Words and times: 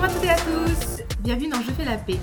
Bonjour 0.00 0.12
à 0.12 0.14
toutes 0.14 0.26
et 0.26 0.30
à 0.30 0.36
tous, 0.36 1.02
bienvenue 1.22 1.48
dans 1.48 1.60
Je 1.60 1.72
fais 1.72 1.84
la 1.84 1.98
paix, 1.98 2.20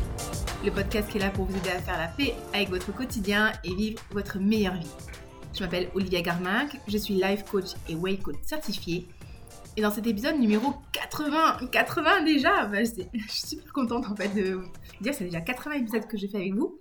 le 0.64 0.72
podcast 0.72 1.10
qui 1.10 1.18
est 1.18 1.20
là 1.20 1.30
pour 1.30 1.44
vous 1.44 1.58
aider 1.58 1.72
à 1.72 1.82
faire 1.82 1.98
la 1.98 2.08
paix 2.08 2.34
avec 2.54 2.70
votre 2.70 2.94
quotidien 2.96 3.52
et 3.66 3.76
vivre 3.76 4.02
votre 4.12 4.40
meilleure 4.40 4.76
vie. 4.76 4.90
Je 5.54 5.60
m'appelle 5.62 5.90
Olivia 5.94 6.22
Garminck, 6.22 6.80
je 6.88 6.98
suis 6.98 7.16
life 7.16 7.44
coach 7.44 7.72
et 7.90 7.96
way 7.96 8.16
coach 8.16 8.38
certifié. 8.44 9.10
Et 9.76 9.82
dans 9.82 9.92
cet 9.92 10.08
épisode 10.08 10.40
numéro 10.40 10.74
80, 10.94 11.68
80 11.70 12.24
déjà, 12.24 12.66
bah, 12.68 12.82
je 12.86 13.28
suis 13.28 13.48
super 13.48 13.74
contente 13.74 14.06
en 14.06 14.16
fait 14.16 14.30
de 14.30 14.54
vous 14.54 14.72
dire 15.02 15.14
c'est 15.14 15.26
déjà 15.26 15.42
80 15.42 15.76
épisodes 15.76 16.08
que 16.08 16.16
j'ai 16.16 16.30
fait 16.30 16.38
avec 16.38 16.54
vous. 16.54 16.80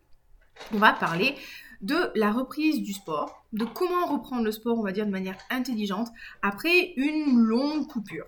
On 0.72 0.79
va 0.79 0.92
parler 0.92 1.34
de 1.80 2.12
la 2.14 2.30
reprise 2.30 2.80
du 2.80 2.92
sport, 2.92 3.45
de 3.53 3.64
comment 3.64 4.06
reprendre 4.06 4.45
le 4.45 4.53
sport, 4.53 4.79
on 4.79 4.84
va 4.84 4.92
dire 4.92 5.06
de 5.06 5.11
manière 5.11 5.39
intelligente, 5.50 6.06
après 6.40 6.92
une 6.96 7.36
longue 7.40 7.89
coupure. 7.89 8.26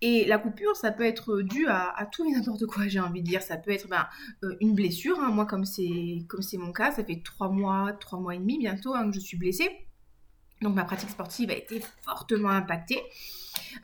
Et 0.00 0.24
la 0.26 0.38
coupure, 0.38 0.76
ça 0.76 0.92
peut 0.92 1.04
être 1.04 1.42
dû 1.42 1.66
à, 1.68 2.08
tout 2.12 2.24
et 2.24 2.30
n'importe 2.30 2.66
quoi, 2.66 2.86
j'ai 2.86 3.00
envie 3.00 3.20
de 3.20 3.26
dire. 3.26 3.42
Ça 3.42 3.56
peut 3.56 3.72
être 3.72 3.88
ben, 3.88 4.06
euh, 4.44 4.56
une 4.60 4.74
blessure. 4.74 5.18
Hein. 5.18 5.30
Moi, 5.30 5.44
comme 5.44 5.64
c'est 5.64 6.24
comme 6.28 6.42
c'est 6.42 6.56
mon 6.56 6.72
cas, 6.72 6.92
ça 6.92 7.04
fait 7.04 7.20
trois 7.24 7.48
mois, 7.48 7.92
trois 7.98 8.20
mois 8.20 8.34
et 8.34 8.38
demi 8.38 8.58
bientôt 8.58 8.94
hein, 8.94 9.08
que 9.10 9.14
je 9.14 9.20
suis 9.20 9.36
blessée. 9.36 9.68
Donc 10.62 10.74
ma 10.74 10.84
pratique 10.84 11.10
sportive 11.10 11.50
a 11.50 11.54
été 11.54 11.82
fortement 12.02 12.50
impactée. 12.50 13.02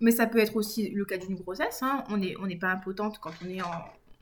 Mais 0.00 0.10
ça 0.10 0.26
peut 0.26 0.38
être 0.38 0.56
aussi 0.56 0.90
le 0.90 1.04
cas 1.04 1.18
d'une 1.18 1.34
grossesse. 1.34 1.82
Hein. 1.82 2.04
On 2.08 2.16
n'est 2.16 2.36
on 2.36 2.48
pas 2.58 2.70
impotente 2.70 3.18
quand 3.18 3.32
on, 3.44 3.48
est 3.48 3.62
en, 3.62 3.70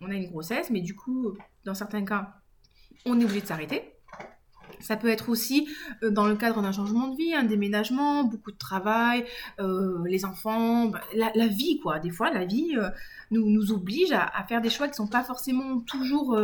on 0.00 0.10
a 0.10 0.14
une 0.14 0.28
grossesse, 0.28 0.70
mais 0.70 0.80
du 0.80 0.94
coup, 0.94 1.36
dans 1.64 1.74
certains 1.74 2.04
cas, 2.04 2.34
on 3.04 3.18
est 3.20 3.24
obligé 3.24 3.42
de 3.42 3.46
s'arrêter. 3.46 3.91
Ça 4.82 4.96
peut 4.96 5.08
être 5.08 5.28
aussi 5.28 5.68
euh, 6.02 6.10
dans 6.10 6.26
le 6.26 6.36
cadre 6.36 6.60
d'un 6.60 6.72
changement 6.72 7.08
de 7.08 7.16
vie, 7.16 7.34
un 7.34 7.44
déménagement, 7.44 8.24
beaucoup 8.24 8.52
de 8.52 8.58
travail, 8.58 9.24
euh, 9.60 10.02
les 10.06 10.24
enfants, 10.24 10.86
bah, 10.86 11.00
la, 11.14 11.46
vie 11.46 11.78
quoi. 11.80 11.98
Des 11.98 12.10
fois, 12.10 12.30
la 12.30 12.44
vie 12.44 12.76
euh, 12.76 12.90
nous, 13.30 13.72
oblige 13.72 14.12
à, 14.12 14.44
faire 14.48 14.60
des 14.60 14.70
choix 14.70 14.86
qui 14.86 14.92
ne 14.92 15.06
sont 15.06 15.06
pas 15.06 15.22
forcément 15.22 15.80
toujours 15.80 16.38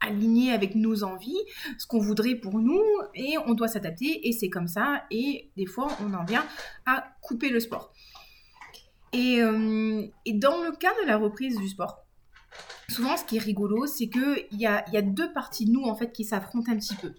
alignés 0.00 0.52
avec 0.52 0.74
nos 0.74 1.04
envies, 1.04 1.38
ce 1.76 1.86
qu'on 1.86 1.98
voudrait 1.98 2.34
pour 2.34 2.58
nous, 2.58 2.82
et 3.14 3.36
on 3.46 3.54
doit 3.54 3.68
s'adapter, 3.68 4.26
et 4.26 4.32
c'est 4.32 4.48
comme 4.48 4.68
ça, 4.68 5.04
et 5.10 5.50
des 5.56 5.66
fois, 5.66 5.88
on 6.02 6.14
en 6.14 6.24
vient 6.24 6.44
à 6.86 7.04
couper 7.20 7.50
le 7.50 7.60
sport. 7.60 7.92
Et, 9.12 9.38
et 10.24 10.32
dans 10.32 10.62
le 10.62 10.76
cas 10.76 10.92
de 11.02 11.06
la 11.06 11.16
reprise 11.16 11.58
du 11.58 11.68
sport, 11.68 12.04
souvent 12.88 13.16
ce 13.16 13.24
qui 13.24 13.36
est 13.36 13.40
rigolo, 13.40 13.86
c'est 13.86 14.08
qu'il 14.08 14.46
y 14.52 14.66
a, 14.66 14.84
y 14.90 14.96
a 14.96 15.02
deux 15.02 15.32
parties 15.32 15.66
de 15.66 15.72
nous 15.72 15.84
en 15.84 15.94
fait 15.94 16.12
qui 16.12 16.24
s'affrontent 16.24 16.72
un 16.72 16.76
petit 16.76 16.96
peu. 16.96 17.12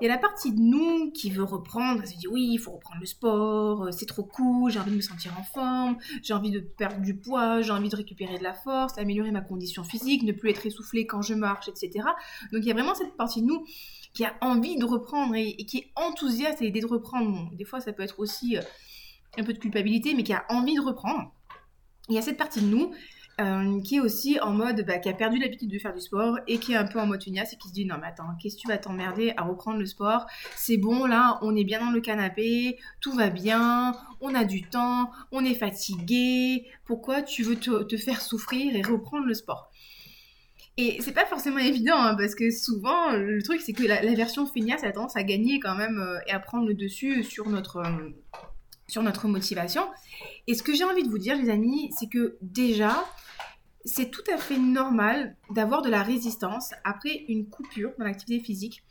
Il 0.00 0.06
y 0.06 0.10
a 0.10 0.12
la 0.12 0.18
partie 0.18 0.52
de 0.52 0.60
nous 0.60 1.10
qui 1.12 1.30
veut 1.30 1.44
reprendre, 1.44 2.02
elle 2.02 2.08
se 2.08 2.16
dit 2.16 2.28
oui, 2.28 2.50
il 2.52 2.58
faut 2.58 2.72
reprendre 2.72 3.00
le 3.00 3.06
sport, 3.06 3.84
euh, 3.84 3.90
c'est 3.92 4.06
trop 4.06 4.24
cool, 4.24 4.70
j'ai 4.70 4.78
envie 4.78 4.90
de 4.90 4.96
me 4.96 5.00
sentir 5.00 5.32
en 5.38 5.42
forme, 5.42 5.96
j'ai 6.22 6.34
envie 6.34 6.50
de 6.50 6.60
perdre 6.60 7.00
du 7.00 7.16
poids, 7.16 7.62
j'ai 7.62 7.70
envie 7.70 7.88
de 7.88 7.96
récupérer 7.96 8.36
de 8.36 8.42
la 8.42 8.52
force, 8.52 8.98
améliorer 8.98 9.30
ma 9.30 9.40
condition 9.40 9.84
physique, 9.84 10.22
ne 10.22 10.32
plus 10.32 10.50
être 10.50 10.66
essoufflée 10.66 11.06
quand 11.06 11.22
je 11.22 11.32
marche, 11.32 11.68
etc. 11.68 12.04
Donc 12.52 12.62
il 12.62 12.66
y 12.66 12.70
a 12.70 12.74
vraiment 12.74 12.94
cette 12.94 13.16
partie 13.16 13.40
de 13.40 13.46
nous 13.46 13.64
qui 14.12 14.24
a 14.24 14.34
envie 14.40 14.76
de 14.76 14.84
reprendre 14.84 15.34
et, 15.34 15.56
qui 15.56 15.78
est 15.78 15.92
enthousiaste 15.96 16.60
à 16.60 16.64
l'idée 16.64 16.80
de 16.80 16.86
reprendre. 16.86 17.50
des 17.54 17.64
fois, 17.64 17.80
ça 17.80 17.92
peut 17.92 18.02
être 18.02 18.18
aussi 18.20 18.56
euh, 18.56 18.62
un 19.38 19.44
peu 19.44 19.52
de 19.52 19.58
culpabilité, 19.58 20.14
mais 20.14 20.22
qui 20.22 20.32
a 20.32 20.44
envie 20.50 20.74
de 20.74 20.80
reprendre. 20.80 21.32
Il 22.08 22.14
y 22.14 22.18
a 22.18 22.22
cette 22.22 22.38
partie 22.38 22.60
de 22.60 22.66
nous 22.66 22.92
euh, 23.38 23.82
qui 23.82 23.96
est 23.96 24.00
aussi 24.00 24.40
en 24.40 24.52
mode, 24.52 24.86
bah, 24.86 24.98
qui 24.98 25.10
a 25.10 25.12
perdu 25.12 25.38
l'habitude 25.38 25.70
de 25.70 25.78
faire 25.78 25.92
du 25.92 26.00
sport 26.00 26.38
et 26.46 26.56
qui 26.58 26.72
est 26.72 26.76
un 26.76 26.86
peu 26.86 26.98
en 26.98 27.06
mode 27.06 27.22
feignasse 27.22 27.52
et 27.52 27.58
qui 27.58 27.68
se 27.68 27.74
dit 27.74 27.84
non 27.84 27.96
mais 28.00 28.06
attends, 28.06 28.34
qu'est-ce 28.40 28.56
que 28.56 28.62
tu 28.62 28.68
vas 28.68 28.78
t'emmerder 28.78 29.34
à 29.36 29.42
reprendre 29.42 29.78
le 29.78 29.84
sport? 29.84 30.26
C'est 30.54 30.78
bon 30.78 31.04
là, 31.04 31.38
on 31.42 31.54
est 31.54 31.64
bien 31.64 31.84
dans 31.84 31.90
le 31.90 32.00
canapé, 32.00 32.78
tout 33.02 33.12
va 33.12 33.28
bien, 33.28 33.94
on 34.22 34.34
a 34.34 34.44
du 34.44 34.62
temps, 34.62 35.10
on 35.32 35.44
est 35.44 35.54
fatigué, 35.54 36.66
pourquoi 36.86 37.20
tu 37.20 37.42
veux 37.42 37.56
te, 37.56 37.96
faire 37.98 38.22
souffrir 38.22 38.74
et 38.74 38.80
reprendre 38.80 39.26
le 39.26 39.34
sport? 39.34 39.70
Et 40.78 40.96
c'est 41.02 41.12
pas 41.12 41.26
forcément 41.26 41.58
évident, 41.58 41.98
hein, 41.98 42.14
parce 42.14 42.34
que 42.34 42.50
souvent, 42.50 43.12
le 43.12 43.42
truc, 43.42 43.60
c'est 43.60 43.72
que 43.74 43.82
la, 43.82 44.00
version 44.14 44.46
feignasse 44.46 44.84
a 44.84 44.92
tendance 44.92 45.16
à 45.16 45.22
gagner 45.22 45.60
quand 45.60 45.74
même 45.74 45.98
euh, 45.98 46.18
et 46.26 46.32
à 46.32 46.38
prendre 46.38 46.66
le 46.66 46.74
dessus 46.74 47.22
sur 47.22 47.48
notre, 47.48 47.82
sur 48.86 49.02
notre 49.02 49.26
motivation. 49.26 49.82
Et 50.46 50.54
ce 50.54 50.62
que 50.62 50.74
j'ai 50.74 50.84
envie 50.84 51.02
de 51.02 51.08
vous 51.08 51.18
dire, 51.18 51.36
les 51.36 51.50
amis, 51.50 51.90
c'est 51.98 52.08
que 52.08 52.36
déjà, 52.42 53.04
c'est 53.86 54.10
tout 54.10 54.24
à 54.32 54.36
fait 54.36 54.58
normal 54.58 55.36
d'avoir 55.50 55.80
de 55.80 55.88
la 55.88 56.02
résistance 56.02 56.74
après 56.84 57.24
une 57.28 57.48
coupure 57.48 57.92
dans 57.98 58.04
l'activité 58.04 58.44
physique 58.44 58.82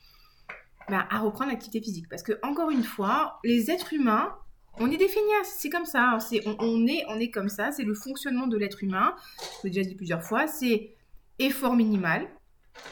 bah, 0.89 1.05
à 1.09 1.19
reprendre 1.19 1.51
l'activité 1.51 1.81
physique. 1.81 2.07
Parce 2.09 2.23
que, 2.23 2.33
encore 2.43 2.69
une 2.69 2.83
fois, 2.83 3.39
les 3.43 3.71
êtres 3.71 3.93
humains, 3.93 4.35
on 4.77 4.89
est 4.91 4.97
des 4.97 5.07
feignasses, 5.07 5.55
c'est 5.57 5.69
comme 5.69 5.85
ça. 5.85 6.11
Hein. 6.11 6.19
On, 6.59 6.85
est, 6.87 7.03
on 7.09 7.19
est 7.19 7.29
comme 7.29 7.49
ça, 7.49 7.71
c'est 7.71 7.83
le 7.83 7.93
fonctionnement 7.93 8.47
de 8.47 8.57
l'être 8.57 8.83
humain. 8.83 9.15
Je 9.61 9.67
l'ai 9.67 9.69
déjà 9.71 9.87
dit 9.87 9.95
plusieurs 9.95 10.23
fois, 10.23 10.47
c'est 10.47 10.95
effort 11.39 11.75
minimal, 11.75 12.27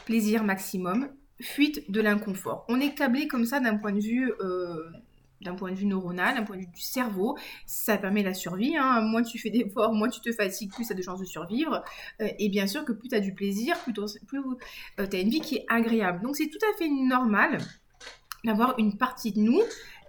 plaisir 0.04 0.44
maximum, 0.44 1.08
fuite 1.40 1.90
de 1.90 2.00
l'inconfort. 2.00 2.64
On 2.68 2.80
est 2.80 2.94
câblé 2.94 3.28
comme 3.28 3.44
ça 3.44 3.60
d'un 3.60 3.76
point 3.76 3.92
de 3.92 4.00
vue 4.00 4.32
euh, 4.40 4.90
d'un 5.44 5.54
point 5.54 5.70
de 5.70 5.76
vue 5.76 5.86
neuronal, 5.86 6.36
d'un 6.36 6.42
point 6.42 6.56
de 6.56 6.62
vue 6.62 6.66
du 6.66 6.80
cerveau. 6.80 7.36
Ça 7.66 7.96
permet 7.98 8.22
la 8.22 8.34
survie. 8.34 8.76
Hein. 8.76 9.02
Moins 9.02 9.22
tu 9.22 9.38
fais 9.38 9.50
d'efforts, 9.50 9.92
moins 9.92 10.08
tu 10.08 10.20
te 10.20 10.32
fatigues, 10.32 10.72
plus 10.72 10.86
tu 10.86 10.92
as 10.92 10.96
de 10.96 11.02
chances 11.02 11.20
de 11.20 11.24
survivre. 11.24 11.82
Euh, 12.20 12.28
et 12.38 12.48
bien 12.48 12.66
sûr 12.66 12.84
que 12.84 12.92
plus 12.92 13.08
tu 13.08 13.14
as 13.14 13.20
du 13.20 13.34
plaisir, 13.34 13.78
plus, 13.80 13.92
plus 14.26 14.40
euh, 14.98 15.06
tu 15.06 15.16
as 15.16 15.20
une 15.20 15.30
vie 15.30 15.40
qui 15.40 15.56
est 15.56 15.66
agréable. 15.68 16.22
Donc 16.22 16.36
c'est 16.36 16.48
tout 16.48 16.58
à 16.72 16.76
fait 16.78 16.88
normal 16.88 17.58
d'avoir 18.44 18.78
une 18.78 18.96
partie 18.96 19.32
de 19.32 19.40
nous 19.40 19.60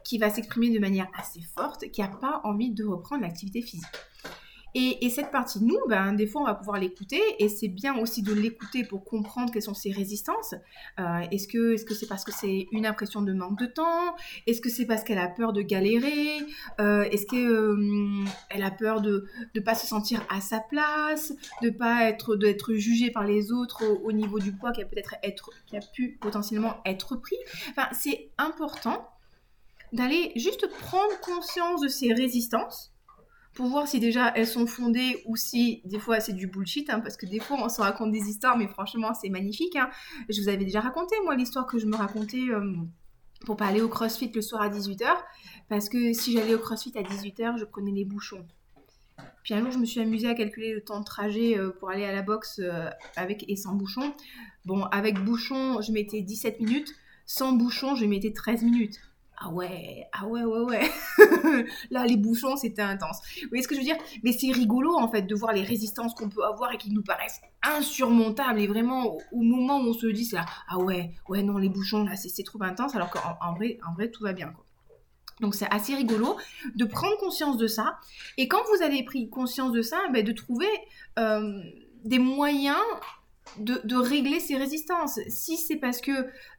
qui 0.03 0.17
va 0.17 0.29
s'exprimer 0.29 0.69
de 0.69 0.79
manière 0.79 1.07
assez 1.17 1.41
forte, 1.55 1.89
qui 1.91 2.01
n'a 2.01 2.07
pas 2.07 2.41
envie 2.43 2.69
de 2.69 2.85
reprendre 2.85 3.23
l'activité 3.23 3.61
physique. 3.61 3.87
Et, 4.77 5.09
cette 5.09 5.31
partie 5.31 5.63
nous, 5.63 5.79
ben, 5.87 6.11
des 6.11 6.27
fois, 6.27 6.41
on 6.41 6.45
va 6.45 6.53
pouvoir 6.53 6.77
l'écouter 6.79 7.21
et 7.39 7.47
c'est 7.47 7.69
bien 7.69 7.97
aussi 7.97 8.21
de 8.21 8.33
l'écouter 8.33 8.83
pour 8.83 9.05
comprendre 9.05 9.49
quelles 9.53 9.61
sont 9.61 9.73
ses 9.73 9.91
résistances. 9.91 10.53
Euh, 10.99 11.19
est-ce 11.31 11.47
que 11.47 11.77
c'est 11.77 11.85
-ce 11.85 11.93
c'est 11.93 12.07
parce 12.07 12.25
que 12.25 12.33
c'est 12.33 12.67
une 12.73 12.85
impression 12.85 13.21
de 13.21 13.31
manque 13.31 13.57
de 13.57 13.67
temps? 13.67 14.15
Est-ce 14.47 14.59
que 14.59 14.69
c'est 14.69 14.85
parce 14.85 15.05
qu'elle 15.05 15.17
a 15.17 15.29
peur 15.29 15.53
de 15.53 15.61
galérer? 15.61 16.39
Euh, 16.81 17.03
Est-ce 17.03 17.25
qu'elle 17.25 17.47
euh, 17.47 18.65
a 18.69 18.71
peur 18.71 18.99
de 18.99 19.25
ne 19.55 19.61
pas 19.61 19.75
se 19.75 19.87
sentir 19.87 20.25
à 20.29 20.41
sa 20.41 20.59
place 20.59 21.33
De 21.61 21.69
pas 21.69 22.03
être 22.09 22.35
d'être 22.35 22.73
jugée 22.73 23.11
par 23.11 23.23
les 23.23 23.53
autres 23.53 23.81
au, 24.03 24.11
niveau 24.11 24.39
du 24.39 24.51
poids 24.51 24.73
qui 24.73 24.81
a 24.81 24.85
peut-être 24.85 25.15
être 25.23 25.51
qui 25.67 25.77
a 25.77 25.81
pu 25.93 26.17
potentiellement 26.19 26.81
être 26.85 27.15
pris? 27.15 27.37
Enfin, 27.69 27.87
c'est 27.93 28.29
important 28.37 29.09
d'aller 29.93 30.33
juste 30.35 30.67
prendre 30.67 31.17
conscience 31.21 31.79
de 31.79 31.87
ces 31.87 32.11
résistances 32.13 32.94
pour 33.55 33.67
voir 33.67 33.87
si 33.87 33.99
déjà 33.99 34.31
elles 34.35 34.47
sont 34.47 34.67
fondées 34.67 35.23
ou 35.25 35.35
si 35.35 35.81
des 35.85 35.97
fois 35.97 36.19
c'est 36.19 36.33
du 36.33 36.47
bullshit, 36.47 36.89
hein, 36.89 36.99
parce 36.99 37.17
que 37.17 37.25
des 37.25 37.39
fois 37.39 37.57
on 37.59 37.69
se 37.69 37.81
raconte 37.81 38.11
des 38.11 38.29
histoires, 38.29 38.57
mais 38.57 38.67
franchement 38.67 39.13
c'est 39.13 39.29
magnifique. 39.29 39.75
Hein. 39.75 39.89
Je 40.29 40.41
vous 40.41 40.49
avais 40.49 40.65
déjà 40.65 40.81
raconté 40.81 41.15
moi 41.23 41.35
l'histoire 41.35 41.65
que 41.65 41.79
je 41.79 41.85
me 41.85 41.95
racontais 41.95 42.49
euh, 42.49 42.75
pour 43.45 43.55
pas 43.55 43.65
aller 43.65 43.81
au 43.81 43.89
CrossFit 43.89 44.31
le 44.33 44.41
soir 44.41 44.61
à 44.61 44.69
18h, 44.69 45.07
parce 45.69 45.89
que 45.89 46.13
si 46.13 46.33
j'allais 46.33 46.53
au 46.53 46.59
CrossFit 46.59 46.93
à 46.97 47.01
18h, 47.01 47.57
je 47.57 47.65
prenais 47.65 47.91
les 47.91 48.05
bouchons. 48.05 48.45
Puis 49.43 49.53
un 49.53 49.61
jour, 49.61 49.71
je 49.71 49.77
me 49.77 49.85
suis 49.85 50.01
amusée 50.01 50.27
à 50.27 50.33
calculer 50.33 50.73
le 50.73 50.83
temps 50.83 50.99
de 50.99 51.05
trajet 51.05 51.57
euh, 51.57 51.69
pour 51.69 51.89
aller 51.89 52.03
à 52.03 52.11
la 52.11 52.23
boxe 52.23 52.59
euh, 52.61 52.89
avec 53.15 53.45
et 53.47 53.55
sans 53.55 53.73
bouchon. 53.73 54.13
Bon, 54.65 54.83
avec 54.85 55.23
bouchon, 55.23 55.81
je 55.81 55.91
mettais 55.91 56.21
17 56.21 56.59
minutes. 56.59 56.93
Sans 57.25 57.53
bouchon, 57.53 57.95
je 57.95 58.05
mettais 58.05 58.33
13 58.33 58.63
minutes. 58.63 58.99
Ah 59.37 59.49
ouais, 59.49 60.07
ah 60.13 60.25
ouais, 60.27 60.43
ouais, 60.43 60.59
ouais. 60.61 60.91
Là, 61.91 62.05
les 62.05 62.15
bouchons, 62.15 62.55
c'était 62.55 62.81
intense. 62.81 63.19
Vous 63.43 63.49
voyez 63.49 63.63
ce 63.63 63.67
que 63.67 63.75
je 63.75 63.79
veux 63.81 63.85
dire? 63.85 63.97
Mais 64.23 64.31
c'est 64.31 64.51
rigolo, 64.51 64.95
en 64.95 65.09
fait, 65.09 65.23
de 65.23 65.35
voir 65.35 65.51
les 65.51 65.63
résistances 65.63 66.13
qu'on 66.13 66.29
peut 66.29 66.43
avoir 66.43 66.71
et 66.71 66.77
qui 66.77 66.91
nous 66.91 67.03
paraissent 67.03 67.41
insurmontables. 67.61 68.59
Et 68.61 68.67
vraiment, 68.67 69.17
au, 69.31 69.41
moment 69.41 69.77
où 69.79 69.89
on 69.89 69.93
se 69.93 70.07
dit, 70.07 70.29
là, 70.31 70.45
ah 70.69 70.77
ouais, 70.77 71.11
ouais, 71.27 71.43
non, 71.43 71.57
les 71.57 71.69
bouchons, 71.69 72.05
là, 72.05 72.15
c'est 72.15 72.43
trop 72.43 72.63
intense, 72.63 72.95
alors 72.95 73.09
qu'en 73.09 73.53
vrai, 73.55 73.77
en 73.85 73.93
vrai, 73.93 74.09
tout 74.09 74.23
va 74.23 74.31
bien, 74.31 74.47
quoi. 74.47 74.65
Donc 75.41 75.53
c'est 75.53 75.69
assez 75.69 75.93
rigolo 75.95 76.37
de 76.75 76.85
prendre 76.85 77.17
conscience 77.17 77.57
de 77.57 77.67
ça. 77.67 77.99
Et 78.37 78.47
quand 78.47 78.61
vous 78.73 78.81
avez 78.81 79.03
pris 79.03 79.29
conscience 79.29 79.73
de 79.73 79.81
ça, 79.81 79.99
ben, 80.13 80.23
de 80.23 80.31
trouver 80.31 80.69
euh, 81.19 81.59
des 82.05 82.19
moyens 82.19 82.77
de, 83.59 83.95
régler 83.95 84.39
ces 84.39 84.57
résistances. 84.57 85.19
Si 85.27 85.57
c'est 85.57 85.77
parce 85.77 86.01
que 86.01 86.11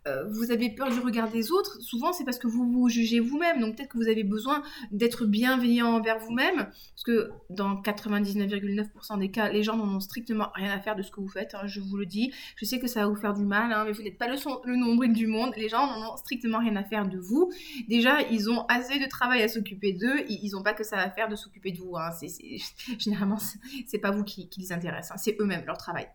euh, 0.06 0.24
vous 0.30 0.50
avez 0.50 0.70
peur 0.70 0.90
du 0.90 1.00
regard 1.00 1.30
des 1.30 1.50
autres, 1.50 1.80
souvent 1.80 2.12
c'est 2.12 2.24
parce 2.24 2.38
que 2.38 2.46
vous 2.46 2.70
vous 2.70 2.88
jugez 2.88 3.20
vous-même. 3.20 3.60
Donc 3.60 3.76
peut-être 3.76 3.90
que 3.90 3.98
vous 3.98 4.08
avez 4.08 4.24
besoin 4.24 4.62
d'être 4.92 5.26
bienveillant 5.26 5.88
envers 5.88 6.18
vous-même, 6.18 6.56
parce 6.56 7.02
que 7.04 7.30
dans 7.50 7.74
99,9% 7.82 9.18
des 9.18 9.30
cas, 9.30 9.50
les 9.50 9.62
gens 9.62 9.76
n'en 9.76 9.96
ont 9.96 10.00
strictement 10.00 10.48
rien 10.54 10.72
à 10.72 10.80
faire 10.80 10.96
de 10.96 11.02
ce 11.02 11.10
que 11.10 11.20
vous 11.20 11.28
faites. 11.28 11.54
Hein, 11.54 11.66
je 11.66 11.80
vous 11.80 11.96
le 11.96 12.06
dis. 12.06 12.32
Je 12.56 12.64
sais 12.64 12.78
que 12.78 12.86
ça 12.86 13.00
va 13.00 13.08
vous 13.08 13.16
faire 13.16 13.34
du 13.34 13.44
mal, 13.44 13.72
hein, 13.72 13.84
mais 13.84 13.92
vous 13.92 14.02
n'êtes 14.02 14.18
pas 14.18 14.28
le, 14.28 14.36
le 14.64 14.76
nombril 14.76 15.12
du 15.12 15.26
monde. 15.26 15.52
Les 15.56 15.68
gens 15.68 15.86
n'en 15.86 16.14
ont 16.14 16.16
strictement 16.16 16.58
rien 16.58 16.76
à 16.76 16.84
faire 16.84 17.08
de 17.08 17.18
vous. 17.18 17.50
Déjà, 17.88 18.22
ils 18.30 18.50
ont 18.50 18.64
assez 18.66 18.98
de 18.98 19.06
travail 19.06 19.42
à 19.42 19.48
s'occuper 19.48 19.92
d'eux. 19.92 20.24
Ils 20.28 20.50
n'ont 20.52 20.62
pas 20.62 20.72
que 20.72 20.84
ça 20.84 20.98
à 20.98 21.10
faire 21.10 21.28
de 21.28 21.36
s'occuper 21.36 21.72
de 21.72 21.78
vous. 21.78 21.96
Hein. 21.96 22.10
C'est, 22.12 22.28
généralement, 22.98 23.38
c'est 23.86 23.98
pas 23.98 24.10
vous 24.10 24.24
qui, 24.24 24.48
les 24.58 24.72
intéresse. 24.72 25.12
C'est 25.16 25.36
eux-mêmes 25.40 25.64
leur 25.66 25.76
travail. 25.76 26.08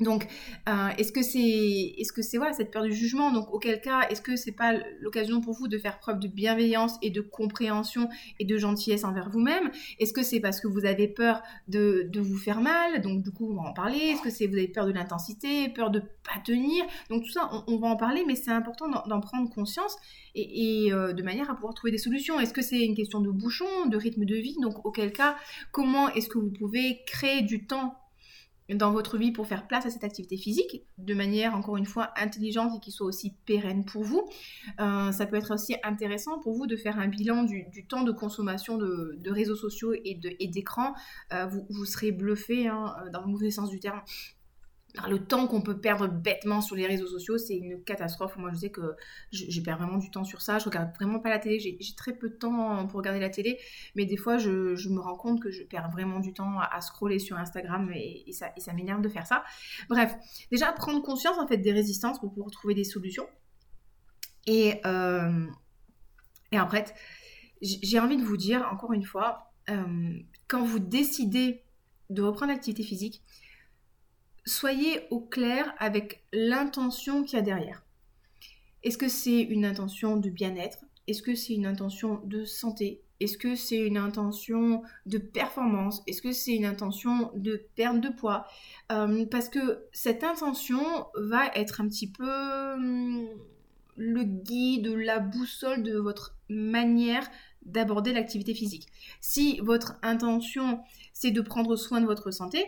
Donc, 0.00 0.26
euh, 0.68 0.88
est-ce 0.96 1.12
que 1.12 1.22
c'est, 1.22 1.38
est-ce 1.98 2.12
que 2.12 2.22
c'est 2.22 2.38
voilà 2.38 2.54
cette 2.54 2.70
peur 2.70 2.82
du 2.82 2.94
jugement? 2.94 3.30
Donc, 3.30 3.52
auquel 3.52 3.80
cas, 3.80 4.08
est-ce 4.08 4.22
que 4.22 4.36
c'est 4.36 4.52
pas 4.52 4.72
l'occasion 5.00 5.42
pour 5.42 5.52
vous 5.52 5.68
de 5.68 5.76
faire 5.76 5.98
preuve 5.98 6.18
de 6.18 6.28
bienveillance 6.28 6.96
et 7.02 7.10
de 7.10 7.20
compréhension 7.20 8.08
et 8.38 8.46
de 8.46 8.56
gentillesse 8.56 9.04
envers 9.04 9.28
vous-même? 9.28 9.70
Est-ce 9.98 10.14
que 10.14 10.22
c'est 10.22 10.40
parce 10.40 10.60
que 10.60 10.66
vous 10.66 10.86
avez 10.86 11.08
peur 11.08 11.42
de, 11.68 12.10
vous 12.16 12.38
faire 12.38 12.62
mal? 12.62 13.02
Donc, 13.02 13.22
du 13.22 13.30
coup, 13.30 13.50
on 13.50 13.62
va 13.62 13.68
en 13.68 13.74
parler. 13.74 13.98
Est-ce 13.98 14.22
que 14.22 14.30
c'est 14.30 14.46
vous 14.46 14.56
avez 14.56 14.68
peur 14.68 14.86
de 14.86 14.92
l'intensité, 14.92 15.68
peur 15.68 15.90
de 15.90 16.00
pas 16.00 16.40
tenir? 16.42 16.84
Donc, 17.10 17.24
tout 17.24 17.30
ça, 17.32 17.50
on, 17.66 17.76
va 17.76 17.88
en 17.88 17.96
parler, 17.96 18.24
mais 18.26 18.34
c'est 18.34 18.50
important 18.50 18.88
d'en 18.88 19.20
prendre 19.20 19.50
conscience 19.50 19.96
et, 20.34 20.86
et 20.86 20.92
euh, 20.92 21.12
de 21.12 21.22
manière 21.22 21.50
à 21.50 21.54
pouvoir 21.54 21.74
trouver 21.74 21.90
des 21.90 21.98
solutions. 21.98 22.40
Est-ce 22.40 22.54
que 22.54 22.62
c'est 22.62 22.82
une 22.82 22.94
question 22.94 23.20
de 23.20 23.30
bouchon, 23.30 23.86
de 23.86 23.96
rythme 23.98 24.24
de 24.24 24.36
vie? 24.36 24.56
Donc, 24.62 24.86
auquel 24.86 25.12
cas, 25.12 25.36
comment 25.70 26.08
est-ce 26.14 26.30
que 26.30 26.38
vous 26.38 26.50
pouvez 26.50 27.02
créer 27.04 27.42
du 27.42 27.66
temps 27.66 27.98
dans 28.74 28.90
votre 28.90 29.18
vie 29.18 29.32
pour 29.32 29.46
faire 29.46 29.66
place 29.66 29.86
à 29.86 29.90
cette 29.90 30.04
activité 30.04 30.36
physique 30.36 30.84
de 30.98 31.14
manière 31.14 31.54
encore 31.54 31.76
une 31.76 31.86
fois 31.86 32.10
intelligente 32.16 32.72
et 32.76 32.80
qui 32.80 32.90
soit 32.90 33.06
aussi 33.06 33.34
pérenne 33.46 33.84
pour 33.84 34.02
vous. 34.02 34.28
Euh, 34.80 35.12
ça 35.12 35.26
peut 35.26 35.36
être 35.36 35.54
aussi 35.54 35.76
intéressant 35.82 36.38
pour 36.40 36.54
vous 36.54 36.66
de 36.66 36.76
faire 36.76 36.98
un 36.98 37.08
bilan 37.08 37.44
du, 37.44 37.66
temps 37.88 38.02
de 38.02 38.12
consommation 38.12 38.78
de, 38.78 39.30
réseaux 39.30 39.56
sociaux 39.56 39.92
et 39.94 40.48
d'écran. 40.48 40.94
Euh, 41.32 41.46
vous, 41.68 41.84
serez 41.84 42.12
bluffé 42.12 42.68
hein, 42.68 42.94
dans 43.12 43.22
le 43.22 43.28
mauvais 43.28 43.50
sens 43.50 43.70
du 43.70 43.80
terme 43.80 44.00
le 45.08 45.18
temps 45.24 45.46
qu'on 45.46 45.62
peut 45.62 45.78
perdre 45.78 46.06
bêtement 46.06 46.60
sur 46.60 46.76
les 46.76 46.86
réseaux 46.86 47.06
sociaux, 47.06 47.38
c'est 47.38 47.56
une 47.56 47.82
catastrophe. 47.82 48.36
Moi, 48.36 48.50
je 48.52 48.58
sais 48.58 48.70
que 48.70 48.94
je, 49.32 49.60
perds 49.62 49.78
vraiment 49.78 49.96
du 49.96 50.10
temps 50.10 50.24
sur 50.24 50.42
ça. 50.42 50.58
Je 50.58 50.66
regarde 50.66 50.94
vraiment 50.94 51.18
pas 51.18 51.30
la 51.30 51.38
télé. 51.38 51.58
J'ai 51.58 51.94
très 51.96 52.12
peu 52.12 52.28
de 52.28 52.34
temps 52.34 52.86
pour 52.86 52.98
regarder 52.98 53.20
la 53.20 53.30
télé, 53.30 53.58
mais 53.94 54.04
des 54.04 54.18
fois, 54.18 54.36
je, 54.36 54.88
me 54.88 55.00
rends 55.00 55.16
compte 55.16 55.40
que 55.40 55.50
je 55.50 55.62
perds 55.62 55.90
vraiment 55.90 56.20
du 56.20 56.34
temps 56.34 56.60
à, 56.60 56.80
scroller 56.82 57.18
sur 57.18 57.38
Instagram 57.38 57.90
et, 57.94 58.32
ça, 58.32 58.52
m'énerve 58.74 59.00
de 59.00 59.08
faire 59.08 59.26
ça. 59.26 59.44
Bref, 59.88 60.14
déjà 60.50 60.70
prendre 60.72 61.02
conscience 61.02 61.38
en 61.38 61.46
fait 61.46 61.58
des 61.58 61.72
résistances 61.72 62.20
pour 62.20 62.32
pouvoir 62.32 62.50
trouver 62.50 62.74
des 62.74 62.84
solutions. 62.84 63.26
Et 64.46 64.80
euh, 64.84 65.46
en 66.52 66.68
fait, 66.68 66.94
j'ai 67.62 67.98
envie 67.98 68.16
de 68.16 68.24
vous 68.24 68.36
dire 68.36 68.68
encore 68.70 68.92
une 68.92 69.04
fois, 69.04 69.52
euh, 69.70 70.18
quand 70.48 70.64
vous 70.64 70.80
décidez 70.80 71.62
de 72.10 72.22
reprendre 72.22 72.52
l'activité 72.52 72.82
physique, 72.82 73.22
soyez 74.44 75.06
au 75.10 75.20
clair 75.20 75.74
avec 75.78 76.24
l'intention 76.32 77.22
qu'il 77.22 77.36
y 77.36 77.38
a 77.38 77.42
derrière. 77.42 77.84
Est-ce 78.82 78.98
que 78.98 79.08
c'est 79.08 79.40
une 79.40 79.64
intention 79.64 80.16
de 80.16 80.28
bien-être? 80.28 80.84
Est-ce 81.06 81.22
que 81.22 81.34
c'est 81.34 81.54
une 81.54 81.66
intention 81.66 82.20
de 82.24 82.44
santé? 82.44 83.02
Est-ce 83.20 83.38
que 83.38 83.54
c'est 83.54 83.78
une 83.78 83.96
intention 83.96 84.82
de 85.06 85.18
performance? 85.18 86.02
Est-ce 86.08 86.22
que 86.22 86.32
c'est 86.32 86.54
une 86.54 86.64
intention 86.64 87.30
de 87.36 87.64
perte 87.76 88.00
de 88.00 88.08
poids? 88.08 88.46
Euh, 88.90 89.24
Parce 89.26 89.48
que 89.48 89.84
cette 89.92 90.24
intention 90.24 91.06
va 91.14 91.46
être 91.54 91.80
un 91.80 91.88
petit 91.88 92.10
peu 92.10 92.72
hum, 92.74 93.28
le 93.96 94.24
guide, 94.24 94.88
la 94.88 95.20
boussole 95.20 95.84
de 95.84 95.96
votre 95.96 96.36
manière 96.48 97.28
d'aborder 97.64 98.12
l'activité 98.12 98.54
physique. 98.54 98.88
Si 99.20 99.60
votre 99.60 99.94
intention, 100.02 100.80
c'est 101.12 101.30
de 101.30 101.40
prendre 101.40 101.76
soin 101.76 102.00
de 102.00 102.06
votre 102.06 102.32
santé, 102.32 102.64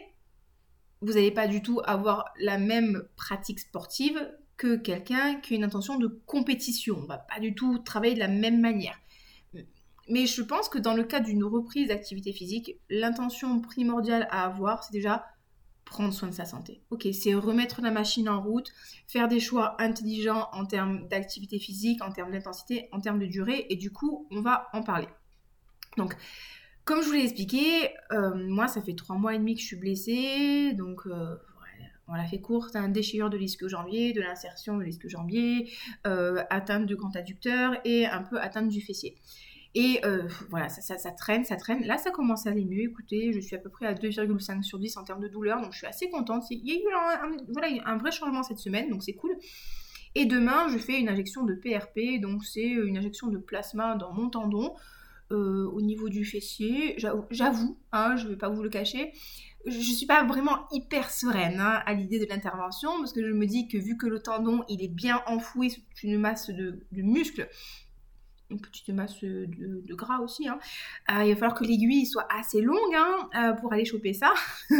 vous 1.04 1.14
n'allez 1.14 1.30
pas 1.30 1.46
du 1.46 1.62
tout 1.62 1.80
avoir 1.84 2.32
la 2.40 2.58
même 2.58 3.04
pratique 3.16 3.60
sportive 3.60 4.32
que 4.56 4.76
quelqu'un 4.76 5.36
qui 5.40 5.54
a 5.54 5.56
une 5.56 5.64
intention 5.64 5.98
de 5.98 6.08
compétition. 6.26 6.96
On 7.02 7.06
va 7.06 7.18
pas 7.18 7.40
du 7.40 7.54
tout 7.54 7.78
travailler 7.78 8.14
de 8.14 8.20
la 8.20 8.28
même 8.28 8.60
manière. 8.60 8.98
Mais 10.08 10.26
je 10.26 10.42
pense 10.42 10.68
que 10.68 10.78
dans 10.78 10.94
le 10.94 11.04
cas 11.04 11.20
d'une 11.20 11.44
reprise 11.44 11.88
d'activité 11.88 12.32
physique, 12.32 12.72
l'intention 12.90 13.60
primordiale 13.60 14.28
à 14.30 14.44
avoir, 14.44 14.84
c'est 14.84 14.92
déjà 14.92 15.24
prendre 15.84 16.12
soin 16.12 16.28
de 16.28 16.34
sa 16.34 16.44
santé. 16.44 16.82
Ok, 16.90 17.06
c'est 17.12 17.34
remettre 17.34 17.80
la 17.80 17.90
machine 17.90 18.28
en 18.28 18.42
route, 18.42 18.70
faire 19.06 19.28
des 19.28 19.40
choix 19.40 19.80
intelligents 19.80 20.48
en 20.52 20.66
termes 20.66 21.08
d'activité 21.08 21.58
physique, 21.58 22.02
en 22.02 22.10
termes 22.10 22.32
d'intensité, 22.32 22.88
en 22.92 23.00
termes 23.00 23.18
de 23.18 23.26
durée, 23.26 23.66
et 23.70 23.76
du 23.76 23.92
coup, 23.92 24.26
on 24.30 24.40
va 24.40 24.68
en 24.72 24.82
parler. 24.82 25.08
Donc, 25.96 26.16
comme 26.84 27.02
je 27.02 27.06
vous 27.06 27.12
l'ai 27.14 27.24
expliqué, 27.24 27.90
euh, 28.12 28.34
moi, 28.34 28.68
ça 28.68 28.82
fait 28.82 28.94
trois 28.94 29.16
mois 29.16 29.34
et 29.34 29.38
demi 29.38 29.54
que 29.54 29.60
je 29.60 29.66
suis 29.66 29.76
blessée, 29.76 30.74
donc 30.74 31.06
euh, 31.06 31.36
on 32.08 32.14
l'a 32.14 32.26
fait 32.26 32.40
courte, 32.40 32.76
un 32.76 32.88
déchirure 32.88 33.30
de 33.30 33.38
l'ischio-jambier, 33.38 34.12
de 34.12 34.20
l'insertion 34.20 34.76
de 34.76 34.82
l'ischio-jambier, 34.82 35.70
euh, 36.06 36.42
atteinte 36.50 36.84
du 36.86 36.96
grand 36.96 37.14
adducteur 37.16 37.74
et 37.84 38.06
un 38.06 38.22
peu 38.22 38.38
atteinte 38.38 38.68
du 38.68 38.82
fessier. 38.82 39.16
Et 39.76 40.00
voilà, 40.50 40.68
ça, 40.68 41.10
traîne, 41.10 41.44
ça 41.44 41.56
traîne. 41.56 41.84
Là, 41.84 41.98
ça 41.98 42.12
commence 42.12 42.46
à 42.46 42.50
aller 42.50 42.64
mieux. 42.64 42.84
Écoutez, 42.84 43.32
je 43.32 43.40
suis 43.40 43.56
à 43.56 43.58
peu 43.58 43.70
près 43.70 43.86
à 43.86 43.94
2,5 43.94 44.62
sur 44.62 44.78
10 44.78 44.98
en 44.98 45.02
termes 45.02 45.20
de 45.20 45.26
douleur, 45.26 45.60
donc 45.60 45.72
je 45.72 45.78
suis 45.78 45.86
assez 45.88 46.08
contente. 46.10 46.44
Il 46.50 46.64
y 46.64 46.70
a 46.70 46.76
eu 46.76 47.42
voilà, 47.48 47.72
un 47.84 47.96
vrai 47.96 48.12
changement 48.12 48.44
cette 48.44 48.60
semaine, 48.60 48.88
donc 48.88 49.02
c'est 49.02 49.14
cool. 49.14 49.36
Et 50.14 50.26
demain, 50.26 50.68
je 50.68 50.78
fais 50.78 51.00
une 51.00 51.08
injection 51.08 51.42
de 51.42 51.54
PRP, 51.54 52.20
donc 52.20 52.44
c'est 52.44 52.62
une 52.62 52.96
injection 52.96 53.26
de 53.26 53.38
plasma 53.38 53.96
dans 53.96 54.12
mon 54.12 54.30
tendon. 54.30 54.74
Euh, 55.32 55.70
au 55.72 55.80
niveau 55.80 56.10
du 56.10 56.22
fessier. 56.26 56.96
J'avoue, 56.98 57.78
hein, 57.92 58.14
je 58.16 58.24
ne 58.24 58.30
vais 58.30 58.36
pas 58.36 58.50
vous 58.50 58.62
le 58.62 58.68
cacher, 58.68 59.10
je 59.64 59.78
ne 59.78 59.82
suis 59.82 60.04
pas 60.04 60.22
vraiment 60.22 60.68
hyper 60.70 61.10
sereine 61.10 61.60
hein, 61.60 61.82
à 61.86 61.94
l'idée 61.94 62.18
de 62.18 62.26
l'intervention 62.26 62.90
parce 62.98 63.14
que 63.14 63.26
je 63.26 63.32
me 63.32 63.46
dis 63.46 63.66
que 63.66 63.78
vu 63.78 63.96
que 63.96 64.06
le 64.06 64.20
tendon 64.20 64.64
il 64.68 64.82
est 64.82 64.88
bien 64.88 65.22
enfoui 65.26 65.70
sous 65.70 65.80
une 66.02 66.18
masse 66.18 66.50
de, 66.50 66.78
muscles, 66.92 67.48
une 68.50 68.60
petite 68.60 68.90
masse 68.90 69.24
de, 69.24 69.94
gras 69.94 70.18
aussi, 70.18 70.46
hein, 70.46 70.58
euh, 71.10 71.24
il 71.24 71.30
va 71.30 71.36
falloir 71.36 71.54
que 71.54 71.64
l'aiguille 71.64 72.04
soit 72.04 72.28
assez 72.30 72.60
longue 72.60 72.94
euh, 73.34 73.54
pour 73.54 73.72
aller 73.72 73.86
choper 73.86 74.12
ça. 74.12 74.34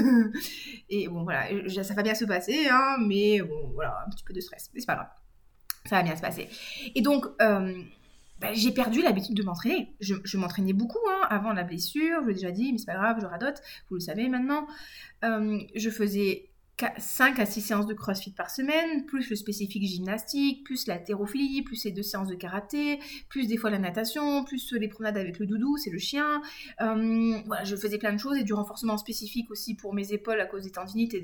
Et 0.91 1.09
bon 1.09 1.23
voilà, 1.23 1.49
ça 1.71 1.95
va 1.95 2.03
bien 2.03 2.15
se 2.15 2.27
passer, 2.27 2.69
mais 3.01 3.41
bon 3.41 3.71
voilà, 3.73 4.05
un 4.07 4.11
petit 4.11 4.25
peu 4.25 4.35
de 4.35 4.41
stress, 4.41 4.71
mais 4.75 4.81
c'est 4.81 4.87
pas 4.87 4.97
grave. 4.97 5.11
Ça 5.87 5.97
va 5.97 6.03
bien 6.03 6.17
se 6.17 6.23
passer. 6.23 6.49
Et 6.95 7.01
donc, 7.01 7.25
bah, 8.45 8.53
j'ai 8.53 8.73
perdu 8.73 9.03
l'habitude 9.03 9.35
de 9.35 9.43
m'entraîner. 9.43 9.95
Je, 10.01 10.37
m'entraînais 10.37 10.73
beaucoup 10.73 10.99
hein, 11.09 11.27
avant 11.31 11.53
la 11.53 11.65
blessure, 11.65 12.21
je 12.23 12.29
l'ai 12.29 12.35
déjà 12.35 12.51
dit, 12.51 12.73
mais 12.73 12.79
c'est 12.79 12.87
pas 12.87 12.95
grave, 12.95 13.19
je 13.21 13.27
radote, 13.27 13.63
vous 13.89 13.97
le 13.97 14.01
savez 14.01 14.29
maintenant. 14.29 14.67
Euh, 15.25 15.59
je 15.75 15.91
faisais 15.91 16.51
5 16.99 17.39
à 17.39 17.47
6 17.47 17.61
séances 17.61 17.87
de 17.87 17.95
crossfit 17.95 18.33
par 18.33 18.51
semaine, 18.51 19.07
plus 19.07 19.31
le 19.31 19.37
spécifique 19.37 19.85
gymnastique, 19.85 20.65
plus 20.65 20.87
la 20.87 20.99
thérophilie, 20.99 21.63
plus 21.63 21.85
les 21.85 21.93
deux 21.93 22.03
séances 22.03 22.29
de 22.29 22.35
karaté, 22.35 22.99
plus 23.29 23.47
des 23.47 23.57
fois 23.57 23.71
la 23.71 23.79
natation, 23.79 24.45
plus 24.45 24.73
les 24.73 24.89
promenades 24.89 25.17
avec 25.17 25.39
le 25.39 25.47
doudou, 25.47 25.77
c'est 25.79 25.91
le 25.91 25.99
chien. 25.99 26.43
Euh, 26.81 27.39
voilà, 27.47 27.65
je 27.65 27.77
faisais 27.77 27.99
plein 27.99 28.13
de 28.13 28.19
choses 28.19 28.37
et 28.37 28.45
du 28.45 28.53
renforcement 28.53 28.99
spécifique 28.99 29.51
aussi 29.51 29.75
pour 29.75 29.95
mes 29.95 30.13
épaules 30.13 30.41
à 30.41 30.47
cause 30.47 30.65
des 30.65 30.73
tendinites 30.73 31.15
et 31.15 31.23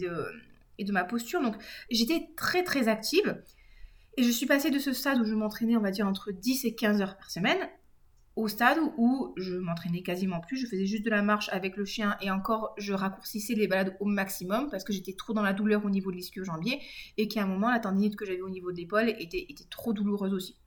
et 0.79 0.85
de 0.85 0.93
ma 0.93 1.05
posture. 1.05 1.43
Donc 1.43 1.57
j'étais 1.91 2.31
très 2.37 2.65
très 2.65 2.89
active. 2.89 3.37
Et 4.21 4.23
je 4.23 4.31
suis 4.31 4.45
passée 4.45 4.71
de 4.71 4.79
ce 4.79 4.93
stade 4.93 5.19
où 5.19 5.25
je 5.25 5.35
m'entraînais, 5.35 5.79
on 5.79 5.81
va 5.81 5.91
dire, 5.91 6.07
entre 6.07 6.31
10 6.31 6.67
et 6.67 6.75
15 6.75 7.01
heures 7.01 7.17
par 7.17 7.31
semaine, 7.31 7.57
au 8.37 8.49
stade 8.49 8.77
où 8.99 9.33
je 9.39 9.57
m'entraînais 9.57 10.03
quasiment 10.03 10.41
plus, 10.41 10.59
je 10.59 10.67
faisais 10.67 10.85
juste 10.85 11.07
de 11.07 11.09
la 11.09 11.23
marche 11.23 11.49
avec 11.53 11.75
le 11.79 11.87
chien 11.87 12.19
et 12.21 12.31
encore 12.31 12.75
je 12.77 12.93
raccourcissais 12.93 13.55
les 13.55 13.67
balades 13.67 13.97
au 13.99 14.05
maximum 14.05 14.69
parce 14.69 14.85
que 14.85 14.93
j'étais 14.93 15.15
trop 15.15 15.33
dans 15.33 15.41
la 15.41 15.55
douleur 15.55 15.87
au 15.87 15.89
niveau 15.89 16.11
de 16.11 16.17
l'ischio-jambier 16.17 16.83
et 17.17 17.29
qu'à 17.29 17.45
un 17.45 17.47
moment 17.47 17.71
la 17.71 17.81
tendinite 17.81 18.15
que 18.15 18.27
j'avais 18.27 18.43
au 18.43 18.51
niveau 18.51 18.73
de 18.73 18.77
l'épaule 18.77 19.09
était, 19.09 19.47
était 19.49 19.65
trop 19.71 19.95
douloureuse 19.95 20.35
aussi. 20.35 20.59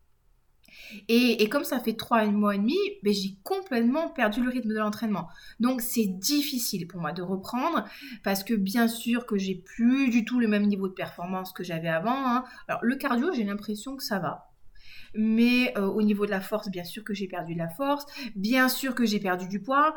Et, 1.08 1.48
comme 1.50 1.64
ça 1.64 1.80
fait 1.80 1.94
trois 1.94 2.26
mois 2.26 2.56
et 2.56 2.58
demi, 2.58 2.78
ben, 3.04 3.14
j'ai 3.14 3.38
complètement 3.44 4.10
perdu 4.10 4.42
le 4.44 4.50
rythme 4.50 4.70
de 4.70 4.78
l'entraînement. 4.78 5.28
Donc 5.60 5.82
c'est 5.82 6.06
difficile 6.06 6.88
pour 6.88 7.02
moi 7.02 7.12
de 7.12 7.22
reprendre 7.22 7.86
parce 8.24 8.44
que 8.44 8.54
bien 8.54 8.88
sûr 8.88 9.26
que 9.26 9.38
j'ai 9.38 9.56
plus 9.56 10.10
du 10.10 10.26
tout 10.26 10.40
le 10.40 10.48
même 10.48 10.68
niveau 10.68 10.88
de 10.88 10.94
performance 10.94 11.52
que 11.54 11.64
j'avais 11.64 11.90
avant. 11.90 12.28
Hein. 12.28 12.44
Alors 12.68 12.84
le 12.84 12.96
cardio, 12.96 13.32
j'ai 13.34 13.44
l'impression 13.44 13.96
que 13.96 14.04
ça 14.04 14.20
va. 14.20 14.50
Mais 15.16 15.78
euh, 15.78 15.86
au 15.86 16.02
niveau 16.02 16.26
de 16.26 16.32
la 16.32 16.42
force, 16.42 16.70
bien 16.70 16.84
sûr 16.84 17.04
que 17.04 17.14
j'ai 17.14 17.28
perdu 17.28 17.54
de 17.54 17.60
la 17.60 17.70
force. 17.70 18.06
Bien 18.36 18.70
sûr 18.70 18.96
que 18.96 19.06
j'ai 19.06 19.20
perdu 19.20 19.48
du 19.48 19.62
poids. 19.62 19.96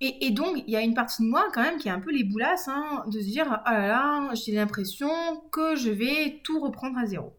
Et, 0.00 0.30
donc, 0.30 0.62
il 0.64 0.72
y 0.72 0.76
a 0.76 0.80
une 0.80 0.94
partie 0.94 1.24
de 1.24 1.28
moi 1.28 1.48
quand 1.52 1.62
même 1.62 1.76
qui 1.76 1.88
est 1.88 1.90
un 1.90 1.98
peu 1.98 2.12
les 2.12 2.22
boulasses, 2.22 2.68
hein, 2.68 3.02
de 3.08 3.18
se 3.18 3.24
dire, 3.24 3.60
ah 3.64 3.72
là 3.72 3.88
là, 3.88 4.34
j'ai 4.34 4.52
l'impression 4.52 5.10
que 5.50 5.74
je 5.74 5.90
vais 5.90 6.40
tout 6.44 6.60
reprendre 6.60 6.96
à 6.98 7.06
zéro. 7.06 7.36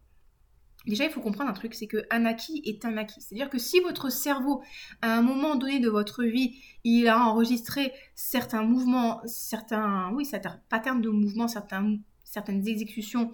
Déjà, 0.88 1.04
il 1.04 1.12
faut 1.12 1.22
comprendre 1.22 1.50
un 1.50 1.54
truc, 1.54 1.74
c'est 1.74 1.88
qu'un 1.88 2.26
acquis 2.26 2.62
est 2.66 2.86
un 2.86 2.96
acquis. 2.98 3.22
C'est-à-dire 3.22 3.50
que 3.50 3.58
si 3.60 3.80
votre 3.82 4.10
cerveau, 4.10 4.64
à 5.02 5.14
un 5.18 5.22
moment 5.22 5.56
donné 5.56 5.80
de 5.80 5.90
votre 5.90 6.24
vie, 6.24 6.62
il 6.84 7.08
a 7.08 7.20
enregistré 7.20 7.92
certains 8.16 8.64
mouvements, 8.64 9.22
certains, 9.26 10.10
oui, 10.14 10.26
certains 10.26 10.62
patterns 10.70 11.02
de 11.02 11.10
mouvements, 11.10 11.48
certaines 11.48 12.68
exécutions, 12.68 13.32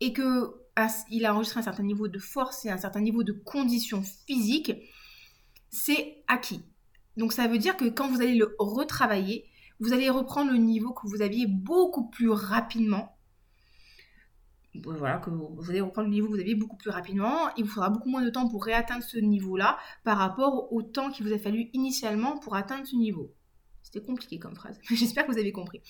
et 0.00 0.12
que 0.12 0.54
il 1.10 1.26
a 1.26 1.34
enregistré 1.34 1.60
un 1.60 1.64
certain 1.64 1.82
niveau 1.82 2.08
de 2.08 2.18
force 2.18 2.64
et 2.64 2.70
un 2.70 2.78
certain 2.78 3.00
niveau 3.00 3.22
de 3.22 3.32
conditions 3.32 4.02
physiques, 4.26 4.72
c'est 5.70 6.22
acquis. 6.28 6.62
Donc 7.16 7.32
ça 7.32 7.46
veut 7.46 7.58
dire 7.58 7.76
que 7.76 7.86
quand 7.86 8.08
vous 8.08 8.22
allez 8.22 8.36
le 8.36 8.54
retravailler, 8.58 9.46
vous 9.80 9.92
allez 9.92 10.08
reprendre 10.08 10.50
le 10.50 10.58
niveau 10.58 10.92
que 10.92 11.06
vous 11.08 11.20
aviez 11.20 11.46
beaucoup 11.46 12.08
plus 12.08 12.30
rapidement 12.30 13.16
voilà, 14.74 15.18
que 15.18 15.30
vous 15.30 15.70
allez 15.70 15.80
reprendre 15.80 16.08
le 16.08 16.14
niveau 16.14 16.28
que 16.28 16.34
vous 16.34 16.40
aviez 16.40 16.54
beaucoup 16.54 16.76
plus 16.76 16.90
rapidement. 16.90 17.54
Il 17.56 17.64
vous 17.64 17.70
faudra 17.70 17.90
beaucoup 17.90 18.08
moins 18.08 18.24
de 18.24 18.30
temps 18.30 18.48
pour 18.48 18.64
réatteindre 18.64 19.04
ce 19.04 19.18
niveau-là 19.18 19.78
par 20.02 20.16
rapport 20.18 20.72
au 20.72 20.82
temps 20.82 21.10
qu'il 21.10 21.26
vous 21.26 21.32
a 21.32 21.38
fallu 21.38 21.68
initialement 21.74 22.38
pour 22.38 22.56
atteindre 22.56 22.86
ce 22.86 22.96
niveau. 22.96 23.34
C'était 23.82 24.04
compliqué 24.04 24.38
comme 24.38 24.54
phrase. 24.54 24.78
J'espère 24.90 25.26
que 25.26 25.32
vous 25.32 25.38
avez 25.38 25.52
compris. 25.52 25.82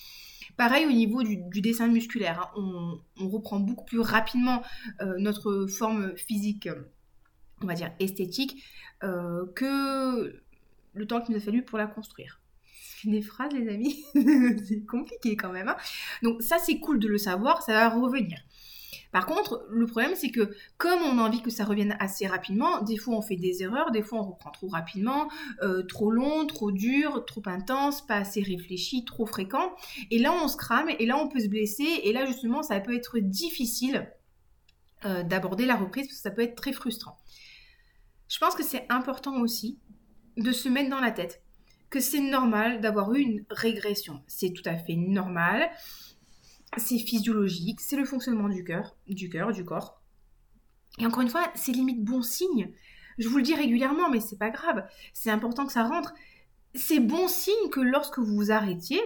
Pareil 0.57 0.85
au 0.85 0.91
niveau 0.91 1.23
du, 1.23 1.61
dessin 1.61 1.87
musculaire. 1.87 2.51
Hein. 2.57 2.99
On, 3.17 3.29
reprend 3.29 3.59
beaucoup 3.59 3.85
plus 3.85 3.99
rapidement 3.99 4.61
euh, 5.01 5.15
notre 5.17 5.67
forme 5.67 6.15
physique, 6.17 6.67
on 7.61 7.65
va 7.65 7.75
dire 7.75 7.91
esthétique, 7.99 8.63
euh, 9.03 9.45
que 9.55 10.41
le 10.93 11.07
temps 11.07 11.21
qu'il 11.21 11.35
nous 11.35 11.41
a 11.41 11.45
fallu 11.45 11.63
pour 11.63 11.77
la 11.77 11.87
construire. 11.87 12.41
C'est 13.01 13.09
des 13.09 13.21
phrases, 13.21 13.53
les 13.53 13.69
amis. 13.69 14.03
c'est 14.65 14.85
compliqué 14.85 15.35
quand 15.37 15.51
même. 15.51 15.69
Hein. 15.69 15.77
Donc 16.21 16.41
ça, 16.41 16.57
c'est 16.59 16.79
cool 16.79 16.99
de 16.99 17.07
le 17.07 17.17
savoir, 17.17 17.61
ça 17.63 17.73
va 17.73 17.89
revenir. 17.89 18.39
Par 19.13 19.27
contre, 19.27 19.65
le 19.69 19.85
problème, 19.85 20.15
c'est 20.15 20.31
que 20.31 20.55
comme 20.77 20.99
on 21.03 21.19
a 21.19 21.21
envie 21.21 21.43
que 21.43 21.51
ça 21.51 21.65
revienne 21.65 21.95
assez 21.99 22.25
rapidement, 22.25 22.81
des 22.81 22.97
fois 22.97 23.15
on 23.15 23.21
fait 23.21 23.35
des 23.35 23.61
erreurs, 23.61 23.91
des 23.91 24.01
fois 24.01 24.19
on 24.19 24.31
reprend 24.31 24.49
trop 24.49 24.67
rapidement, 24.67 25.29
euh, 25.61 25.83
trop 25.83 26.09
long, 26.09 26.47
trop 26.47 26.71
dur, 26.71 27.23
trop 27.25 27.43
intense, 27.45 28.05
pas 28.05 28.15
assez 28.15 28.41
réfléchi, 28.41 29.05
trop 29.05 29.27
fréquent. 29.27 29.71
Et 30.09 30.17
là, 30.17 30.33
on 30.33 30.47
se 30.47 30.57
crame, 30.57 30.89
et 30.97 31.05
là, 31.05 31.17
on 31.17 31.27
peut 31.27 31.39
se 31.39 31.47
blesser, 31.47 32.01
et 32.03 32.11
là, 32.11 32.25
justement, 32.25 32.63
ça 32.63 32.79
peut 32.79 32.95
être 32.95 33.19
difficile 33.19 34.11
euh, 35.05 35.21
d'aborder 35.21 35.67
la 35.67 35.75
reprise, 35.75 36.07
parce 36.07 36.17
que 36.17 36.23
ça 36.23 36.31
peut 36.31 36.41
être 36.41 36.55
très 36.55 36.73
frustrant. 36.73 37.19
Je 38.29 38.39
pense 38.39 38.55
que 38.55 38.63
c'est 38.63 38.87
important 38.89 39.39
aussi 39.41 39.77
de 40.37 40.51
se 40.51 40.67
mettre 40.69 40.89
dans 40.89 40.99
la 40.99 41.11
tête 41.11 41.43
que 41.91 41.99
c'est 41.99 42.19
normal 42.19 42.81
d'avoir 42.81 43.13
eu 43.13 43.19
une 43.19 43.45
régression. 43.51 44.23
C'est 44.25 44.51
tout 44.53 44.67
à 44.67 44.75
fait 44.75 44.95
normal 44.95 45.69
c'est 46.77 46.97
physiologique, 46.97 47.81
c'est 47.81 47.95
le 47.95 48.05
fonctionnement 48.05 48.49
du 48.49 48.63
cœur, 48.63 48.95
du 49.07 49.29
cœur, 49.29 49.51
du 49.51 49.65
corps. 49.65 50.01
Et 50.99 51.05
encore 51.05 51.21
une 51.21 51.29
fois, 51.29 51.51
c'est 51.55 51.71
limite 51.71 52.03
bon 52.03 52.21
signe. 52.21 52.71
Je 53.17 53.27
vous 53.27 53.37
le 53.37 53.43
dis 53.43 53.55
régulièrement, 53.55 54.09
mais 54.09 54.19
c'est 54.19 54.37
pas 54.37 54.49
grave. 54.49 54.87
C'est 55.13 55.29
important 55.29 55.65
que 55.65 55.73
ça 55.73 55.83
rentre. 55.83 56.13
C'est 56.75 56.99
bon 56.99 57.27
signe 57.27 57.69
que 57.71 57.79
lorsque 57.79 58.19
vous 58.19 58.35
vous 58.35 58.51
arrêtiez, 58.51 59.01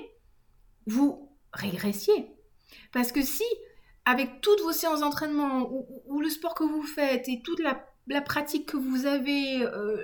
vous 0.85 1.29
régressiez. 1.53 2.31
Parce 2.93 3.11
que 3.11 3.21
si, 3.21 3.43
avec 4.05 4.41
toutes 4.41 4.61
vos 4.61 4.71
séances 4.71 5.01
d'entraînement 5.01 5.69
ou, 6.05 6.19
le 6.19 6.29
sport 6.29 6.55
que 6.55 6.63
vous 6.63 6.83
faites 6.83 7.27
et 7.27 7.41
toute 7.41 7.59
la, 7.59 8.21
pratique 8.21 8.67
que 8.67 8.77
vous 8.77 9.05
avez, 9.05 9.61
euh, 9.63 9.97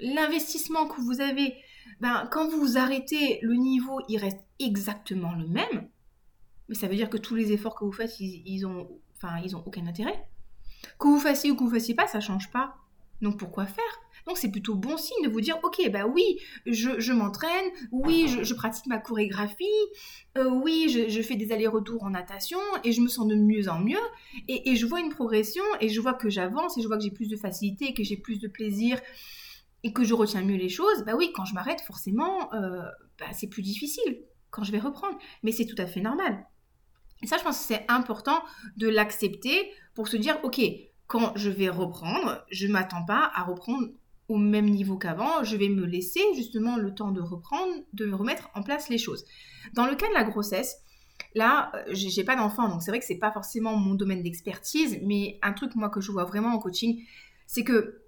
l'investissement 0.00 0.86
que 0.86 1.00
vous 1.00 1.20
avez, 1.20 1.54
ben, 2.00 2.28
quand 2.30 2.48
vous 2.48 2.58
vous 2.58 2.78
arrêtez, 2.78 3.38
le 3.42 3.54
niveau, 3.54 4.00
il 4.08 4.18
reste 4.18 4.40
exactement 4.58 5.32
le 5.34 5.46
même 5.46 5.88
mais 6.68 6.74
ça 6.74 6.88
veut 6.88 6.96
dire 6.96 7.10
que 7.10 7.16
tous 7.16 7.34
les 7.34 7.52
efforts 7.52 7.74
que 7.74 7.84
vous 7.84 7.92
faites, 7.92 8.18
ils, 8.20 8.66
ont, 8.66 8.88
enfin, 9.16 9.38
ils 9.44 9.54
ont 9.56 9.62
aucun 9.66 9.86
intérêt. 9.86 10.28
Que 10.98 11.08
vous 11.08 11.20
fassiez 11.20 11.50
ou 11.50 11.56
que 11.56 11.62
vous 11.62 11.70
fassiez 11.70 11.94
pas, 11.94 12.06
ça 12.06 12.20
change 12.20 12.50
pas. 12.50 12.76
Donc 13.22 13.38
pourquoi 13.38 13.66
faire? 13.66 13.84
Donc 14.26 14.38
c'est 14.38 14.50
plutôt 14.50 14.74
bon 14.74 14.96
signe 14.96 15.24
de 15.24 15.28
vous 15.28 15.40
dire, 15.40 15.58
ok, 15.62 15.88
bah 15.92 16.06
oui, 16.06 16.38
je, 16.66 17.12
m'entraîne, 17.12 17.70
oui, 17.92 18.26
je, 18.42 18.54
pratique 18.54 18.86
ma 18.86 18.98
chorégraphie, 18.98 19.64
euh, 20.36 20.50
oui, 20.50 20.88
je, 21.08 21.22
fais 21.22 21.36
des 21.36 21.52
allers-retours 21.52 22.02
en 22.02 22.10
natation 22.10 22.58
et 22.82 22.90
je 22.90 23.00
me 23.00 23.08
sens 23.08 23.28
de 23.28 23.36
mieux 23.36 23.68
en 23.68 23.78
mieux 23.78 24.00
et, 24.48 24.74
je 24.74 24.84
vois 24.84 25.00
une 25.00 25.10
progression 25.10 25.62
et 25.80 25.88
je 25.88 26.00
vois 26.00 26.14
que 26.14 26.28
j'avance 26.28 26.76
et 26.76 26.82
je 26.82 26.88
vois 26.88 26.96
que 26.96 27.04
j'ai 27.04 27.12
plus 27.12 27.28
de 27.28 27.36
facilité, 27.36 27.94
que 27.94 28.02
j'ai 28.02 28.16
plus 28.16 28.40
de 28.40 28.48
plaisir 28.48 29.00
et 29.84 29.92
que 29.92 30.02
je 30.02 30.12
retiens 30.12 30.42
mieux 30.42 30.56
les 30.56 30.68
choses. 30.68 31.04
Bah 31.06 31.12
oui, 31.16 31.30
quand 31.32 31.44
je 31.44 31.54
m'arrête, 31.54 31.80
forcément, 31.82 32.52
euh, 32.52 32.82
bah, 33.20 33.26
c'est 33.32 33.46
plus 33.46 33.62
difficile 33.62 34.22
quand 34.50 34.64
je 34.64 34.72
vais 34.72 34.80
reprendre. 34.80 35.16
Mais 35.44 35.52
c'est 35.52 35.66
tout 35.66 35.80
à 35.80 35.86
fait 35.86 36.00
normal. 36.00 36.44
Et 37.22 37.26
ça, 37.26 37.38
je 37.38 37.42
pense 37.42 37.58
que 37.58 37.64
c'est 37.64 37.84
important 37.88 38.42
de 38.76 38.88
l'accepter 38.88 39.70
pour 39.94 40.08
se 40.08 40.16
dire, 40.16 40.38
ok, 40.42 40.60
quand 41.06 41.32
je 41.36 41.50
vais 41.50 41.68
reprendre, 41.68 42.44
je 42.50 42.66
ne 42.66 42.72
m'attends 42.72 43.04
pas 43.04 43.30
à 43.34 43.44
reprendre 43.44 43.88
au 44.28 44.36
même 44.36 44.68
niveau 44.68 44.96
qu'avant, 44.96 45.44
je 45.44 45.56
vais 45.56 45.68
me 45.68 45.84
laisser 45.84 46.20
justement 46.34 46.76
le 46.76 46.94
temps 46.94 47.12
de 47.12 47.20
reprendre, 47.20 47.72
de 47.92 48.06
me 48.06 48.16
remettre 48.16 48.50
en 48.54 48.62
place 48.62 48.88
les 48.88 48.98
choses. 48.98 49.24
Dans 49.74 49.86
le 49.86 49.94
cas 49.94 50.08
de 50.08 50.14
la 50.14 50.24
grossesse, 50.24 50.78
là, 51.34 51.70
euh, 51.74 51.82
j'ai 51.92 52.24
pas 52.24 52.34
d'enfant, 52.34 52.68
donc 52.68 52.82
c'est 52.82 52.90
vrai 52.90 52.98
que 52.98 53.06
c'est 53.06 53.18
pas 53.18 53.30
forcément 53.30 53.76
mon 53.76 53.94
domaine 53.94 54.22
d'expertise, 54.22 54.98
mais 55.04 55.38
un 55.42 55.52
truc 55.52 55.76
moi 55.76 55.90
que 55.90 56.00
je 56.00 56.10
vois 56.10 56.24
vraiment 56.24 56.48
en 56.54 56.58
coaching, 56.58 57.02
c'est 57.46 57.62
que 57.62 58.02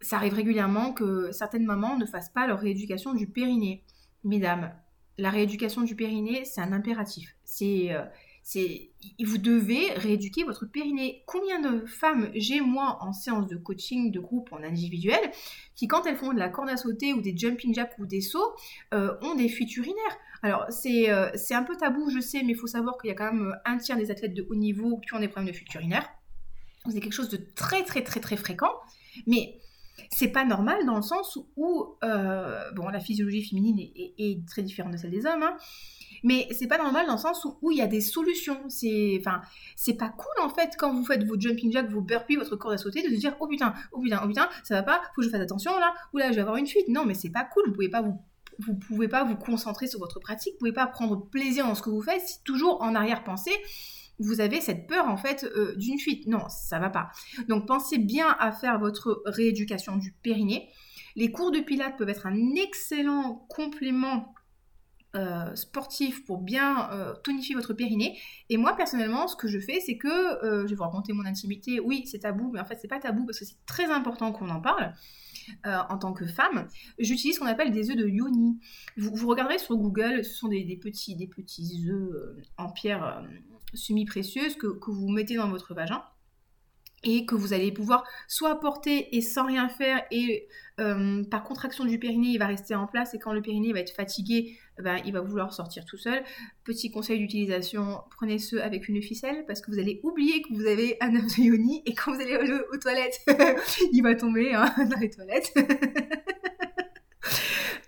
ça 0.00 0.16
arrive 0.16 0.34
régulièrement 0.34 0.92
que 0.92 1.30
certaines 1.30 1.64
mamans 1.64 1.96
ne 1.96 2.06
fassent 2.06 2.32
pas 2.32 2.48
leur 2.48 2.58
rééducation 2.58 3.14
du 3.14 3.28
périnée. 3.28 3.84
Mesdames, 4.24 4.72
la 5.16 5.30
rééducation 5.30 5.82
du 5.82 5.94
périnée, 5.94 6.44
c'est 6.44 6.60
un 6.60 6.72
impératif. 6.72 7.36
C'est 7.44 7.92
euh, 7.92 8.02
c'est 8.42 8.90
vous 9.24 9.38
devez 9.38 9.92
rééduquer 9.92 10.44
votre 10.44 10.66
périnée. 10.66 11.22
Combien 11.26 11.60
de 11.60 11.86
femmes 11.86 12.30
j'ai 12.34 12.60
moi 12.60 12.98
en 13.00 13.12
séance 13.12 13.46
de 13.46 13.56
coaching 13.56 14.10
de 14.10 14.20
groupe 14.20 14.52
en 14.52 14.62
individuel 14.62 15.20
qui 15.76 15.86
quand 15.88 16.06
elles 16.06 16.16
font 16.16 16.32
de 16.32 16.38
la 16.38 16.48
corde 16.48 16.68
à 16.68 16.76
sauter 16.76 17.12
ou 17.12 17.20
des 17.20 17.36
jumping 17.36 17.74
jacks 17.74 17.96
ou 17.98 18.06
des 18.06 18.20
sauts 18.20 18.54
euh, 18.94 19.14
ont 19.22 19.34
des 19.34 19.48
fuites 19.48 19.76
urinaires? 19.76 20.18
Alors 20.42 20.66
euh, 20.68 21.30
c'est 21.34 21.54
un 21.54 21.62
peu 21.62 21.76
tabou 21.76 22.10
je 22.10 22.20
sais 22.20 22.42
mais 22.42 22.52
il 22.52 22.58
faut 22.58 22.66
savoir 22.66 22.98
qu'il 22.98 23.08
y 23.08 23.12
a 23.12 23.16
quand 23.16 23.32
même 23.32 23.54
un 23.64 23.78
tiers 23.78 23.96
des 23.96 24.10
athlètes 24.10 24.34
de 24.34 24.46
haut 24.50 24.56
niveau 24.56 24.98
qui 24.98 25.14
ont 25.14 25.20
des 25.20 25.28
problèmes 25.28 25.52
de 25.52 25.56
fuites 25.56 25.72
urinaires. 25.74 26.08
C'est 26.90 27.00
quelque 27.00 27.12
chose 27.12 27.28
de 27.28 27.38
très 27.54 27.84
très 27.84 28.02
très 28.02 28.20
très 28.20 28.36
fréquent. 28.36 28.72
Mais 29.26 29.58
c'est 30.10 30.28
pas 30.28 30.44
normal 30.44 30.84
dans 30.86 30.96
le 30.96 31.02
sens 31.02 31.38
où, 31.56 31.96
euh, 32.04 32.70
bon, 32.72 32.88
la 32.88 33.00
physiologie 33.00 33.44
féminine 33.44 33.78
est, 33.78 34.46
très 34.46 34.62
différente 34.62 34.92
de 34.92 34.98
celle 34.98 35.10
des 35.10 35.26
hommes, 35.26 35.42
hein, 35.42 35.56
mais 36.22 36.46
c'est 36.52 36.66
pas 36.66 36.78
normal 36.78 37.06
dans 37.06 37.14
le 37.14 37.18
sens 37.18 37.46
où, 37.62 37.70
il 37.70 37.78
y 37.78 37.82
a 37.82 37.86
des 37.86 38.00
solutions. 38.00 38.60
C'est, 38.68 39.16
enfin, 39.20 39.42
c'est 39.76 39.94
pas 39.94 40.10
cool 40.10 40.44
en 40.44 40.48
fait 40.48 40.74
quand 40.78 40.92
vous 40.92 41.04
faites 41.04 41.24
vos 41.24 41.38
jumping 41.38 41.72
jacks, 41.72 41.90
vos 41.90 42.00
burpees, 42.00 42.36
votre 42.36 42.56
corde 42.56 42.74
à 42.74 42.78
sauter, 42.78 43.02
de 43.02 43.14
se 43.14 43.20
dire 43.20 43.36
oh 43.40 43.46
putain, 43.46 43.74
oh 43.92 44.00
putain, 44.00 44.20
oh 44.22 44.28
putain, 44.28 44.48
ça 44.62 44.74
va 44.76 44.82
pas, 44.82 45.00
faut 45.14 45.20
que 45.20 45.26
je 45.26 45.30
fasse 45.30 45.40
attention 45.40 45.72
là, 45.78 45.94
ou 46.12 46.18
là 46.18 46.30
je 46.30 46.36
vais 46.36 46.42
avoir 46.42 46.56
une 46.56 46.66
fuite. 46.66 46.88
Non, 46.88 47.04
mais 47.04 47.14
c'est 47.14 47.30
pas 47.30 47.44
cool. 47.44 47.64
Vous 47.66 47.72
pouvez 47.72 47.88
pas 47.88 48.02
vous 48.02 48.18
vous 48.58 48.74
pouvez 48.74 49.08
pas 49.08 49.24
vous 49.24 49.36
concentrer 49.36 49.86
sur 49.86 49.98
votre 49.98 50.20
pratique, 50.20 50.52
vous 50.54 50.58
pouvez 50.58 50.72
pas 50.72 50.86
prendre 50.86 51.16
plaisir 51.28 51.66
dans 51.66 51.74
ce 51.74 51.82
que 51.82 51.90
vous 51.90 52.02
faites 52.02 52.20
si 52.20 52.42
toujours 52.44 52.82
en 52.82 52.94
arrière-pensée 52.94 53.52
vous 54.22 54.40
avez 54.40 54.60
cette 54.60 54.86
peur 54.86 55.08
en 55.08 55.16
fait 55.16 55.44
euh, 55.44 55.74
d'une 55.76 55.98
fuite. 55.98 56.26
Non, 56.26 56.48
ça 56.48 56.78
va 56.78 56.90
pas. 56.90 57.10
Donc 57.48 57.66
pensez 57.66 57.98
bien 57.98 58.36
à 58.38 58.52
faire 58.52 58.78
votre 58.78 59.22
rééducation 59.26 59.96
du 59.96 60.12
périnée. 60.12 60.68
Les 61.16 61.30
cours 61.30 61.50
de 61.50 61.60
pilates 61.60 61.96
peuvent 61.98 62.08
être 62.08 62.26
un 62.26 62.54
excellent 62.54 63.46
complément 63.48 64.34
euh, 65.14 65.54
sportif 65.54 66.24
pour 66.24 66.38
bien 66.38 66.90
euh, 66.92 67.12
tonifier 67.22 67.54
votre 67.54 67.74
périnée. 67.74 68.18
Et 68.48 68.56
moi, 68.56 68.74
personnellement, 68.76 69.28
ce 69.28 69.36
que 69.36 69.46
je 69.46 69.58
fais, 69.58 69.80
c'est 69.80 69.98
que 69.98 70.08
je 70.42 70.68
vais 70.68 70.74
vous 70.74 70.84
raconter 70.84 71.12
mon 71.12 71.26
intimité. 71.26 71.80
Oui, 71.80 72.04
c'est 72.06 72.20
tabou, 72.20 72.50
mais 72.52 72.60
en 72.60 72.64
fait, 72.64 72.78
c'est 72.80 72.88
pas 72.88 72.98
tabou 72.98 73.26
parce 73.26 73.38
que 73.38 73.44
c'est 73.44 73.66
très 73.66 73.90
important 73.90 74.32
qu'on 74.32 74.48
en 74.48 74.60
parle. 74.60 74.94
en 75.64 75.98
tant 75.98 76.14
que 76.14 76.26
femme, 76.26 76.68
j'utilise 76.98 77.34
ce 77.34 77.40
qu'on 77.40 77.46
appelle 77.46 77.72
des 77.72 77.90
œufs 77.90 77.96
de 77.96 78.06
yoni. 78.06 78.58
Vous, 78.96 79.28
regarderez 79.28 79.58
sur 79.58 79.76
Google, 79.76 80.24
ce 80.24 80.32
sont 80.32 80.48
des, 80.48 80.78
petits, 80.80 81.14
des 81.14 81.26
petits 81.26 81.90
œufs 81.90 82.36
en 82.56 82.70
pierre 82.70 83.22
semi-précieuse 83.74 84.56
que, 84.56 84.66
que 84.66 84.90
vous 84.90 85.08
mettez 85.08 85.36
dans 85.36 85.48
votre 85.48 85.74
vagin 85.74 86.02
et 87.04 87.26
que 87.26 87.34
vous 87.34 87.52
allez 87.52 87.72
pouvoir 87.72 88.04
soit 88.28 88.60
porter 88.60 89.16
et 89.16 89.20
sans 89.20 89.46
rien 89.46 89.68
faire 89.68 90.02
et 90.10 90.46
euh, 90.80 91.24
par 91.24 91.42
contraction 91.42 91.84
du 91.84 91.98
périnée 91.98 92.28
il 92.28 92.38
va 92.38 92.46
rester 92.46 92.74
en 92.74 92.86
place 92.86 93.14
et 93.14 93.18
quand 93.18 93.32
le 93.32 93.42
périnée 93.42 93.72
va 93.72 93.80
être 93.80 93.94
fatigué 93.94 94.56
ben, 94.78 94.98
il 95.04 95.12
va 95.12 95.20
vouloir 95.20 95.52
sortir 95.52 95.84
tout 95.84 95.98
seul. 95.98 96.22
Petit 96.64 96.90
conseil 96.90 97.18
d'utilisation, 97.18 98.00
prenez 98.10 98.38
ce 98.38 98.56
avec 98.56 98.88
une 98.88 99.02
ficelle 99.02 99.44
parce 99.46 99.60
que 99.60 99.70
vous 99.70 99.78
allez 99.78 100.00
oublier 100.02 100.42
que 100.42 100.52
vous 100.54 100.66
avez 100.66 100.96
un 101.00 101.12
yoni 101.38 101.82
et 101.86 101.94
quand 101.94 102.14
vous 102.14 102.20
allez 102.20 102.36
aux, 102.36 102.78
toilettes 102.78 103.20
il 103.92 104.02
va 104.02 104.14
tomber 104.14 104.54
hein, 104.54 104.72
dans 104.90 104.98
les 104.98 105.10
toilettes. 105.10 105.52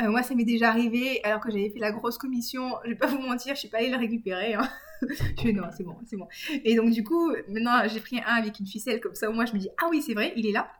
Euh, 0.02 0.10
moi, 0.10 0.24
ça 0.24 0.34
m'est 0.34 0.44
déjà 0.44 0.70
arrivé 0.70 1.20
alors 1.22 1.40
que 1.40 1.52
j'avais 1.52 1.70
fait 1.70 1.78
la 1.78 1.92
grosse 1.92 2.18
commission. 2.18 2.74
Je 2.84 2.90
vais 2.90 2.96
pas 2.96 3.06
vous 3.06 3.20
mentir, 3.20 3.54
je 3.54 3.60
suis 3.60 3.68
pas 3.68 3.78
allée 3.78 3.90
le 3.90 3.96
récupérer. 3.96 4.54
Hein. 4.54 4.68
je 5.02 5.42
fais 5.42 5.52
non, 5.52 5.64
c'est 5.76 5.84
bon, 5.84 5.96
c'est 6.06 6.16
bon. 6.16 6.28
Et 6.64 6.74
donc, 6.74 6.90
du 6.90 7.04
coup, 7.04 7.32
maintenant, 7.48 7.86
j'ai 7.86 8.00
pris 8.00 8.18
un 8.18 8.34
avec 8.34 8.58
une 8.60 8.66
ficelle 8.66 9.00
comme 9.00 9.14
ça. 9.14 9.28
Au 9.28 9.32
moins, 9.32 9.46
je 9.46 9.52
me 9.52 9.58
dis, 9.58 9.68
ah 9.82 9.86
oui, 9.90 10.02
c'est 10.02 10.14
vrai, 10.14 10.32
il 10.36 10.46
est 10.46 10.52
là. 10.52 10.70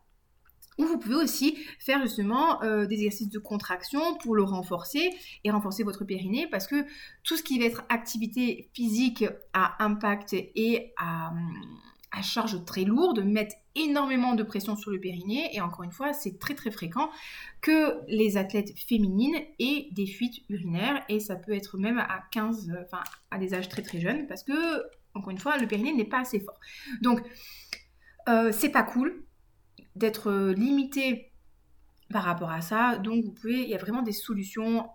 Ou 0.78 0.86
vous 0.86 0.98
pouvez 0.98 1.14
aussi 1.14 1.56
faire 1.78 2.02
justement 2.02 2.62
euh, 2.62 2.86
des 2.86 2.96
exercices 2.96 3.28
de 3.28 3.38
contraction 3.38 4.16
pour 4.16 4.34
le 4.34 4.42
renforcer 4.42 5.10
et 5.44 5.50
renforcer 5.50 5.84
votre 5.84 6.04
périnée 6.04 6.48
parce 6.50 6.66
que 6.66 6.84
tout 7.22 7.36
ce 7.36 7.44
qui 7.44 7.60
va 7.60 7.66
être 7.66 7.84
activité 7.88 8.70
physique 8.74 9.24
à 9.52 9.82
impact 9.84 10.32
et 10.32 10.92
à, 10.96 11.32
à 12.14 12.22
charge 12.22 12.64
très 12.64 12.84
lourde 12.84 13.24
mettent 13.24 13.56
énormément 13.74 14.34
de 14.34 14.42
pression 14.42 14.76
sur 14.76 14.90
le 14.90 15.00
périnée 15.00 15.50
et 15.52 15.60
encore 15.60 15.82
une 15.82 15.90
fois 15.90 16.12
c'est 16.12 16.38
très 16.38 16.54
très 16.54 16.70
fréquent 16.70 17.10
que 17.60 18.00
les 18.08 18.36
athlètes 18.36 18.72
féminines 18.78 19.36
aient 19.58 19.88
des 19.92 20.06
fuites 20.06 20.42
urinaires 20.48 21.02
et 21.08 21.18
ça 21.18 21.34
peut 21.36 21.52
être 21.52 21.76
même 21.76 21.98
à 21.98 22.22
15 22.30 22.72
enfin 22.84 23.02
à 23.30 23.38
des 23.38 23.52
âges 23.54 23.68
très 23.68 23.82
très 23.82 24.00
jeunes 24.00 24.26
parce 24.26 24.44
que 24.44 24.52
encore 25.14 25.30
une 25.30 25.38
fois 25.38 25.58
le 25.58 25.66
périnée 25.66 25.92
n'est 25.92 26.04
pas 26.04 26.20
assez 26.20 26.40
fort. 26.40 26.58
Donc 27.02 27.20
euh, 28.28 28.52
c'est 28.52 28.70
pas 28.70 28.84
cool 28.84 29.24
d'être 29.96 30.52
limité 30.52 31.32
par 32.10 32.24
rapport 32.24 32.50
à 32.50 32.60
ça. 32.60 32.98
Donc 32.98 33.24
vous 33.24 33.32
pouvez 33.32 33.62
il 33.62 33.68
y 33.68 33.74
a 33.74 33.78
vraiment 33.78 34.02
des 34.02 34.12
solutions. 34.12 34.88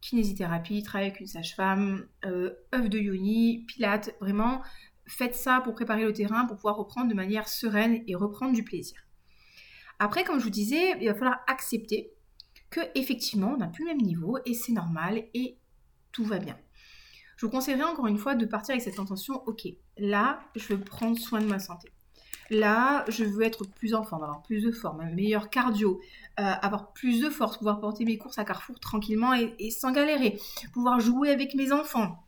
Kinésithérapie, 0.00 0.82
travail 0.82 1.08
avec 1.08 1.20
une 1.20 1.26
sage-femme, 1.26 2.06
euh, 2.26 2.50
œuf 2.74 2.90
de 2.90 2.98
yoni, 2.98 3.64
pilates, 3.66 4.14
vraiment 4.20 4.60
faites 5.06 5.34
ça 5.34 5.60
pour 5.62 5.74
préparer 5.74 6.04
le 6.04 6.12
terrain, 6.12 6.46
pour 6.46 6.56
pouvoir 6.56 6.76
reprendre 6.76 7.08
de 7.08 7.14
manière 7.14 7.48
sereine 7.48 8.02
et 8.06 8.14
reprendre 8.14 8.52
du 8.52 8.64
plaisir. 8.64 8.98
Après, 9.98 10.24
comme 10.24 10.38
je 10.38 10.44
vous 10.44 10.50
disais, 10.50 10.96
il 11.00 11.08
va 11.08 11.14
falloir 11.14 11.40
accepter 11.46 12.12
que 12.70 12.80
effectivement 12.94 13.52
on 13.54 13.58
n'a 13.58 13.68
plus 13.68 13.84
le 13.84 13.90
même 13.90 14.02
niveau 14.02 14.38
et 14.44 14.54
c'est 14.54 14.72
normal 14.72 15.24
et 15.34 15.58
tout 16.12 16.24
va 16.24 16.38
bien. 16.38 16.58
Je 17.36 17.46
vous 17.46 17.52
conseillerais 17.52 17.84
encore 17.84 18.06
une 18.06 18.18
fois 18.18 18.34
de 18.34 18.46
partir 18.46 18.72
avec 18.72 18.82
cette 18.82 18.98
intention, 18.98 19.42
ok, 19.46 19.68
là 19.96 20.40
je 20.56 20.74
veux 20.74 20.80
prendre 20.80 21.18
soin 21.18 21.40
de 21.40 21.46
ma 21.46 21.58
santé. 21.58 21.92
Là, 22.50 23.04
je 23.08 23.24
veux 23.24 23.42
être 23.42 23.64
plus 23.64 23.94
en 23.94 24.02
forme, 24.02 24.22
avoir 24.22 24.42
plus 24.42 24.62
de 24.62 24.70
forme, 24.70 25.00
un 25.00 25.10
meilleur 25.10 25.48
cardio, 25.48 26.00
euh, 26.38 26.42
avoir 26.42 26.92
plus 26.92 27.22
de 27.22 27.30
force, 27.30 27.56
pouvoir 27.56 27.80
porter 27.80 28.04
mes 28.04 28.18
courses 28.18 28.38
à 28.38 28.44
Carrefour 28.44 28.78
tranquillement 28.80 29.32
et, 29.34 29.70
sans 29.70 29.92
galérer, 29.92 30.38
pouvoir 30.72 31.00
jouer 31.00 31.30
avec 31.30 31.54
mes 31.54 31.72
enfants. 31.72 32.23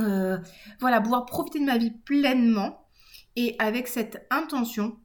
Euh, 0.00 0.38
voilà, 0.80 1.00
pouvoir 1.00 1.26
profiter 1.26 1.60
de 1.60 1.64
ma 1.64 1.78
vie 1.78 1.90
pleinement. 1.90 2.88
Et 3.36 3.56
avec 3.58 3.88
cette 3.88 4.26
intention, 4.30 4.98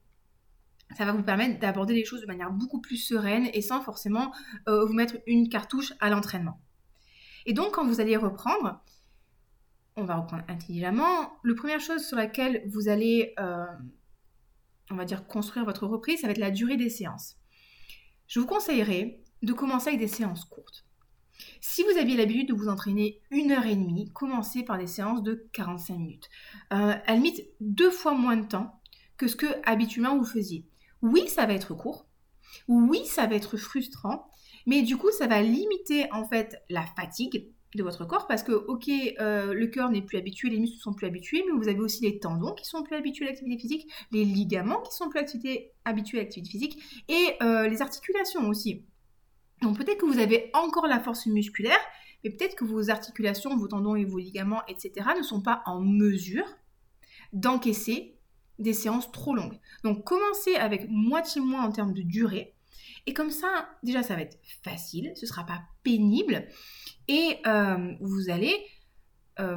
ça 0.96 1.04
va 1.04 1.12
vous 1.12 1.22
permettre 1.22 1.58
d'aborder 1.60 1.94
les 1.94 2.04
choses 2.04 2.20
de 2.20 2.26
manière 2.26 2.50
beaucoup 2.50 2.80
plus 2.80 2.96
sereine 2.96 3.48
et 3.52 3.62
sans 3.62 3.80
forcément 3.80 4.32
euh, 4.68 4.84
vous 4.84 4.92
mettre 4.92 5.16
une 5.26 5.48
cartouche 5.48 5.92
à 6.00 6.10
l'entraînement. 6.10 6.60
Et 7.46 7.52
donc, 7.52 7.72
quand 7.72 7.86
vous 7.86 8.00
allez 8.00 8.16
reprendre, 8.16 8.80
on 9.96 10.04
va 10.04 10.16
reprendre 10.16 10.44
intelligemment. 10.48 11.32
La 11.44 11.54
première 11.54 11.80
chose 11.80 12.04
sur 12.06 12.16
laquelle 12.16 12.62
vous 12.68 12.88
allez, 12.88 13.34
euh, 13.38 13.66
on 14.90 14.96
va 14.96 15.04
dire, 15.04 15.26
construire 15.26 15.64
votre 15.64 15.86
reprise, 15.86 16.20
ça 16.20 16.26
va 16.26 16.32
être 16.32 16.38
la 16.38 16.50
durée 16.50 16.76
des 16.76 16.90
séances. 16.90 17.36
Je 18.26 18.40
vous 18.40 18.46
conseillerais 18.46 19.20
de 19.42 19.52
commencer 19.52 19.88
avec 19.88 20.00
des 20.00 20.08
séances 20.08 20.44
courtes. 20.44 20.84
Si 21.60 21.82
vous 21.82 21.98
aviez 21.98 22.16
l'habitude 22.16 22.48
de 22.48 22.54
vous 22.54 22.68
entraîner 22.68 23.20
une 23.30 23.52
heure 23.52 23.66
et 23.66 23.76
demie, 23.76 24.10
commencez 24.12 24.62
par 24.62 24.78
des 24.78 24.86
séances 24.86 25.22
de 25.22 25.46
45 25.52 25.98
minutes. 25.98 26.28
Euh, 26.72 26.94
à 27.06 27.16
deux 27.60 27.90
fois 27.90 28.14
moins 28.14 28.36
de 28.36 28.46
temps 28.46 28.80
que 29.16 29.28
ce 29.28 29.36
que 29.36 29.46
habituellement 29.64 30.16
vous 30.16 30.24
faisiez. 30.24 30.66
Oui, 31.02 31.28
ça 31.28 31.46
va 31.46 31.52
être 31.52 31.74
court. 31.74 32.06
Oui, 32.68 33.04
ça 33.06 33.26
va 33.26 33.34
être 33.34 33.56
frustrant. 33.56 34.30
Mais 34.66 34.82
du 34.82 34.96
coup, 34.96 35.10
ça 35.10 35.26
va 35.26 35.42
limiter 35.42 36.10
en 36.12 36.26
fait 36.26 36.62
la 36.68 36.84
fatigue 36.84 37.50
de 37.74 37.82
votre 37.82 38.04
corps 38.04 38.26
parce 38.26 38.42
que, 38.42 38.52
ok, 38.52 38.88
euh, 39.20 39.54
le 39.54 39.66
cœur 39.68 39.90
n'est 39.90 40.02
plus 40.02 40.18
habitué, 40.18 40.50
les 40.50 40.58
muscles 40.58 40.80
sont 40.80 40.92
plus 40.92 41.06
habitués, 41.06 41.44
mais 41.46 41.56
vous 41.56 41.68
avez 41.68 41.78
aussi 41.78 42.02
les 42.02 42.18
tendons 42.18 42.52
qui 42.54 42.64
sont 42.64 42.82
plus 42.82 42.96
habitués 42.96 43.26
à 43.26 43.28
l'activité 43.28 43.60
physique, 43.60 43.92
les 44.10 44.24
ligaments 44.24 44.80
qui 44.82 44.94
sont 44.94 45.08
plus 45.08 45.20
habitués 45.20 45.68
à 45.84 46.20
l'activité 46.20 46.50
physique 46.50 46.82
et 47.08 47.42
euh, 47.42 47.68
les 47.68 47.80
articulations 47.80 48.48
aussi. 48.48 48.84
Donc 49.62 49.76
peut-être 49.76 49.98
que 49.98 50.06
vous 50.06 50.18
avez 50.18 50.50
encore 50.54 50.86
la 50.86 51.00
force 51.00 51.26
musculaire, 51.26 51.78
mais 52.24 52.30
peut-être 52.30 52.56
que 52.56 52.64
vos 52.64 52.90
articulations, 52.90 53.56
vos 53.56 53.68
tendons 53.68 53.96
et 53.96 54.04
vos 54.04 54.18
ligaments, 54.18 54.62
etc., 54.68 55.08
ne 55.16 55.22
sont 55.22 55.42
pas 55.42 55.62
en 55.66 55.80
mesure 55.80 56.44
d'encaisser 57.32 58.18
des 58.58 58.72
séances 58.72 59.10
trop 59.10 59.34
longues. 59.34 59.58
Donc 59.84 60.04
commencez 60.04 60.54
avec 60.56 60.88
moitié 60.88 61.40
moins 61.40 61.64
en 61.64 61.72
termes 61.72 61.94
de 61.94 62.02
durée. 62.02 62.54
Et 63.06 63.14
comme 63.14 63.30
ça, 63.30 63.68
déjà, 63.82 64.02
ça 64.02 64.14
va 64.14 64.22
être 64.22 64.38
facile, 64.62 65.12
ce 65.14 65.24
ne 65.24 65.28
sera 65.28 65.44
pas 65.44 65.62
pénible. 65.82 66.46
Et 67.08 67.38
euh, 67.46 67.94
vous 68.00 68.28
allez 68.28 68.54
euh, 69.38 69.56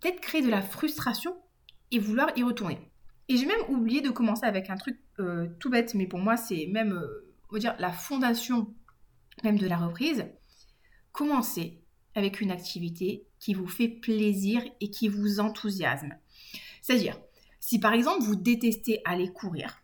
peut-être 0.00 0.20
créer 0.20 0.42
de 0.42 0.50
la 0.50 0.60
frustration 0.62 1.34
et 1.90 1.98
vouloir 1.98 2.30
y 2.36 2.42
retourner. 2.42 2.78
Et 3.28 3.36
j'ai 3.36 3.46
même 3.46 3.62
oublié 3.68 4.02
de 4.02 4.10
commencer 4.10 4.44
avec 4.44 4.70
un 4.70 4.76
truc 4.76 5.00
euh, 5.18 5.48
tout 5.58 5.70
bête, 5.70 5.94
mais 5.94 6.06
pour 6.06 6.18
moi, 6.18 6.36
c'est 6.36 6.66
même, 6.66 7.00
on 7.50 7.54
va 7.54 7.58
dire, 7.58 7.74
la 7.78 7.90
fondation 7.90 8.74
même 9.44 9.58
de 9.58 9.66
la 9.66 9.76
reprise. 9.76 10.26
Commencez 11.12 11.82
avec 12.14 12.40
une 12.40 12.50
activité 12.50 13.26
qui 13.38 13.54
vous 13.54 13.68
fait 13.68 13.88
plaisir 13.88 14.62
et 14.80 14.90
qui 14.90 15.08
vous 15.08 15.40
enthousiasme. 15.40 16.14
C'est-à-dire, 16.82 17.18
si 17.60 17.78
par 17.78 17.92
exemple 17.92 18.22
vous 18.22 18.36
détestez 18.36 19.00
aller 19.04 19.32
courir, 19.32 19.82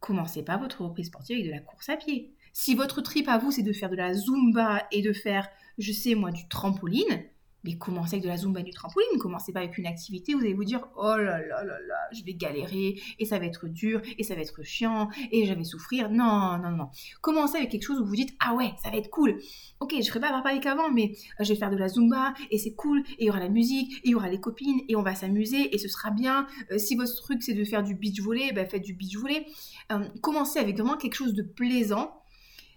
commencez 0.00 0.42
pas 0.42 0.56
votre 0.56 0.82
reprise 0.82 1.06
sportive 1.06 1.36
avec 1.36 1.46
de 1.46 1.52
la 1.52 1.60
course 1.60 1.88
à 1.88 1.96
pied. 1.96 2.34
Si 2.52 2.74
votre 2.74 3.00
trip 3.00 3.28
à 3.28 3.38
vous 3.38 3.50
c'est 3.50 3.62
de 3.62 3.72
faire 3.72 3.90
de 3.90 3.96
la 3.96 4.14
zumba 4.14 4.86
et 4.92 5.02
de 5.02 5.12
faire, 5.12 5.48
je 5.78 5.92
sais 5.92 6.14
moi, 6.14 6.30
du 6.30 6.48
trampoline, 6.48 7.24
mais 7.64 7.76
commencez 7.76 8.14
avec 8.14 8.24
de 8.24 8.28
la 8.28 8.36
zumba 8.36 8.62
du 8.62 8.70
trampoline, 8.70 9.18
commencez 9.18 9.52
pas 9.52 9.60
avec 9.60 9.78
une 9.78 9.86
activité, 9.86 10.34
vous 10.34 10.40
allez 10.40 10.54
vous 10.54 10.64
dire 10.64 10.86
oh 10.96 11.16
là 11.16 11.40
là 11.40 11.64
là 11.64 11.78
là, 11.86 11.96
je 12.12 12.22
vais 12.24 12.34
galérer 12.34 13.00
et 13.18 13.24
ça 13.24 13.38
va 13.38 13.46
être 13.46 13.66
dur 13.66 14.00
et 14.18 14.22
ça 14.22 14.34
va 14.34 14.42
être 14.42 14.62
chiant 14.62 15.08
et 15.32 15.46
je 15.46 15.52
vais 15.52 15.64
souffrir. 15.64 16.10
Non, 16.10 16.58
non, 16.58 16.70
non. 16.70 16.88
Commencez 17.20 17.56
avec 17.56 17.70
quelque 17.70 17.84
chose 17.84 18.00
où 18.00 18.04
vous 18.04 18.16
dites 18.16 18.34
ah 18.40 18.54
ouais, 18.54 18.72
ça 18.82 18.90
va 18.90 18.96
être 18.98 19.10
cool. 19.10 19.38
Ok, 19.80 19.94
je 19.98 20.06
ferai 20.08 20.20
pas 20.20 20.30
pareil 20.42 20.60
qu'avant, 20.60 20.90
mais 20.90 21.12
je 21.40 21.48
vais 21.48 21.58
faire 21.58 21.70
de 21.70 21.76
la 21.76 21.88
zumba 21.88 22.34
et 22.50 22.58
c'est 22.58 22.74
cool 22.74 23.02
et 23.18 23.24
il 23.24 23.26
y 23.26 23.30
aura 23.30 23.40
la 23.40 23.48
musique 23.48 23.94
et 23.98 24.08
il 24.08 24.10
y 24.10 24.14
aura 24.14 24.28
les 24.28 24.40
copines 24.40 24.80
et 24.88 24.96
on 24.96 25.02
va 25.02 25.14
s'amuser 25.14 25.74
et 25.74 25.78
ce 25.78 25.88
sera 25.88 26.10
bien. 26.10 26.46
Euh, 26.70 26.78
si 26.78 26.96
votre 26.96 27.14
truc 27.22 27.42
c'est 27.42 27.54
de 27.54 27.64
faire 27.64 27.82
du 27.82 27.94
beach 27.94 28.20
volley, 28.20 28.52
ben 28.52 28.68
faites 28.68 28.82
du 28.82 28.94
beach 28.94 29.16
volley. 29.16 29.46
Euh, 29.92 30.06
commencez 30.20 30.58
avec 30.58 30.76
vraiment 30.76 30.96
quelque 30.96 31.14
chose 31.14 31.34
de 31.34 31.42
plaisant. 31.42 32.20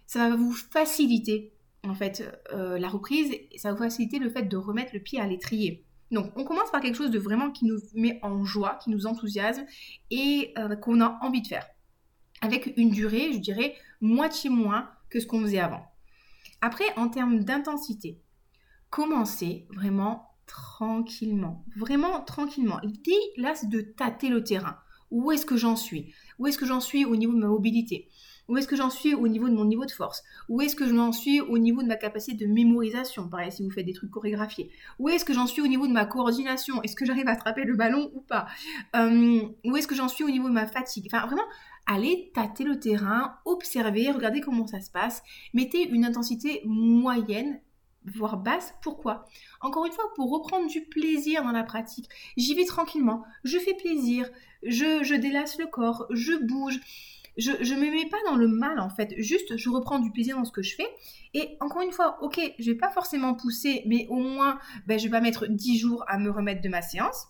Ça 0.06 0.30
va 0.30 0.36
vous 0.36 0.52
faciliter 0.52 1.52
en 1.84 1.94
fait, 1.94 2.28
euh, 2.52 2.78
la 2.78 2.88
reprise, 2.88 3.32
ça 3.56 3.72
va 3.72 3.78
faciliter 3.78 4.18
le 4.18 4.30
fait 4.30 4.42
de 4.42 4.56
remettre 4.56 4.92
le 4.94 5.00
pied 5.00 5.20
à 5.20 5.26
l'étrier. 5.26 5.84
Donc, 6.10 6.32
on 6.36 6.44
commence 6.44 6.70
par 6.70 6.80
quelque 6.80 6.96
chose 6.96 7.10
de 7.10 7.18
vraiment 7.18 7.50
qui 7.50 7.66
nous 7.66 7.78
met 7.94 8.18
en 8.22 8.44
joie, 8.44 8.78
qui 8.82 8.90
nous 8.90 9.06
enthousiasme 9.06 9.64
et 10.10 10.52
euh, 10.58 10.74
qu'on 10.76 11.00
a 11.00 11.18
envie 11.22 11.42
de 11.42 11.46
faire. 11.46 11.66
Avec 12.40 12.72
une 12.76 12.90
durée, 12.90 13.32
je 13.32 13.38
dirais, 13.38 13.74
moitié 14.00 14.48
moins 14.48 14.90
que 15.10 15.20
ce 15.20 15.26
qu'on 15.26 15.42
faisait 15.42 15.58
avant. 15.58 15.84
Après, 16.60 16.84
en 16.96 17.08
termes 17.08 17.44
d'intensité, 17.44 18.20
commencez 18.90 19.66
vraiment 19.70 20.28
tranquillement. 20.46 21.64
Vraiment 21.76 22.20
tranquillement. 22.22 22.78
L'idée, 22.82 23.20
là, 23.36 23.54
c'est 23.54 23.68
de 23.68 23.80
tâter 23.80 24.28
le 24.28 24.42
terrain. 24.42 24.78
Où 25.10 25.30
est-ce 25.30 25.46
que 25.46 25.56
j'en 25.56 25.76
suis? 25.76 26.12
Où 26.38 26.46
est-ce 26.46 26.58
que 26.58 26.66
j'en 26.66 26.80
suis 26.80 27.04
au 27.04 27.16
niveau 27.16 27.32
de 27.34 27.38
ma 27.38 27.48
mobilité? 27.48 28.08
Où 28.48 28.56
est-ce 28.56 28.66
que 28.66 28.76
j'en 28.76 28.90
suis 28.90 29.14
au 29.14 29.28
niveau 29.28 29.48
de 29.48 29.54
mon 29.54 29.64
niveau 29.64 29.84
de 29.84 29.90
force? 29.90 30.24
Où 30.48 30.60
est-ce 30.62 30.74
que 30.74 30.86
j'en 30.88 31.12
suis 31.12 31.40
au 31.40 31.58
niveau 31.58 31.82
de 31.82 31.88
ma 31.88 31.96
capacité 31.96 32.46
de 32.46 32.50
mémorisation? 32.50 33.28
Pareil, 33.28 33.52
si 33.52 33.62
vous 33.62 33.70
faites 33.70 33.84
des 33.84 33.92
trucs 33.92 34.10
chorégraphiés. 34.10 34.70
Où 34.98 35.08
est-ce 35.08 35.24
que 35.24 35.34
j'en 35.34 35.46
suis 35.46 35.60
au 35.60 35.66
niveau 35.66 35.86
de 35.86 35.92
ma 35.92 36.06
coordination? 36.06 36.82
Est-ce 36.82 36.96
que 36.96 37.04
j'arrive 37.04 37.28
à 37.28 37.32
attraper 37.32 37.64
le 37.64 37.76
ballon 37.76 38.10
ou 38.14 38.20
pas? 38.20 38.46
Euh, 38.96 39.40
Où 39.64 39.76
est-ce 39.76 39.86
que 39.86 39.94
j'en 39.94 40.08
suis 40.08 40.24
au 40.24 40.30
niveau 40.30 40.48
de 40.48 40.54
ma 40.54 40.66
fatigue? 40.66 41.08
Enfin, 41.12 41.26
vraiment, 41.26 41.44
allez 41.86 42.30
tâter 42.34 42.64
le 42.64 42.80
terrain, 42.80 43.38
observez, 43.44 44.10
regardez 44.10 44.40
comment 44.40 44.66
ça 44.66 44.80
se 44.80 44.90
passe. 44.90 45.22
Mettez 45.52 45.88
une 45.88 46.04
intensité 46.04 46.62
moyenne 46.64 47.60
voire 48.04 48.38
basse. 48.38 48.74
Pourquoi? 48.82 49.26
Encore 49.60 49.84
une 49.84 49.92
fois, 49.92 50.04
pour 50.14 50.30
reprendre 50.30 50.68
du 50.68 50.82
plaisir 50.82 51.42
dans 51.42 51.52
la 51.52 51.64
pratique. 51.64 52.08
J'y 52.36 52.54
vais 52.54 52.64
tranquillement, 52.64 53.24
je 53.44 53.58
fais 53.58 53.74
plaisir, 53.74 54.28
je, 54.62 55.02
je 55.02 55.14
délasse 55.14 55.58
le 55.58 55.66
corps, 55.66 56.06
je 56.10 56.32
bouge 56.34 56.80
je 57.38 57.74
ne 57.74 57.80
me 57.80 57.90
mets 57.90 58.08
pas 58.08 58.18
dans 58.26 58.36
le 58.36 58.48
mal 58.48 58.80
en 58.80 58.90
fait, 58.90 59.14
juste 59.16 59.56
je 59.56 59.70
reprends 59.70 60.00
du 60.00 60.10
plaisir 60.10 60.36
dans 60.36 60.44
ce 60.44 60.52
que 60.52 60.62
je 60.62 60.74
fais. 60.74 60.88
Et 61.34 61.56
encore 61.60 61.82
une 61.82 61.92
fois, 61.92 62.18
ok, 62.22 62.40
je 62.58 62.70
vais 62.70 62.76
pas 62.76 62.90
forcément 62.90 63.34
pousser, 63.34 63.82
mais 63.86 64.06
au 64.10 64.18
moins 64.18 64.58
ben, 64.86 64.98
je 64.98 65.04
vais 65.04 65.10
pas 65.10 65.20
mettre 65.20 65.46
10 65.46 65.78
jours 65.78 66.04
à 66.08 66.18
me 66.18 66.30
remettre 66.30 66.62
de 66.62 66.68
ma 66.68 66.82
séance. 66.82 67.28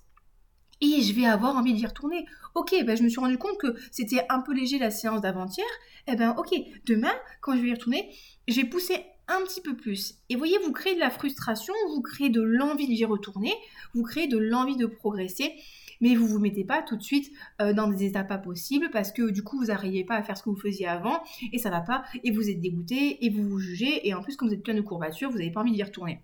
Et 0.81 1.03
je 1.03 1.13
vais 1.13 1.27
avoir 1.27 1.57
envie 1.57 1.75
d'y 1.75 1.85
retourner. 1.85 2.25
Ok, 2.55 2.73
ben, 2.87 2.97
je 2.97 3.03
me 3.03 3.09
suis 3.09 3.19
rendu 3.19 3.37
compte 3.37 3.59
que 3.59 3.75
c'était 3.91 4.25
un 4.29 4.41
peu 4.41 4.55
léger 4.55 4.79
la 4.79 4.91
séance 4.91 5.21
d'avant-hier. 5.21 5.67
Eh 6.07 6.17
ben 6.17 6.35
ok, 6.39 6.55
demain, 6.87 7.13
quand 7.41 7.55
je 7.57 7.61
vais 7.61 7.69
y 7.69 7.73
retourner, 7.75 8.09
je 8.47 8.61
vais 8.61 8.69
pousser 8.69 9.05
un 9.29 9.43
petit 9.43 9.61
peu 9.61 9.77
plus. 9.77 10.15
Et 10.31 10.37
voyez, 10.37 10.57
vous 10.65 10.73
créez 10.73 10.95
de 10.95 11.01
la 11.01 11.11
frustration, 11.11 11.75
vous 11.89 12.01
créez 12.01 12.31
de 12.31 12.41
l'envie 12.41 12.87
d'y 12.87 13.05
retourner, 13.05 13.53
vous 13.95 14.03
créez 14.03 14.27
de 14.27 14.39
l'envie 14.39 14.77
de 14.77 14.87
progresser 14.87 15.53
mais 16.01 16.15
vous 16.15 16.27
vous 16.27 16.39
mettez 16.39 16.65
pas 16.65 16.83
tout 16.83 16.97
de 16.97 17.03
suite 17.03 17.33
euh, 17.61 17.73
dans 17.73 17.89
des 17.89 18.05
états 18.05 18.25
pas 18.25 18.39
possibles 18.39 18.91
parce 18.91 19.13
que 19.13 19.31
du 19.31 19.43
coup 19.43 19.59
vous 19.59 19.67
n'arrivez 19.67 20.05
pas 20.05 20.17
à 20.17 20.23
faire 20.23 20.37
ce 20.37 20.43
que 20.43 20.51
vous 20.51 20.61
faisiez 20.61 20.87
avant 20.87 21.23
et 21.53 21.59
ça 21.59 21.71
va 21.71 21.81
pas 21.81 22.05
et 22.25 22.31
vous 22.31 22.49
êtes 22.49 22.61
dégoûté 22.61 23.25
et 23.25 23.31
vous 23.31 23.49
vous 23.49 23.59
jugez 23.59 24.07
et 24.07 24.15
en 24.15 24.23
plus 24.23 24.37
comme 24.37 24.49
vous 24.49 24.55
êtes 24.55 24.63
plein 24.63 24.75
de 24.75 24.81
courbatures, 24.81 25.31
vous 25.31 25.39
n'avez 25.39 25.51
pas 25.51 25.61
envie 25.61 25.73
d'y 25.73 25.83
retourner. 25.83 26.23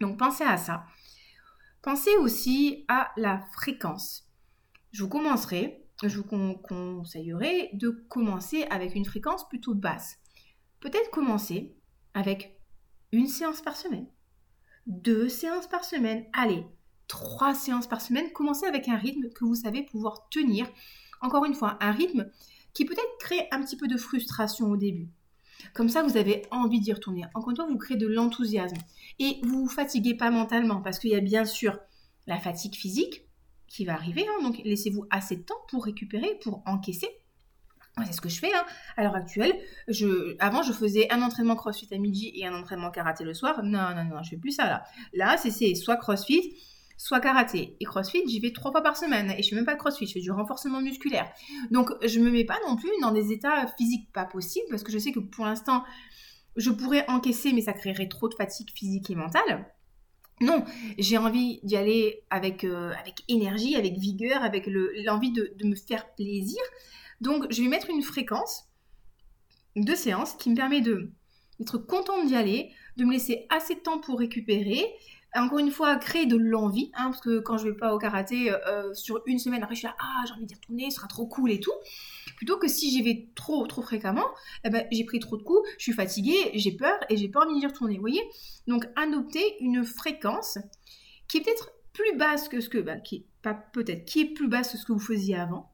Donc 0.00 0.18
pensez 0.18 0.44
à 0.44 0.56
ça. 0.56 0.84
Pensez 1.82 2.16
aussi 2.16 2.84
à 2.88 3.12
la 3.16 3.44
fréquence. 3.52 4.26
Je 4.92 5.02
vous 5.02 5.08
commencerai, 5.08 5.84
je 6.02 6.18
vous 6.18 6.24
conseillerais 6.24 7.70
de 7.74 7.90
commencer 8.08 8.64
avec 8.70 8.94
une 8.94 9.04
fréquence 9.04 9.48
plutôt 9.48 9.74
basse. 9.74 10.18
Peut-être 10.80 11.10
commencer 11.10 11.76
avec 12.14 12.60
une 13.12 13.26
séance 13.26 13.60
par 13.60 13.76
semaine, 13.76 14.06
deux 14.86 15.28
séances 15.28 15.68
par 15.68 15.84
semaine. 15.84 16.24
Allez, 16.32 16.64
trois 17.08 17.54
séances 17.54 17.86
par 17.86 18.00
semaine, 18.00 18.32
commencez 18.32 18.66
avec 18.66 18.88
un 18.88 18.96
rythme 18.96 19.28
que 19.30 19.44
vous 19.44 19.54
savez 19.54 19.82
pouvoir 19.82 20.28
tenir. 20.30 20.66
Encore 21.20 21.44
une 21.44 21.54
fois, 21.54 21.78
un 21.80 21.92
rythme 21.92 22.30
qui 22.72 22.84
peut-être 22.84 23.18
crée 23.18 23.48
un 23.52 23.62
petit 23.62 23.76
peu 23.76 23.86
de 23.86 23.96
frustration 23.96 24.70
au 24.70 24.76
début. 24.76 25.08
Comme 25.72 25.88
ça, 25.88 26.02
vous 26.02 26.16
avez 26.16 26.42
envie 26.50 26.80
d'y 26.80 26.92
retourner. 26.92 27.24
Encore 27.34 27.50
une 27.50 27.56
fois, 27.56 27.66
vous 27.66 27.78
créez 27.78 27.96
de 27.96 28.06
l'enthousiasme. 28.06 28.76
Et 29.18 29.38
vous 29.42 29.62
vous 29.62 29.68
fatiguez 29.68 30.14
pas 30.14 30.30
mentalement 30.30 30.82
parce 30.82 30.98
qu'il 30.98 31.10
y 31.10 31.14
a 31.14 31.20
bien 31.20 31.44
sûr 31.44 31.78
la 32.26 32.38
fatigue 32.38 32.74
physique 32.74 33.26
qui 33.68 33.84
va 33.84 33.94
arriver. 33.94 34.26
Hein. 34.26 34.42
donc, 34.42 34.60
laissez-vous 34.64 35.06
assez 35.10 35.36
de 35.36 35.42
temps 35.42 35.60
pour 35.68 35.84
récupérer, 35.84 36.38
pour 36.42 36.62
encaisser. 36.66 37.08
C'est 38.06 38.12
ce 38.12 38.20
que 38.20 38.28
je 38.28 38.40
fais 38.40 38.52
hein. 38.52 38.64
à 38.96 39.04
l'heure 39.04 39.14
actuelle. 39.14 39.52
Avant, 40.40 40.62
je 40.62 40.72
faisais 40.72 41.10
un 41.12 41.22
entraînement 41.22 41.54
crossfit 41.54 41.88
à 41.92 41.98
midi 41.98 42.32
et 42.34 42.44
un 42.44 42.54
entraînement 42.54 42.90
karaté 42.90 43.22
le 43.22 43.34
soir. 43.34 43.62
Non, 43.62 43.94
non, 43.94 44.04
non, 44.04 44.22
je 44.22 44.30
fais 44.30 44.36
plus 44.36 44.50
ça 44.50 44.64
là. 44.64 44.84
Là, 45.12 45.36
c'est 45.36 45.74
soit 45.76 45.96
crossfit, 45.96 46.56
soit 46.96 47.20
karaté. 47.20 47.76
Et 47.80 47.84
crossfit, 47.84 48.22
j'y 48.26 48.40
vais 48.40 48.52
trois 48.52 48.70
fois 48.70 48.82
par 48.82 48.96
semaine. 48.96 49.32
Et 49.36 49.42
je 49.42 49.48
fais 49.48 49.56
même 49.56 49.64
pas 49.64 49.74
de 49.74 49.78
crossfit, 49.78 50.06
je 50.06 50.12
fais 50.12 50.20
du 50.20 50.30
renforcement 50.30 50.80
musculaire. 50.80 51.30
Donc, 51.70 51.90
je 52.06 52.20
me 52.20 52.30
mets 52.30 52.44
pas 52.44 52.58
non 52.66 52.76
plus 52.76 52.90
dans 53.00 53.12
des 53.12 53.32
états 53.32 53.66
physiques 53.76 54.12
pas 54.12 54.24
possibles, 54.24 54.66
parce 54.70 54.82
que 54.82 54.92
je 54.92 54.98
sais 54.98 55.12
que 55.12 55.20
pour 55.20 55.44
l'instant, 55.44 55.84
je 56.56 56.70
pourrais 56.70 57.08
encaisser, 57.08 57.52
mais 57.52 57.62
ça 57.62 57.72
créerait 57.72 58.08
trop 58.08 58.28
de 58.28 58.34
fatigue 58.34 58.70
physique 58.74 59.10
et 59.10 59.14
mentale. 59.14 59.66
Non, 60.40 60.64
j'ai 60.98 61.16
envie 61.16 61.60
d'y 61.62 61.76
aller 61.76 62.24
avec, 62.28 62.64
euh, 62.64 62.92
avec 63.00 63.22
énergie, 63.28 63.76
avec 63.76 63.96
vigueur, 63.96 64.42
avec 64.42 64.66
l'envie 64.66 65.30
de, 65.30 65.52
de, 65.56 65.66
me 65.66 65.76
faire 65.76 66.12
plaisir. 66.14 66.60
Donc, 67.20 67.46
je 67.50 67.62
vais 67.62 67.68
mettre 67.68 67.88
une 67.88 68.02
fréquence 68.02 68.64
de 69.76 69.94
séance 69.94 70.34
qui 70.34 70.50
me 70.50 70.56
permet 70.56 70.80
d'être 70.80 71.78
contente 71.78 72.26
d'y 72.26 72.34
aller, 72.34 72.72
de 72.96 73.04
me 73.04 73.12
laisser 73.12 73.46
assez 73.48 73.76
de 73.76 73.80
temps 73.80 74.00
pour 74.00 74.18
récupérer. 74.18 74.84
Encore 75.36 75.58
une 75.58 75.70
fois, 75.72 75.96
créer 75.96 76.26
de 76.26 76.36
l'envie, 76.36 76.92
hein, 76.94 77.10
parce 77.10 77.20
que 77.20 77.40
quand 77.40 77.58
je 77.58 77.68
vais 77.68 77.76
pas 77.76 77.92
au 77.92 77.98
karaté 77.98 78.52
euh, 78.52 78.94
sur 78.94 79.20
une 79.26 79.38
semaine, 79.40 79.62
après 79.62 79.74
je 79.74 79.80
suis 79.80 79.88
là, 79.88 79.96
ah 79.98 80.22
j'ai 80.26 80.32
envie 80.34 80.46
d'y 80.46 80.54
retourner, 80.54 80.90
ce 80.90 80.96
sera 80.96 81.08
trop 81.08 81.26
cool 81.26 81.50
et 81.50 81.58
tout. 81.58 81.72
Plutôt 82.36 82.56
que 82.56 82.68
si 82.68 82.90
j'y 82.90 83.02
vais 83.02 83.28
trop 83.34 83.66
trop 83.66 83.82
fréquemment, 83.82 84.26
eh 84.64 84.70
ben, 84.70 84.86
j'ai 84.92 85.04
pris 85.04 85.18
trop 85.18 85.36
de 85.36 85.42
coups, 85.42 85.68
je 85.78 85.82
suis 85.82 85.92
fatiguée, 85.92 86.52
j'ai 86.54 86.72
peur 86.72 86.98
et 87.08 87.16
j'ai 87.16 87.28
pas 87.28 87.44
envie 87.44 87.58
d'y 87.58 87.66
retourner. 87.66 87.96
Vous 87.96 88.00
voyez 88.00 88.22
Donc 88.68 88.86
adopter 88.94 89.56
une 89.60 89.84
fréquence 89.84 90.58
qui 91.26 91.38
est 91.38 91.40
peut-être 91.40 91.72
plus 91.92 92.16
basse 92.16 92.48
que 92.48 92.60
ce 92.60 92.68
est 94.20 94.34
plus 94.34 94.48
basse 94.48 94.72
que 94.72 94.78
ce 94.78 94.84
que 94.84 94.92
vous 94.92 95.00
faisiez 95.00 95.36
avant. 95.36 95.72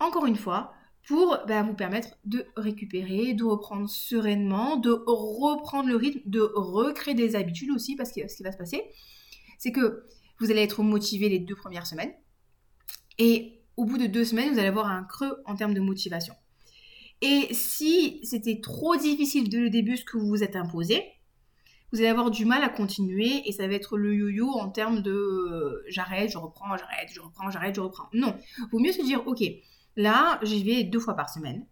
Encore 0.00 0.26
une 0.26 0.36
fois, 0.36 0.72
pour 1.06 1.38
bah, 1.46 1.62
vous 1.62 1.74
permettre 1.74 2.16
de 2.24 2.46
récupérer, 2.56 3.34
de 3.34 3.44
reprendre 3.44 3.88
sereinement, 3.88 4.76
de 4.76 4.90
reprendre 5.06 5.88
le 5.88 5.96
rythme, 5.96 6.20
de 6.24 6.40
recréer 6.40 7.14
des 7.14 7.36
habitudes 7.36 7.70
aussi, 7.70 7.94
parce 7.96 8.12
que 8.12 8.26
ce 8.26 8.36
qui 8.36 8.42
va 8.42 8.52
se 8.52 8.58
passer, 8.58 8.82
c'est 9.58 9.72
que 9.72 10.04
vous 10.40 10.50
allez 10.50 10.62
être 10.62 10.82
motivé 10.82 11.28
les 11.28 11.38
deux 11.38 11.54
premières 11.54 11.86
semaines, 11.86 12.12
et 13.18 13.60
au 13.76 13.84
bout 13.84 13.98
de 13.98 14.06
deux 14.06 14.24
semaines, 14.24 14.52
vous 14.52 14.58
allez 14.58 14.68
avoir 14.68 14.86
un 14.86 15.04
creux 15.04 15.42
en 15.46 15.54
termes 15.56 15.74
de 15.74 15.80
motivation. 15.80 16.34
Et 17.20 17.48
si 17.52 18.20
c'était 18.24 18.60
trop 18.60 18.96
difficile 18.96 19.48
dès 19.48 19.58
le 19.58 19.70
début 19.70 19.96
ce 19.96 20.04
que 20.04 20.16
vous 20.16 20.28
vous 20.28 20.42
êtes 20.42 20.56
imposé, 20.56 21.02
vous 21.92 22.00
allez 22.00 22.08
avoir 22.08 22.30
du 22.30 22.44
mal 22.44 22.62
à 22.64 22.68
continuer 22.68 23.48
et 23.48 23.52
ça 23.52 23.68
va 23.68 23.74
être 23.74 23.96
le 23.96 24.14
yo-yo 24.14 24.48
en 24.50 24.68
termes 24.68 25.00
de 25.00 25.12
euh, 25.12 25.84
j'arrête, 25.88 26.28
je 26.28 26.38
reprends, 26.38 26.76
j'arrête, 26.76 27.08
je 27.12 27.20
reprends, 27.20 27.50
j'arrête, 27.50 27.76
je 27.76 27.80
reprends. 27.80 28.08
Non, 28.12 28.36
vaut 28.72 28.80
mieux 28.80 28.92
se 28.92 29.02
dire 29.02 29.22
ok, 29.26 29.42
Là, 29.96 30.40
j'y 30.42 30.62
vais 30.64 30.84
deux 30.84 31.00
fois 31.00 31.14
par 31.14 31.30
semaine. 31.30 31.66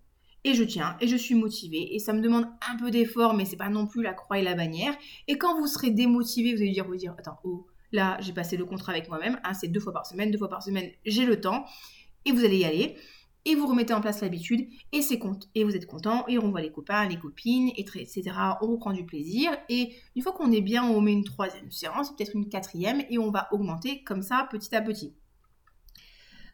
Et 0.45 0.55
je 0.55 0.65
tiens, 0.65 0.97
et 1.01 1.07
je 1.07 1.15
suis 1.17 1.37
motivée, 1.37 1.95
et 1.95 2.01
ça 2.01 2.13
me 2.13 2.21
demande 2.21 2.47
un 2.69 2.77
peu 2.77 2.91
d'effort, 2.91 3.33
mais 3.33 3.45
c'est 3.45 3.57
pas 3.57 3.69
non 3.69 3.87
plus 3.87 4.03
la 4.03 4.13
croix 4.13 4.41
et 4.41 4.43
la 4.43 4.55
bannière. 4.55 4.93
Et 5.29 5.39
quand 5.39 5.57
vous 5.61 5.69
serez 5.69 5.91
démotivé, 5.91 6.53
vous 6.53 6.63
allez 6.63 6.73
dire, 6.73 6.85
vous 6.85 6.97
dire, 6.97 7.15
attends, 7.17 7.39
oh, 7.45 7.69
là, 7.93 8.17
j'ai 8.21 8.33
passé 8.33 8.57
le 8.57 8.65
contrat 8.65 8.91
avec 8.91 9.09
moi-même, 9.09 9.39
hein, 9.45 9.55
c'est 9.55 9.69
deux 9.69 9.79
fois 9.79 9.93
par 9.93 10.05
semaine, 10.05 10.33
deux 10.33 10.39
fois 10.39 10.49
par 10.49 10.63
semaine, 10.65 10.91
j'ai 11.07 11.27
le 11.27 11.41
temps, 11.41 11.65
et 12.25 12.33
vous 12.33 12.45
allez 12.45 12.59
y 12.59 12.65
aller, 12.65 12.97
et 13.45 13.55
vous 13.55 13.69
remettez 13.69 13.95
en 13.95 14.01
place 14.01 14.21
l'habitude, 14.21 14.69
et 14.93 15.01
c'est 15.01 15.21
compte, 15.21 15.49
et 15.55 15.63
vous 15.63 15.77
êtes 15.77 15.87
content, 15.87 16.25
et 16.27 16.39
on 16.39 16.51
voit 16.51 16.61
les 16.61 16.73
copains, 16.73 17.09
les 17.09 17.19
copines, 17.19 17.71
etc. 17.77 18.23
On 18.63 18.67
reprend 18.67 18.93
du 18.93 19.05
plaisir, 19.05 19.57
et 19.69 19.93
une 20.17 20.23
fois 20.23 20.33
qu'on 20.33 20.51
est 20.51 20.61
bien, 20.61 20.85
on 20.85 21.01
met 21.01 21.13
une 21.13 21.25
troisième 21.25 21.71
séance, 21.71 22.17
peut-être 22.17 22.35
une 22.35 22.49
quatrième, 22.49 23.03
et 23.11 23.19
on 23.19 23.31
va 23.31 23.47
augmenter 23.53 24.03
comme 24.03 24.23
ça, 24.23 24.49
petit 24.51 24.75
à 24.75 24.83
petit. 24.83 25.15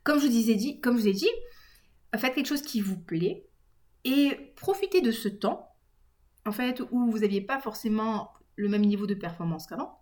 Comme 0.05 0.19
je 0.19 0.27
vous, 0.27 0.33
disais, 0.33 0.79
comme 0.81 0.97
je 0.97 1.03
vous 1.03 1.09
ai 1.09 1.13
dit, 1.13 1.31
faites 2.17 2.35
quelque 2.35 2.47
chose 2.47 2.63
qui 2.63 2.81
vous 2.81 2.99
plaît 2.99 3.47
et 4.05 4.53
profitez 4.57 5.01
de 5.01 5.11
ce 5.11 5.29
temps, 5.29 5.75
en 6.47 6.53
fait, 6.53 6.81
où 6.91 7.11
vous 7.11 7.19
n'aviez 7.19 7.41
pas 7.41 7.61
forcément 7.61 8.33
le 8.57 8.69
même 8.69 8.85
niveau 8.85 9.07
de 9.07 9.15
performance 9.15 9.67
qu'avant, 9.67 9.99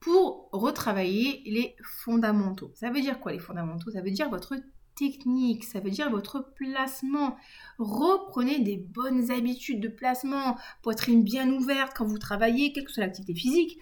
pour 0.00 0.48
retravailler 0.52 1.42
les 1.46 1.76
fondamentaux. 1.82 2.72
Ça 2.74 2.90
veut 2.90 3.00
dire 3.00 3.20
quoi 3.20 3.32
les 3.32 3.38
fondamentaux? 3.38 3.90
Ça 3.90 4.00
veut 4.00 4.10
dire 4.10 4.30
votre 4.30 4.54
technique, 4.96 5.64
ça 5.64 5.80
veut 5.80 5.90
dire 5.90 6.10
votre 6.10 6.52
placement. 6.54 7.36
Reprenez 7.78 8.60
des 8.60 8.76
bonnes 8.76 9.30
habitudes 9.30 9.80
de 9.80 9.88
placement, 9.88 10.56
poitrine 10.82 11.24
bien 11.24 11.50
ouverte 11.50 11.92
quand 11.96 12.06
vous 12.06 12.18
travaillez, 12.18 12.72
quelle 12.72 12.84
que 12.84 12.92
soit 12.92 13.02
l'activité 13.02 13.34
physique. 13.34 13.78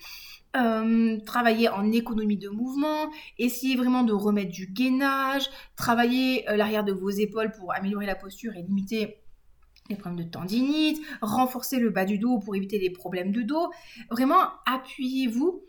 Euh, 0.55 1.19
travailler 1.25 1.71
en 1.71 1.91
économie 1.93 2.37
de 2.37 2.51
mouvement, 2.51 3.11
essayer 3.39 3.75
vraiment 3.75 4.03
de 4.03 4.13
remettre 4.13 4.51
du 4.51 4.67
gainage, 4.67 5.49
travailler 5.77 6.47
euh, 6.51 6.57
l'arrière 6.57 6.85
de 6.85 6.93
vos 6.93 7.09
épaules 7.09 7.53
pour 7.53 7.75
améliorer 7.75 8.05
la 8.05 8.15
posture 8.15 8.55
et 8.55 8.63
limiter 8.63 9.23
les 9.89 9.97
problèmes 9.97 10.27
de 10.27 10.31
tendinite, 10.31 11.01
renforcer 11.23 11.79
le 11.79 11.89
bas 11.89 12.05
du 12.05 12.19
dos 12.19 12.39
pour 12.39 12.55
éviter 12.55 12.79
les 12.79 12.91
problèmes 12.91 13.33
de 13.33 13.41
dos. 13.41 13.71
Vraiment, 14.11 14.43
appuyez-vous 14.67 15.63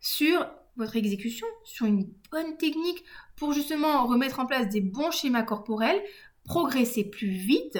sur 0.00 0.46
votre 0.76 0.96
exécution, 0.96 1.46
sur 1.64 1.86
une 1.86 2.06
bonne 2.30 2.58
technique 2.58 3.02
pour 3.36 3.54
justement 3.54 4.06
remettre 4.06 4.38
en 4.38 4.44
place 4.44 4.68
des 4.68 4.82
bons 4.82 5.10
schémas 5.10 5.44
corporels, 5.44 6.00
progresser 6.44 7.04
plus 7.04 7.30
vite 7.30 7.78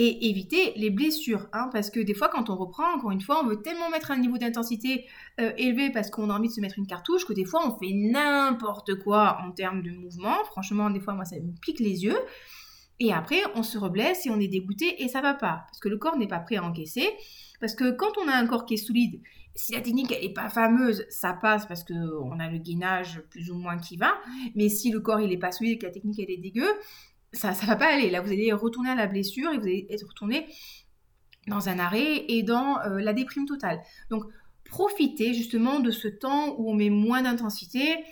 et 0.00 0.30
éviter 0.30 0.72
les 0.76 0.88
blessures. 0.88 1.46
Hein, 1.52 1.68
parce 1.70 1.90
que 1.90 2.00
des 2.00 2.14
fois, 2.14 2.28
quand 2.28 2.48
on 2.48 2.56
reprend, 2.56 2.90
encore 2.94 3.10
une 3.10 3.20
fois, 3.20 3.42
on 3.44 3.46
veut 3.46 3.60
tellement 3.60 3.90
mettre 3.90 4.10
un 4.10 4.16
niveau 4.16 4.38
d'intensité 4.38 5.04
euh, 5.38 5.52
élevé 5.58 5.90
parce 5.90 6.08
qu'on 6.08 6.30
a 6.30 6.34
envie 6.34 6.48
de 6.48 6.54
se 6.54 6.62
mettre 6.62 6.78
une 6.78 6.86
cartouche 6.86 7.26
que 7.26 7.34
des 7.34 7.44
fois, 7.44 7.60
on 7.66 7.78
fait 7.78 7.92
n'importe 7.92 8.94
quoi 9.02 9.38
en 9.46 9.50
termes 9.50 9.82
de 9.82 9.90
mouvement. 9.90 10.42
Franchement, 10.46 10.88
des 10.88 11.00
fois, 11.00 11.12
moi, 11.12 11.26
ça 11.26 11.36
me 11.36 11.52
pique 11.60 11.80
les 11.80 12.04
yeux. 12.04 12.16
Et 12.98 13.12
après, 13.12 13.42
on 13.54 13.62
se 13.62 13.76
reblesse 13.76 14.24
et 14.24 14.30
on 14.30 14.40
est 14.40 14.48
dégoûté 14.48 15.02
et 15.02 15.08
ça 15.08 15.20
va 15.20 15.34
pas. 15.34 15.64
Parce 15.66 15.80
que 15.80 15.90
le 15.90 15.98
corps 15.98 16.16
n'est 16.16 16.28
pas 16.28 16.38
prêt 16.38 16.56
à 16.56 16.64
encaisser. 16.64 17.06
Parce 17.60 17.74
que 17.74 17.90
quand 17.90 18.16
on 18.24 18.26
a 18.26 18.32
un 18.32 18.46
corps 18.46 18.64
qui 18.64 18.74
est 18.74 18.78
solide, 18.78 19.20
si 19.54 19.72
la 19.72 19.82
technique 19.82 20.10
n'est 20.10 20.32
pas 20.32 20.48
fameuse, 20.48 21.04
ça 21.10 21.34
passe 21.34 21.66
parce 21.66 21.84
qu'on 21.84 22.40
a 22.40 22.48
le 22.48 22.56
gainage 22.56 23.20
plus 23.28 23.50
ou 23.50 23.56
moins 23.56 23.76
qui 23.76 23.98
va. 23.98 24.14
Mais 24.54 24.70
si 24.70 24.90
le 24.90 25.00
corps 25.00 25.20
il 25.20 25.30
est 25.30 25.38
pas 25.38 25.52
solide 25.52 25.74
et 25.74 25.78
que 25.78 25.86
la 25.86 25.92
technique 25.92 26.18
elle 26.20 26.30
est 26.30 26.38
dégueu, 26.38 26.68
ça 27.32 27.50
ne 27.50 27.66
va 27.66 27.76
pas 27.76 27.92
aller. 27.92 28.10
Là, 28.10 28.20
vous 28.20 28.32
allez 28.32 28.52
retourner 28.52 28.90
à 28.90 28.94
la 28.94 29.06
blessure 29.06 29.52
et 29.52 29.58
vous 29.58 29.64
allez 29.64 29.86
être 29.90 30.06
retourné 30.06 30.46
dans 31.46 31.68
un 31.68 31.78
arrêt 31.78 32.24
et 32.28 32.42
dans 32.42 32.80
euh, 32.80 33.00
la 33.00 33.12
déprime 33.12 33.46
totale. 33.46 33.80
Donc, 34.10 34.24
profitez 34.64 35.34
justement 35.34 35.80
de 35.80 35.90
ce 35.90 36.08
temps 36.08 36.54
où 36.58 36.70
on 36.70 36.74
met 36.74 36.90
moins 36.90 37.22
d'intensité 37.22 38.04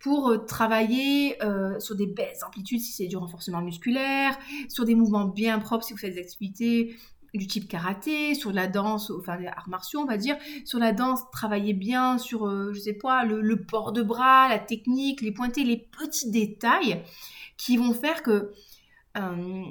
pour 0.00 0.30
euh, 0.30 0.38
travailler 0.38 1.42
euh, 1.42 1.78
sur 1.80 1.96
des 1.96 2.06
belles 2.06 2.36
amplitudes 2.46 2.80
si 2.80 2.92
c'est 2.92 3.06
du 3.06 3.16
renforcement 3.16 3.62
musculaire, 3.62 4.38
sur 4.68 4.84
des 4.84 4.94
mouvements 4.94 5.26
bien 5.26 5.58
propres 5.58 5.84
si 5.84 5.92
vous 5.92 5.98
faites 5.98 6.14
des 6.14 6.20
activités 6.20 6.96
du 7.34 7.46
type 7.46 7.68
karaté, 7.68 8.34
sur 8.34 8.52
la 8.52 8.66
danse, 8.66 9.10
enfin 9.10 9.38
des 9.38 9.46
arts 9.46 9.68
martiaux 9.68 10.00
on 10.00 10.06
va 10.06 10.16
dire, 10.16 10.36
sur 10.64 10.78
la 10.78 10.92
danse, 10.92 11.20
travaillez 11.32 11.72
bien 11.72 12.18
sur, 12.18 12.48
je 12.72 12.78
sais 12.78 12.92
pas, 12.92 13.24
le, 13.24 13.56
port 13.56 13.92
de 13.92 14.02
bras, 14.02 14.48
la 14.48 14.58
technique, 14.58 15.20
les 15.20 15.32
pointés, 15.32 15.64
les 15.64 15.78
petits 15.78 16.30
détails 16.30 17.02
qui 17.56 17.76
vont 17.76 17.94
faire 17.94 18.22
que 18.22 18.52
euh, 19.16 19.64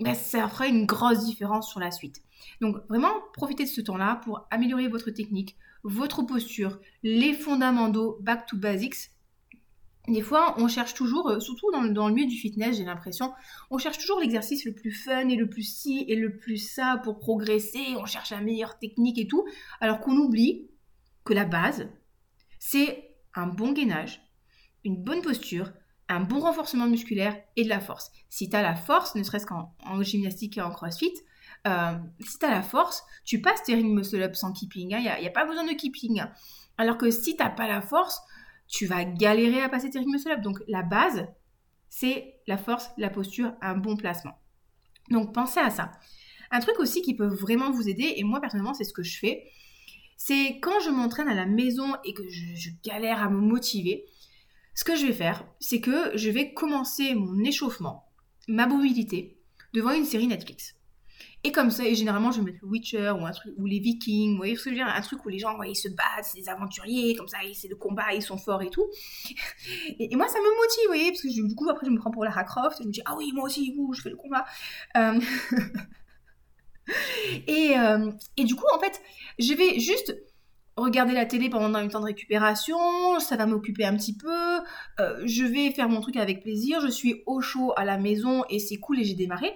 ben, 0.00 0.14
ça 0.14 0.48
fera 0.48 0.66
une 0.66 0.86
grosse 0.86 1.24
différence 1.24 1.70
sur 1.70 1.80
la 1.80 1.90
suite. 1.90 2.22
Donc 2.60 2.76
vraiment, 2.88 3.12
profitez 3.34 3.64
de 3.64 3.68
ce 3.68 3.80
temps-là 3.80 4.20
pour 4.24 4.46
améliorer 4.50 4.88
votre 4.88 5.10
technique, 5.10 5.56
votre 5.84 6.22
posture, 6.22 6.78
les 7.02 7.32
fondamentaux, 7.32 8.18
back 8.20 8.46
to 8.46 8.56
basics. 8.56 9.10
Des 10.08 10.22
fois, 10.22 10.54
on 10.58 10.66
cherche 10.66 10.94
toujours, 10.94 11.28
euh, 11.28 11.38
surtout 11.38 11.70
dans, 11.70 12.08
le 12.08 12.14
milieu 12.14 12.26
du 12.26 12.36
fitness, 12.36 12.76
j'ai 12.76 12.84
l'impression, 12.84 13.32
on 13.70 13.78
cherche 13.78 13.98
toujours 13.98 14.18
l'exercice 14.18 14.64
le 14.64 14.74
plus 14.74 14.90
fun 14.90 15.28
et 15.28 15.36
le 15.36 15.48
plus 15.48 15.62
si 15.62 16.04
et 16.08 16.16
le 16.16 16.36
plus 16.36 16.56
ça 16.56 17.00
pour 17.04 17.20
progresser, 17.20 17.94
on 17.96 18.04
cherche 18.04 18.30
la 18.30 18.40
meilleure 18.40 18.78
technique 18.78 19.18
et 19.18 19.28
tout, 19.28 19.46
alors 19.80 20.00
qu'on 20.00 20.16
oublie 20.16 20.68
que 21.24 21.34
la 21.34 21.44
base, 21.44 21.88
c'est 22.58 23.16
un 23.34 23.46
bon 23.46 23.70
gainage, 23.70 24.20
une 24.84 25.02
bonne 25.02 25.22
posture, 25.22 25.70
un 26.08 26.20
bon 26.20 26.40
renforcement 26.40 26.88
musculaire 26.88 27.36
et 27.56 27.62
de 27.62 27.68
la 27.68 27.80
force. 27.80 28.10
Si 28.28 28.50
tu 28.50 28.56
as 28.56 28.62
la 28.62 28.74
force, 28.74 29.14
ne 29.14 29.22
serait-ce 29.22 29.46
qu'en 29.46 29.72
gymnastique 30.02 30.58
et 30.58 30.62
en 30.62 30.70
crossfit, 30.70 31.14
euh, 31.66 31.92
si 32.20 32.38
tu 32.38 32.46
as 32.46 32.50
la 32.50 32.62
force, 32.62 33.04
tu 33.24 33.40
passes 33.40 33.62
tes 33.62 33.74
ring 33.74 33.94
muscle 33.94 34.22
up 34.22 34.34
sans 34.34 34.52
keeping. 34.52 34.90
Il 34.90 34.94
hein. 34.96 35.16
n'y 35.20 35.26
a, 35.28 35.30
pas 35.30 35.46
besoin 35.46 35.64
de 35.64 35.72
keeping. 35.72 36.22
Alors 36.78 36.98
que 36.98 37.10
si 37.10 37.36
tu 37.36 37.42
n'as 37.42 37.50
pas 37.50 37.68
la 37.68 37.80
force, 37.80 38.20
tu 38.72 38.86
vas 38.86 39.04
galérer 39.04 39.60
à 39.60 39.68
passer 39.68 39.90
tes 39.90 40.00
up. 40.00 40.40
Donc 40.40 40.60
la 40.66 40.82
base, 40.82 41.28
c'est 41.90 42.40
la 42.48 42.56
force, 42.56 42.90
la 42.96 43.10
posture, 43.10 43.52
un 43.60 43.76
bon 43.76 43.96
placement. 43.96 44.32
Donc 45.10 45.32
pensez 45.32 45.60
à 45.60 45.70
ça. 45.70 45.92
Un 46.50 46.60
truc 46.60 46.78
aussi 46.80 47.02
qui 47.02 47.14
peut 47.14 47.26
vraiment 47.26 47.70
vous 47.70 47.88
aider, 47.88 48.14
et 48.16 48.24
moi 48.24 48.40
personnellement 48.40 48.74
c'est 48.74 48.84
ce 48.84 48.94
que 48.94 49.02
je 49.02 49.18
fais, 49.18 49.44
c'est 50.16 50.58
quand 50.60 50.80
je 50.80 50.90
m'entraîne 50.90 51.28
à 51.28 51.34
la 51.34 51.46
maison 51.46 51.94
et 52.04 52.14
que 52.14 52.22
je 52.28 52.70
galère 52.82 53.22
à 53.22 53.28
me 53.28 53.40
motiver, 53.40 54.06
ce 54.74 54.84
que 54.84 54.96
je 54.96 55.06
vais 55.06 55.12
faire, 55.12 55.46
c'est 55.60 55.80
que 55.80 56.16
je 56.16 56.30
vais 56.30 56.54
commencer 56.54 57.14
mon 57.14 57.44
échauffement, 57.44 58.08
ma 58.48 58.66
mobilité, 58.66 59.38
devant 59.74 59.92
une 59.92 60.06
série 60.06 60.26
Netflix. 60.26 60.76
Et 61.44 61.50
comme 61.50 61.70
ça, 61.70 61.84
et 61.84 61.94
généralement, 61.94 62.30
je 62.30 62.38
vais 62.38 62.44
mettre 62.44 62.58
le 62.62 62.68
Witcher 62.68 63.10
ou 63.18 63.26
un 63.26 63.32
truc, 63.32 63.52
ou 63.56 63.66
les 63.66 63.80
Vikings, 63.80 64.32
vous 64.32 64.36
voyez 64.36 64.54
ce 64.54 64.64
que 64.64 64.70
je 64.70 64.74
veux 64.74 64.76
dire 64.76 64.86
Un 64.86 65.00
truc 65.00 65.24
où 65.24 65.28
les 65.28 65.38
gens, 65.38 65.60
ils 65.62 65.74
se 65.74 65.88
battent, 65.88 66.24
c'est 66.24 66.40
des 66.40 66.48
aventuriers, 66.48 67.16
comme 67.16 67.28
ça, 67.28 67.38
c'est 67.54 67.68
le 67.68 67.76
combat, 67.76 68.12
ils 68.14 68.22
sont 68.22 68.38
forts 68.38 68.62
et 68.62 68.70
tout. 68.70 68.86
Et, 69.98 70.14
moi, 70.14 70.28
ça 70.28 70.38
me 70.38 70.56
motive, 70.56 70.84
vous 70.84 70.88
voyez, 70.88 71.10
parce 71.10 71.22
que 71.22 71.46
du 71.48 71.54
coup, 71.54 71.68
après, 71.68 71.86
je 71.86 71.90
me 71.90 71.98
prends 71.98 72.10
pour 72.10 72.24
Lara 72.24 72.44
Croft, 72.44 72.80
et 72.80 72.84
je 72.84 72.88
me 72.88 72.92
dis, 72.92 73.02
ah 73.04 73.14
oui, 73.16 73.32
moi 73.34 73.44
aussi, 73.44 73.74
vous, 73.76 73.92
je 73.92 74.02
fais 74.02 74.10
le 74.10 74.16
combat. 74.16 74.44
Euh, 74.96 75.20
et, 77.46 77.78
euh, 77.78 78.10
et 78.36 78.44
du 78.44 78.54
coup, 78.54 78.66
en 78.74 78.78
fait, 78.78 79.00
je 79.38 79.54
vais 79.54 79.80
juste 79.80 80.14
regarder 80.76 81.12
la 81.12 81.26
télé 81.26 81.50
pendant 81.50 81.78
un 81.78 81.88
temps 81.88 82.00
de 82.00 82.06
récupération, 82.06 82.78
ça 83.20 83.36
va 83.36 83.46
m'occuper 83.46 83.84
un 83.84 83.96
petit 83.96 84.16
peu, 84.16 84.60
euh, 85.00 85.22
je 85.24 85.44
vais 85.44 85.70
faire 85.70 85.88
mon 85.88 86.00
truc 86.00 86.16
avec 86.16 86.42
plaisir, 86.42 86.80
je 86.80 86.88
suis 86.88 87.22
au 87.26 87.40
chaud 87.40 87.72
à 87.76 87.84
la 87.84 87.98
maison 87.98 88.44
et 88.48 88.58
c'est 88.58 88.78
cool 88.78 89.00
et 89.00 89.04
j'ai 89.04 89.14
démarré. 89.14 89.52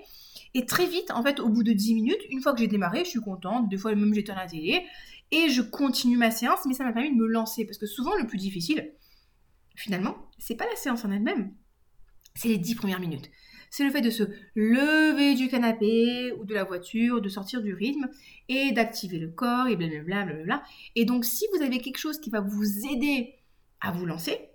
Et 0.57 0.65
très 0.65 0.87
vite, 0.87 1.11
en 1.11 1.23
fait, 1.23 1.39
au 1.39 1.51
bout 1.51 1.63
de 1.63 1.75
10 1.75 1.95
minutes, 1.95 2.23
une 2.31 2.41
fois 2.41 2.55
que 2.55 2.61
j'ai 2.61 2.67
démarré, 2.67 3.05
je 3.05 3.11
suis 3.11 3.21
contente. 3.21 3.69
Des 3.69 3.77
fois, 3.77 3.95
même 3.95 4.15
j'éteins 4.15 4.35
la 4.35 4.47
télé 4.47 4.87
et 5.31 5.51
je 5.51 5.61
continue 5.61 6.17
ma 6.17 6.31
séance, 6.31 6.61
mais 6.67 6.73
ça 6.73 6.83
m'a 6.83 6.95
permis 6.95 7.11
de 7.11 7.17
me 7.17 7.27
lancer 7.27 7.67
parce 7.67 7.77
que 7.77 7.85
souvent, 7.85 8.17
le 8.17 8.27
plus 8.27 8.39
difficile, 8.39 8.95
finalement, 9.75 10.17
c'est 10.39 10.57
pas 10.57 10.65
la 10.65 10.75
séance 10.77 11.05
en 11.05 11.13
elle-même, 11.13 11.53
c'est 12.35 12.49
les 12.49 12.57
10 12.57 12.75
premières 12.77 13.01
minutes. 13.01 13.31
C'est 13.69 13.85
le 13.85 13.91
fait 13.91 14.01
de 14.01 14.09
se 14.09 14.23
lever 14.55 15.35
du 15.35 15.49
canapé 15.49 16.33
ou 16.41 16.47
de 16.47 16.55
la 16.55 16.65
voiture, 16.65 17.21
de 17.21 17.29
sortir 17.29 17.61
du 17.61 17.75
rythme 17.75 18.09
et 18.49 18.73
d'activer 18.73 19.19
le 19.19 19.29
corps 19.29 19.67
et 19.67 19.77
blablabla. 19.77 20.25
Bla 20.25 20.63
Et 20.95 21.05
donc, 21.05 21.27
si 21.27 21.45
vous 21.55 21.63
avez 21.63 21.81
quelque 21.81 21.99
chose 21.99 22.19
qui 22.19 22.31
va 22.31 22.41
vous 22.41 22.87
aider 22.91 23.35
à 23.83 23.93
vous 23.93 24.07
lancer, 24.07 24.49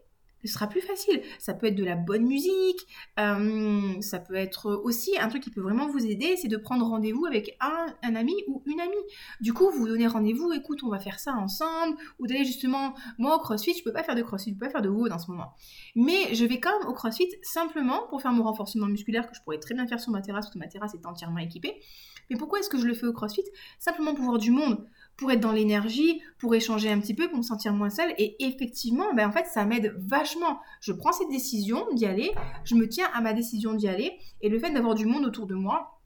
ce 0.47 0.53
sera 0.53 0.67
plus 0.67 0.81
facile. 0.81 1.21
Ça 1.39 1.53
peut 1.53 1.67
être 1.67 1.75
de 1.75 1.83
la 1.83 1.95
bonne 1.95 2.25
musique, 2.25 2.87
euh, 3.19 4.01
ça 4.01 4.19
peut 4.19 4.35
être 4.35 4.71
aussi 4.83 5.17
un 5.19 5.27
truc 5.27 5.43
qui 5.43 5.51
peut 5.51 5.61
vraiment 5.61 5.87
vous 5.87 6.05
aider, 6.05 6.35
c'est 6.37 6.47
de 6.47 6.57
prendre 6.57 6.85
rendez-vous 6.85 7.25
avec 7.25 7.57
un, 7.59 8.15
ami 8.15 8.33
ou 8.47 8.61
une 8.65 8.79
amie. 8.79 8.91
Du 9.39 9.53
coup, 9.53 9.69
vous 9.71 9.87
donnez 9.87 10.07
rendez-vous, 10.07 10.51
écoute, 10.53 10.83
on 10.83 10.89
va 10.89 10.99
faire 10.99 11.19
ça 11.19 11.33
ensemble, 11.33 11.97
ou 12.19 12.27
d'aller 12.27 12.45
justement, 12.45 12.93
moi 13.17 13.35
au 13.35 13.39
CrossFit, 13.39 13.73
je 13.77 13.83
peux 13.83 13.93
pas 13.93 14.03
faire 14.03 14.15
de 14.15 14.21
CrossFit, 14.21 14.51
je 14.51 14.55
peux 14.55 14.65
pas 14.65 14.71
faire 14.71 14.81
de 14.81 14.89
WOD 14.89 15.11
en 15.11 15.19
ce 15.19 15.29
moment. 15.31 15.53
Mais 15.95 16.33
je 16.33 16.45
vais 16.45 16.59
quand 16.59 16.77
même 16.79 16.87
au 16.87 16.93
CrossFit 16.93 17.29
simplement 17.41 18.07
pour 18.09 18.21
faire 18.21 18.31
mon 18.31 18.43
renforcement 18.43 18.87
musculaire 18.87 19.29
que 19.29 19.35
je 19.35 19.41
pourrais 19.41 19.59
très 19.59 19.73
bien 19.73 19.87
faire 19.87 19.99
sur 19.99 20.11
ma 20.11 20.21
terrasse, 20.21 20.45
parce 20.45 20.53
que 20.53 20.59
ma 20.59 20.67
terrasse 20.67 20.93
est 20.93 21.05
entièrement 21.05 21.39
équipée. 21.39 21.81
Mais 22.29 22.37
pourquoi 22.37 22.59
est-ce 22.59 22.69
que 22.69 22.77
je 22.77 22.85
le 22.85 22.93
fais 22.93 23.05
au 23.05 23.13
CrossFit? 23.13 23.43
Simplement 23.79 24.15
pour 24.15 24.25
voir 24.25 24.37
du 24.37 24.51
monde 24.51 24.85
pour 25.17 25.31
être 25.31 25.39
dans 25.39 25.51
l'énergie, 25.51 26.21
pour 26.39 26.55
échanger 26.55 26.89
un 26.89 26.99
petit 26.99 27.13
peu, 27.13 27.27
pour 27.27 27.37
me 27.37 27.43
sentir 27.43 27.73
moins 27.73 27.89
seule. 27.89 28.13
Et 28.17 28.43
effectivement, 28.43 29.13
ben 29.13 29.27
en 29.27 29.31
fait, 29.31 29.45
ça 29.45 29.65
m'aide 29.65 29.93
vachement. 29.99 30.59
Je 30.81 30.91
prends 30.91 31.11
cette 31.11 31.29
décision 31.29 31.85
d'y 31.93 32.05
aller, 32.05 32.31
je 32.63 32.75
me 32.75 32.87
tiens 32.89 33.09
à 33.13 33.21
ma 33.21 33.33
décision 33.33 33.73
d'y 33.73 33.87
aller, 33.87 34.17
et 34.41 34.49
le 34.49 34.59
fait 34.59 34.71
d'avoir 34.71 34.95
du 34.95 35.05
monde 35.05 35.25
autour 35.25 35.45
de 35.45 35.55
moi, 35.55 36.01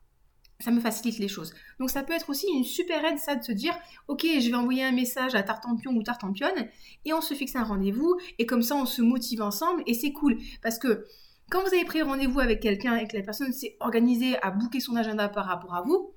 ça 0.60 0.72
me 0.72 0.80
facilite 0.80 1.20
les 1.20 1.28
choses. 1.28 1.54
Donc 1.80 1.90
ça 1.90 2.04
peut 2.04 2.14
être 2.14 2.30
aussi 2.30 2.48
une 2.54 2.64
super 2.64 3.04
aide, 3.06 3.20
ça, 3.20 3.36
de 3.36 3.44
se 3.44 3.52
dire, 3.52 3.78
ok, 4.08 4.26
je 4.40 4.50
vais 4.50 4.56
envoyer 4.56 4.84
un 4.84 4.92
message 4.92 5.36
à 5.36 5.44
Tartampion 5.44 5.92
ou 5.94 6.04
Tartampionne, 6.04 6.70
et 7.04 7.14
on 7.14 7.22
se 7.22 7.34
fixe 7.34 7.56
un 7.56 7.64
rendez-vous, 7.64 8.18
et 8.40 8.46
comme 8.46 8.62
ça, 8.62 8.76
on 8.76 8.86
se 8.86 9.02
motive 9.02 9.42
ensemble, 9.42 9.84
et 9.86 9.94
c'est 9.94 10.12
cool. 10.12 10.38
Parce 10.62 10.80
que 10.80 11.06
quand 11.50 11.62
vous 11.62 11.74
avez 11.74 11.86
pris 11.86 12.02
rendez-vous 12.02 12.40
avec 12.40 12.60
quelqu'un 12.60 12.96
et 12.96 13.08
que 13.08 13.16
la 13.16 13.24
personne 13.24 13.52
s'est 13.52 13.78
organisée 13.80 14.42
à 14.42 14.52
booker 14.52 14.80
son 14.80 14.96
agenda 14.96 15.30
par 15.30 15.46
rapport 15.46 15.76
à 15.76 15.84
vous, 15.84 16.14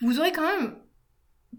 vous 0.00 0.18
aurez 0.18 0.32
quand 0.32 0.46
même 0.46 0.76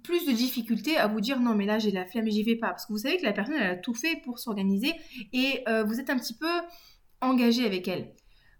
plus 0.03 0.25
de 0.25 0.31
difficultés 0.31 0.97
à 0.97 1.07
vous 1.07 1.21
dire 1.21 1.39
non 1.39 1.55
mais 1.55 1.65
là 1.65 1.79
j'ai 1.79 1.91
la 1.91 2.05
flemme 2.05 2.27
et 2.27 2.31
j'y 2.31 2.43
vais 2.43 2.55
pas. 2.55 2.69
Parce 2.69 2.85
que 2.85 2.93
vous 2.93 2.99
savez 2.99 3.17
que 3.17 3.23
la 3.23 3.33
personne 3.33 3.55
elle 3.55 3.71
a 3.71 3.75
tout 3.75 3.93
fait 3.93 4.21
pour 4.23 4.39
s'organiser 4.39 4.93
et 5.33 5.63
euh, 5.67 5.83
vous 5.83 5.99
êtes 5.99 6.09
un 6.09 6.17
petit 6.17 6.35
peu 6.35 6.49
engagé 7.21 7.65
avec 7.65 7.87
elle. 7.87 8.13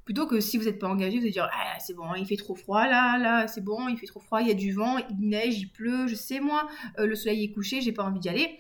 Plutôt 0.06 0.26
que 0.26 0.40
si 0.40 0.58
vous 0.58 0.66
n'êtes 0.66 0.80
pas 0.80 0.88
engagé 0.88 1.18
vous 1.18 1.24
allez 1.24 1.32
dire 1.32 1.50
ah, 1.52 1.78
c'est 1.80 1.94
bon 1.94 2.14
il 2.16 2.26
fait 2.26 2.38
trop 2.38 2.56
froid 2.56 2.88
là 2.88 3.18
là 3.18 3.48
c'est 3.48 3.64
bon 3.64 3.88
il 3.90 3.98
fait 3.98 4.06
trop 4.06 4.20
froid 4.20 4.42
il 4.42 4.48
y 4.48 4.52
a 4.52 4.56
du 4.56 4.72
vent 4.72 4.98
il 4.98 5.30
neige 5.30 5.60
il 5.60 5.72
pleut 5.72 6.08
je 6.08 6.16
sais 6.16 6.40
moi 6.40 6.68
euh, 6.98 7.06
le 7.06 7.16
soleil 7.16 7.44
est 7.44 7.52
couché 7.52 7.82
j'ai 7.82 7.92
pas 7.92 8.04
envie 8.04 8.20
d'y 8.20 8.30
aller. 8.30 8.58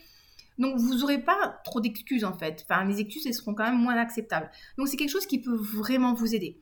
Donc 0.58 0.78
vous 0.78 0.96
n'aurez 0.96 1.24
pas 1.24 1.62
trop 1.64 1.82
d'excuses 1.82 2.24
en 2.24 2.34
fait. 2.34 2.66
Enfin 2.68 2.86
les 2.86 3.00
excuses 3.00 3.26
elles 3.28 3.34
seront 3.34 3.54
quand 3.54 3.66
même 3.66 3.80
moins 3.80 3.98
acceptables. 3.98 4.50
Donc 4.78 4.88
c'est 4.88 4.98
quelque 4.98 5.12
chose 5.12 5.28
qui 5.28 5.40
peut 5.40 5.56
vraiment 5.56 6.14
vous 6.14 6.34
aider. 6.36 6.60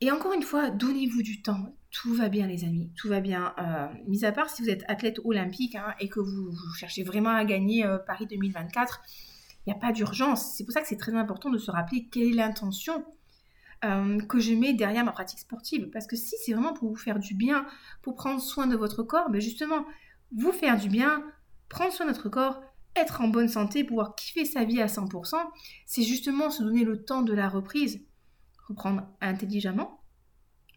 Et 0.00 0.10
encore 0.10 0.32
une 0.32 0.42
fois, 0.42 0.70
donnez-vous 0.70 1.22
du 1.22 1.42
temps. 1.42 1.74
Tout 1.90 2.14
va 2.14 2.28
bien, 2.28 2.46
les 2.46 2.64
amis. 2.64 2.90
Tout 2.96 3.08
va 3.08 3.20
bien. 3.20 3.52
Euh, 3.58 3.88
mis 4.06 4.24
à 4.24 4.32
part 4.32 4.48
si 4.48 4.62
vous 4.62 4.70
êtes 4.70 4.84
athlète 4.88 5.20
olympique 5.24 5.74
hein, 5.74 5.94
et 5.98 6.08
que 6.08 6.20
vous, 6.20 6.52
cherchez 6.78 7.02
vraiment 7.02 7.30
à 7.30 7.44
gagner 7.44 7.84
euh, 7.84 7.98
Paris 7.98 8.26
2024, 8.26 9.02
il 9.66 9.70
n'y 9.70 9.72
a 9.72 9.78
pas 9.78 9.92
d'urgence. 9.92 10.54
C'est 10.56 10.64
pour 10.64 10.72
ça 10.72 10.80
que 10.80 10.88
c'est 10.88 10.96
très 10.96 11.14
important 11.14 11.50
de 11.50 11.58
se 11.58 11.70
rappeler 11.70 12.06
quelle 12.10 12.28
est 12.28 12.32
l'intention 12.32 13.04
euh, 13.84 14.20
que 14.20 14.38
je 14.38 14.54
mets 14.54 14.72
derrière 14.72 15.04
ma 15.04 15.12
pratique 15.12 15.40
sportive. 15.40 15.90
Parce 15.90 16.06
que 16.06 16.16
si 16.16 16.36
c'est 16.44 16.52
vraiment 16.52 16.72
pour 16.72 16.88
vous 16.88 16.96
faire 16.96 17.18
du 17.18 17.34
bien, 17.34 17.66
pour 18.02 18.14
prendre 18.14 18.40
soin 18.40 18.66
de 18.66 18.76
votre 18.76 19.02
corps, 19.02 19.30
ben 19.30 19.40
justement, 19.40 19.84
vous 20.36 20.52
faire 20.52 20.78
du 20.78 20.88
bien, 20.88 21.24
prendre 21.68 21.92
soin 21.92 22.06
de 22.06 22.10
notre 22.12 22.28
corps, 22.28 22.62
être 22.94 23.20
en 23.20 23.28
bonne 23.28 23.48
santé, 23.48 23.82
pouvoir 23.82 24.14
kiffer 24.14 24.44
sa 24.44 24.64
vie 24.64 24.80
à 24.80 24.86
100%, 24.86 25.36
c'est 25.86 26.02
justement 26.02 26.50
se 26.50 26.62
donner 26.62 26.84
le 26.84 27.04
temps 27.04 27.22
de 27.22 27.32
la 27.32 27.48
reprise 27.48 28.00
prendre 28.74 29.02
intelligemment, 29.20 29.99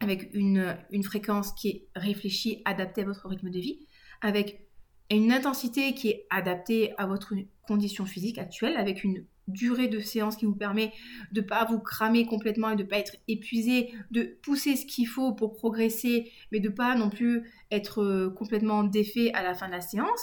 avec 0.03 0.29
une, 0.33 0.75
fréquence 1.03 1.53
qui 1.53 1.69
est 1.69 1.87
réfléchie, 1.95 2.61
adaptée 2.65 3.01
à 3.01 3.05
votre 3.05 3.27
rythme 3.27 3.49
de 3.49 3.59
vie, 3.59 3.87
avec 4.21 4.67
une 5.09 5.31
intensité 5.31 5.93
qui 5.93 6.09
est 6.09 6.27
adaptée 6.29 6.93
à 6.97 7.05
votre 7.05 7.33
condition 7.67 8.05
physique 8.05 8.37
actuelle, 8.37 8.77
avec 8.77 9.03
une 9.03 9.25
durée 9.47 9.87
de 9.87 9.99
séance 9.99 10.37
qui 10.37 10.45
vous 10.45 10.55
permet 10.55 10.93
de 11.33 11.41
ne 11.41 11.45
pas 11.45 11.65
vous 11.65 11.79
cramer 11.79 12.25
complètement 12.25 12.69
et 12.69 12.75
de 12.75 12.83
ne 12.83 12.87
pas 12.87 12.97
être 12.97 13.15
épuisé, 13.27 13.93
de 14.11 14.37
pousser 14.41 14.75
ce 14.75 14.85
qu'il 14.85 15.07
faut 15.07 15.33
pour 15.33 15.53
progresser, 15.53 16.31
mais 16.51 16.59
de 16.59 16.69
ne 16.69 16.73
pas 16.73 16.95
non 16.95 17.09
plus 17.09 17.49
être 17.69 18.01
euh, 18.01 18.29
complètement 18.29 18.83
défait 18.83 19.33
à 19.33 19.43
la 19.43 19.53
fin 19.53 19.67
de 19.67 19.73
la 19.73 19.81
séance 19.81 20.21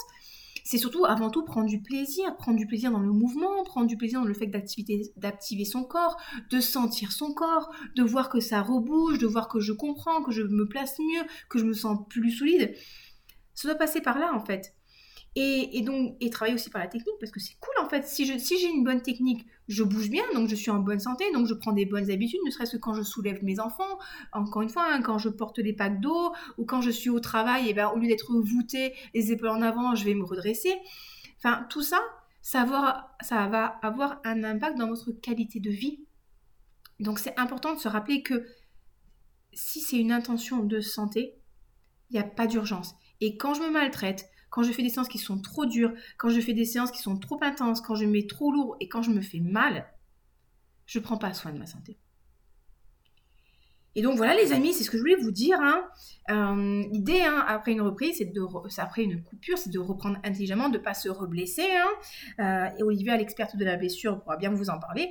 c'est 0.63 0.77
surtout 0.77 1.05
avant 1.05 1.29
tout 1.29 1.43
prendre 1.43 1.67
du 1.67 1.81
plaisir, 1.81 2.35
prendre 2.37 2.57
du 2.57 2.67
plaisir 2.67 2.91
dans 2.91 2.99
le 2.99 3.11
mouvement, 3.11 3.63
prendre 3.63 3.87
du 3.87 3.97
plaisir 3.97 4.21
dans 4.21 4.27
le 4.27 4.33
fait 4.33 4.47
d'activer 4.47 5.65
son 5.65 5.83
corps, 5.83 6.17
de 6.49 6.59
sentir 6.59 7.11
son 7.11 7.33
corps, 7.33 7.71
de 7.95 8.03
voir 8.03 8.29
que 8.29 8.39
ça 8.39 8.61
rebouge, 8.61 9.17
de 9.17 9.27
voir 9.27 9.47
que 9.47 9.59
je 9.59 9.73
comprends, 9.73 10.21
que 10.23 10.31
je 10.31 10.43
me 10.43 10.67
place 10.67 10.99
mieux, 10.99 11.23
que 11.49 11.59
je 11.59 11.65
me 11.65 11.73
sens 11.73 11.99
plus 12.09 12.31
solide. 12.31 12.75
Ça 13.53 13.67
doit 13.67 13.77
passer 13.77 14.01
par 14.01 14.17
là 14.17 14.33
en 14.33 14.43
fait. 14.43 14.75
Et, 15.35 15.81
donc, 15.81 16.17
et 16.19 16.29
travailler 16.29 16.55
aussi 16.55 16.69
par 16.69 16.81
la 16.81 16.89
technique, 16.89 17.15
parce 17.21 17.31
que 17.31 17.39
c'est 17.39 17.55
cool 17.61 17.73
en 17.81 17.87
fait. 17.87 18.05
Si, 18.05 18.37
si 18.37 18.59
j'ai 18.59 18.67
une 18.67 18.83
bonne 18.83 19.01
technique, 19.01 19.45
je 19.69 19.81
bouge 19.83 20.09
bien, 20.09 20.23
donc 20.33 20.49
je 20.49 20.55
suis 20.55 20.71
en 20.71 20.79
bonne 20.79 20.99
santé, 20.99 21.23
donc 21.31 21.47
je 21.47 21.53
prends 21.53 21.71
des 21.71 21.85
bonnes 21.85 22.11
habitudes, 22.11 22.41
ne 22.45 22.51
serait-ce 22.51 22.73
que 22.73 22.81
quand 22.81 22.93
je 22.93 23.01
soulève 23.01 23.41
mes 23.41 23.61
enfants, 23.61 23.97
encore 24.33 24.61
une 24.61 24.69
fois, 24.69 24.85
hein, 24.91 25.01
quand 25.01 25.19
je 25.19 25.29
porte 25.29 25.61
des 25.61 25.71
packs 25.71 26.01
d'eau, 26.01 26.33
ou 26.57 26.65
quand 26.65 26.81
je 26.81 26.89
suis 26.89 27.09
au 27.09 27.21
travail, 27.21 27.67
et 27.67 27.69
eh 27.69 27.73
ben, 27.73 27.87
au 27.95 27.97
lieu 27.97 28.09
d'être 28.09 28.33
voûtée, 28.33 28.93
les 29.13 29.31
épaules 29.31 29.49
en 29.49 29.61
avant, 29.61 29.95
je 29.95 30.03
vais 30.03 30.15
me 30.15 30.25
redresser. 30.25 30.73
Enfin, 31.37 31.65
tout 31.69 31.81
ça, 31.81 32.01
ça 32.41 32.65
va, 32.65 33.15
ça 33.21 33.47
va 33.47 33.65
avoir 33.81 34.19
un 34.25 34.43
impact 34.43 34.77
dans 34.77 34.87
votre 34.87 35.11
qualité 35.11 35.61
de 35.61 35.69
vie. 35.69 36.03
Donc 36.99 37.19
c'est 37.19 37.39
important 37.39 37.73
de 37.73 37.79
se 37.79 37.87
rappeler 37.87 38.21
que 38.21 38.45
si 39.53 39.79
c'est 39.79 39.97
une 39.97 40.11
intention 40.11 40.63
de 40.63 40.81
santé, 40.81 41.35
il 42.09 42.13
n'y 42.13 42.19
a 42.19 42.23
pas 42.23 42.47
d'urgence. 42.47 42.95
Et 43.21 43.37
quand 43.37 43.53
je 43.53 43.61
me 43.61 43.69
maltraite, 43.69 44.29
quand 44.51 44.61
je 44.61 44.71
fais 44.71 44.83
des 44.83 44.89
séances 44.89 45.07
qui 45.07 45.17
sont 45.17 45.41
trop 45.41 45.65
dures, 45.65 45.93
quand 46.17 46.29
je 46.29 46.39
fais 46.39 46.53
des 46.53 46.65
séances 46.65 46.91
qui 46.91 47.01
sont 47.01 47.17
trop 47.17 47.39
intenses, 47.41 47.81
quand 47.81 47.95
je 47.95 48.05
mets 48.05 48.27
trop 48.27 48.51
lourd 48.51 48.77
et 48.79 48.87
quand 48.87 49.01
je 49.01 49.09
me 49.09 49.21
fais 49.21 49.39
mal, 49.39 49.87
je 50.85 50.99
ne 50.99 51.03
prends 51.03 51.17
pas 51.17 51.33
soin 51.33 51.51
de 51.51 51.57
ma 51.57 51.65
santé. 51.65 51.97
Et 53.95 54.01
donc 54.01 54.15
voilà 54.15 54.35
les 54.35 54.53
amis, 54.53 54.73
c'est 54.73 54.83
ce 54.83 54.91
que 54.91 54.97
je 54.97 55.01
voulais 55.01 55.15
vous 55.15 55.31
dire. 55.31 55.57
Hein. 55.59 55.83
Euh, 56.29 56.83
l'idée 56.91 57.21
hein, 57.21 57.43
après 57.47 57.71
une 57.73 57.81
reprise, 57.81 58.17
c'est 58.19 58.25
de 58.25 58.41
une 59.01 59.23
coupure, 59.23 59.57
c'est 59.57 59.69
de 59.69 59.79
reprendre 59.79 60.17
intelligemment, 60.23 60.69
de 60.69 60.77
ne 60.77 60.83
pas 60.83 60.93
se 60.93 61.09
reblesser. 61.09 61.67
Hein. 61.71 61.89
Euh, 62.39 62.77
et 62.77 62.83
Olivier, 62.83 63.17
l'experte 63.17 63.57
de 63.57 63.65
la 63.65 63.75
blessure, 63.75 64.21
pourra 64.21 64.37
bien 64.37 64.51
vous 64.51 64.69
en 64.69 64.79
parler. 64.79 65.09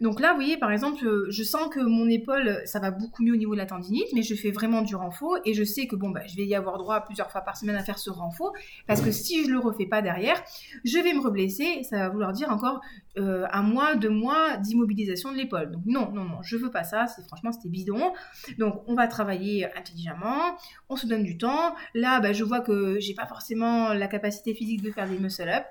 Donc 0.00 0.20
là, 0.20 0.30
vous 0.30 0.36
voyez, 0.36 0.56
par 0.56 0.70
exemple, 0.70 1.04
euh, 1.04 1.26
je 1.30 1.42
sens 1.42 1.68
que 1.68 1.80
mon 1.80 2.08
épaule, 2.08 2.60
ça 2.64 2.78
va 2.78 2.90
beaucoup 2.90 3.22
mieux 3.22 3.32
au 3.32 3.36
niveau 3.36 3.52
de 3.52 3.58
la 3.58 3.66
tendinite, 3.66 4.06
mais 4.14 4.22
je 4.22 4.34
fais 4.34 4.50
vraiment 4.50 4.82
du 4.82 4.94
renfort 4.94 5.38
et 5.44 5.54
je 5.54 5.64
sais 5.64 5.86
que 5.86 5.96
bon, 5.96 6.10
bah, 6.10 6.20
je 6.26 6.36
vais 6.36 6.46
y 6.46 6.54
avoir 6.54 6.78
droit 6.78 7.00
plusieurs 7.00 7.30
fois 7.30 7.40
par 7.40 7.56
semaine 7.56 7.76
à 7.76 7.82
faire 7.82 7.98
ce 7.98 8.10
renfort 8.10 8.52
parce 8.86 9.00
que 9.00 9.10
si 9.10 9.44
je 9.44 9.50
le 9.50 9.58
refais 9.58 9.86
pas 9.86 10.02
derrière, 10.02 10.40
je 10.84 10.98
vais 10.98 11.12
me 11.12 11.20
reblesser. 11.20 11.82
Ça 11.82 11.98
va 11.98 12.08
vouloir 12.08 12.32
dire 12.32 12.50
encore 12.50 12.80
euh, 13.18 13.46
un 13.52 13.62
mois, 13.62 13.96
deux 13.96 14.10
mois 14.10 14.56
d'immobilisation 14.56 15.32
de 15.32 15.36
l'épaule. 15.36 15.72
Donc 15.72 15.82
non, 15.86 16.10
non, 16.12 16.24
non, 16.24 16.42
je 16.42 16.56
veux 16.56 16.70
pas 16.70 16.84
ça. 16.84 17.06
C'est 17.06 17.26
franchement, 17.26 17.50
c'était 17.52 17.68
bidon. 17.68 18.12
Donc 18.58 18.82
on 18.86 18.94
va 18.94 19.08
travailler 19.08 19.66
intelligemment, 19.76 20.56
on 20.88 20.96
se 20.96 21.06
donne 21.06 21.24
du 21.24 21.38
temps. 21.38 21.74
Là, 21.94 22.20
bah, 22.20 22.32
je 22.32 22.44
vois 22.44 22.60
que 22.60 23.00
j'ai 23.00 23.14
pas 23.14 23.26
forcément 23.26 23.92
la 23.92 24.06
capacité 24.06 24.54
physique 24.54 24.82
de 24.82 24.90
faire 24.90 25.08
des 25.08 25.18
muscle 25.18 25.48
up. 25.48 25.64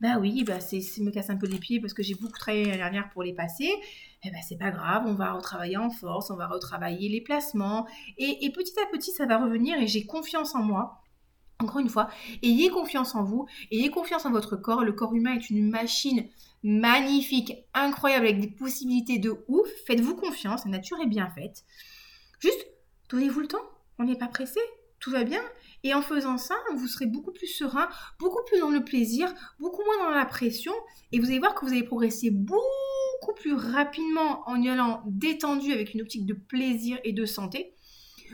Bah 0.00 0.18
oui, 0.20 0.44
bah 0.44 0.60
c'est 0.60 0.78
me 1.00 1.10
casse 1.10 1.28
un 1.28 1.36
peu 1.36 1.48
les 1.48 1.58
pieds 1.58 1.80
parce 1.80 1.92
que 1.92 2.04
j'ai 2.04 2.14
beaucoup 2.14 2.38
travaillé 2.38 2.66
l'année 2.66 2.76
dernière 2.76 3.10
pour 3.10 3.24
les 3.24 3.32
passer. 3.32 3.68
Eh 4.22 4.30
ben 4.30 4.40
c'est 4.48 4.56
pas 4.56 4.70
grave, 4.70 5.04
on 5.06 5.14
va 5.14 5.32
retravailler 5.32 5.76
en 5.76 5.90
force, 5.90 6.30
on 6.30 6.36
va 6.36 6.46
retravailler 6.46 7.08
les 7.08 7.20
placements. 7.20 7.86
Et, 8.16 8.50
petit 8.52 8.74
à 8.80 8.86
petit, 8.92 9.10
ça 9.10 9.26
va 9.26 9.38
revenir 9.38 9.80
et 9.80 9.88
j'ai 9.88 10.06
confiance 10.06 10.54
en 10.54 10.62
moi. 10.62 11.02
Encore 11.60 11.80
une 11.80 11.88
fois, 11.88 12.08
ayez 12.44 12.70
confiance 12.70 13.16
en 13.16 13.24
vous, 13.24 13.46
ayez 13.72 13.90
confiance 13.90 14.24
en 14.24 14.30
votre 14.30 14.54
corps. 14.54 14.84
Le 14.84 14.92
corps 14.92 15.14
humain 15.14 15.34
est 15.34 15.50
une 15.50 15.68
machine 15.68 16.28
magnifique, 16.62 17.54
incroyable, 17.74 18.26
avec 18.26 18.40
des 18.40 18.46
possibilités 18.46 19.18
de 19.18 19.44
ouf. 19.48 19.68
Faites-vous 19.88 20.14
confiance, 20.14 20.64
la 20.64 20.70
nature 20.70 21.00
est 21.00 21.08
bien 21.08 21.28
faite. 21.30 21.64
Juste, 22.38 22.64
donnez-vous 23.10 23.40
le 23.40 23.48
temps, 23.48 23.64
on 23.98 24.04
n'est 24.04 24.18
pas 24.18 24.28
pressé, 24.28 24.60
tout 25.00 25.10
va 25.10 25.24
bien. 25.24 25.42
Et 25.84 25.94
en 25.94 26.02
faisant 26.02 26.38
ça, 26.38 26.56
vous 26.74 26.88
serez 26.88 27.06
beaucoup 27.06 27.32
plus 27.32 27.46
serein, 27.46 27.88
beaucoup 28.18 28.42
plus 28.46 28.58
dans 28.58 28.70
le 28.70 28.84
plaisir, 28.84 29.32
beaucoup 29.60 29.82
moins 29.84 30.08
dans 30.08 30.14
la 30.14 30.26
pression. 30.26 30.72
Et 31.12 31.20
vous 31.20 31.26
allez 31.26 31.38
voir 31.38 31.54
que 31.54 31.64
vous 31.64 31.72
allez 31.72 31.84
progresser 31.84 32.30
beaucoup 32.30 33.34
plus 33.36 33.54
rapidement 33.54 34.42
en 34.46 34.60
y 34.60 34.68
allant 34.68 35.02
détendu 35.06 35.72
avec 35.72 35.94
une 35.94 36.02
optique 36.02 36.26
de 36.26 36.34
plaisir 36.34 36.98
et 37.04 37.12
de 37.12 37.24
santé 37.24 37.74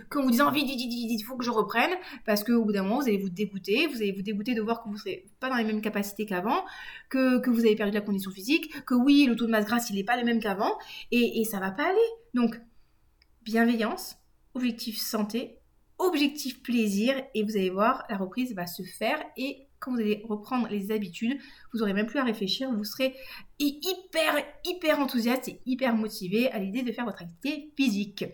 qu'en 0.09 0.23
vous 0.23 0.31
disant 0.31 0.51
vite, 0.51 0.67
vite, 0.67 0.79
vite, 0.79 0.91
vite, 0.91 1.21
il 1.21 1.25
faut 1.25 1.37
que 1.37 1.45
je 1.45 1.51
reprenne, 1.51 1.93
parce 2.27 2.45
qu'au 2.45 2.65
bout 2.65 2.73
d'un 2.73 2.83
moment, 2.83 3.01
vous 3.01 3.09
allez 3.09 3.19
vous 3.19 3.31
dégoûter, 3.31 3.87
vous 3.87 3.97
allez 3.97 4.13
vous 4.13 4.23
dégoûter 4.23 4.55
de 4.55 4.61
voir 4.61 4.83
que 4.83 4.89
vous 4.89 4.95
ne 4.95 4.99
serez 4.99 5.27
pas 5.41 5.49
dans 5.49 5.57
les 5.57 5.65
mêmes 5.65 5.81
capacités 5.81 6.27
qu'avant, 6.27 6.65
que, 7.09 7.49
vous 7.49 7.61
avez 7.61 7.77
perdu 7.77 7.93
la 7.93 8.01
condition 8.01 8.31
physique, 8.31 8.85
que 8.85 8.95
oui, 8.95 9.27
le 9.27 9.37
taux 9.37 9.47
de 9.47 9.51
masse 9.51 9.67
grasse, 9.67 9.91
il 9.91 9.97
n'est 9.97 10.05
pas 10.05 10.17
le 10.17 10.25
même 10.25 10.41
qu'avant, 10.41 10.77
et, 11.11 11.41
et 11.41 11.45
ça 11.45 11.61
va 11.61 11.71
pas 11.71 11.85
aller. 11.85 12.09
Donc, 12.35 12.61
bienveillance, 13.43 14.17
objectif 14.55 14.99
santé, 14.99 15.59
objectif 15.99 16.63
plaisir 16.63 17.15
et 17.35 17.43
vous 17.43 17.57
allez 17.57 17.71
voir, 17.71 18.05
la 18.09 18.17
reprise 18.17 18.55
va 18.55 18.67
se 18.67 18.83
faire 18.83 19.23
et 19.37 19.67
quand 19.79 19.93
vous 19.93 20.01
allez 20.01 20.23
reprendre 20.25 20.67
les 20.69 20.91
habitudes, 20.91 21.39
vous 21.73 21.81
n'aurez 21.81 21.93
même 21.93 22.07
plus 22.07 22.19
à 22.19 22.25
réfléchir, 22.25 22.73
vous 22.73 22.85
serez 22.85 23.15
hyper, 23.59 24.43
hyper 24.65 24.99
enthousiaste 24.99 25.49
et 25.49 25.61
hyper 25.67 25.95
motivé 25.95 26.51
à 26.51 26.59
l'idée 26.59 26.83
de 26.83 26.91
faire 26.91 27.05
votre 27.05 27.23
activité 27.23 27.71
physique. 27.77 28.25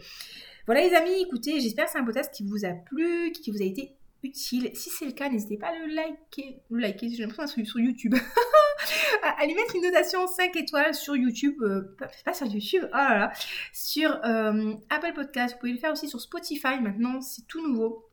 Voilà 0.66 0.87
les 0.87 0.94
amis, 0.94 1.23
écoutez, 1.23 1.61
j'espère 1.61 1.87
que 1.87 1.92
c'est 1.92 1.99
un 1.99 2.05
podcast 2.05 2.33
qui 2.33 2.44
vous 2.44 2.64
a 2.64 2.73
plu, 2.73 3.33
qui 3.33 3.51
vous 3.51 3.61
a 3.61 3.64
été 3.64 3.96
utile. 4.23 4.70
Si 4.75 4.90
c'est 4.90 5.07
le 5.07 5.12
cas, 5.12 5.29
n'hésitez 5.29 5.57
pas 5.57 5.68
à 5.68 5.79
le 5.79 5.92
liker. 5.92 6.61
Le 6.70 6.79
liker, 6.79 7.09
j'ai 7.09 7.23
l'impression 7.23 7.64
sur 7.64 7.81
YouTube. 7.81 8.14
lui 9.47 9.55
mettre 9.55 9.77
une 9.77 9.83
notation 9.83 10.27
5 10.27 10.57
étoiles 10.57 10.95
sur 10.95 11.16
YouTube. 11.16 11.62
Euh, 11.62 11.97
pas 12.25 12.35
sur 12.35 12.47
YouTube, 12.47 12.83
oh 12.87 12.97
là 12.97 13.19
là. 13.19 13.33
Sur 13.73 14.11
euh, 14.25 14.75
Apple 14.90 15.12
Podcast. 15.14 15.55
Vous 15.55 15.61
pouvez 15.61 15.73
le 15.73 15.79
faire 15.79 15.93
aussi 15.93 16.09
sur 16.09 16.21
Spotify 16.21 16.81
maintenant, 16.81 17.21
c'est 17.21 17.47
tout 17.47 17.66
nouveau. 17.66 18.11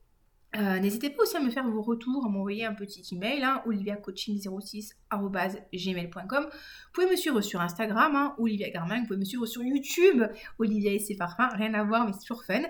Euh, 0.55 0.79
n'hésitez 0.79 1.09
pas 1.09 1.23
aussi 1.23 1.35
à 1.35 1.41
me 1.41 1.49
faire 1.49 1.69
vos 1.69 1.81
retours, 1.81 2.25
à 2.25 2.29
m'envoyer 2.29 2.63
un 2.65 2.73
petit 2.73 3.03
email, 3.13 3.43
hein, 3.43 3.61
oliviacoaching06.gmail.com. 3.67 6.43
Vous 6.43 6.49
pouvez 6.93 7.07
me 7.07 7.17
suivre 7.17 7.41
sur 7.41 7.59
Instagram, 7.59 8.15
hein, 8.15 8.33
Olivia 8.39 8.69
Garmin, 8.69 9.01
vous 9.01 9.07
pouvez 9.07 9.19
me 9.19 9.25
suivre 9.25 9.45
sur 9.45 9.61
YouTube, 9.61 10.23
Olivia 10.57 10.93
et 10.93 10.99
ses 10.99 11.17
parfums, 11.17 11.49
rien 11.53 11.73
à 11.73 11.83
voir, 11.83 12.05
mais 12.05 12.13
c'est 12.13 12.21
toujours 12.21 12.45
fun. 12.45 12.61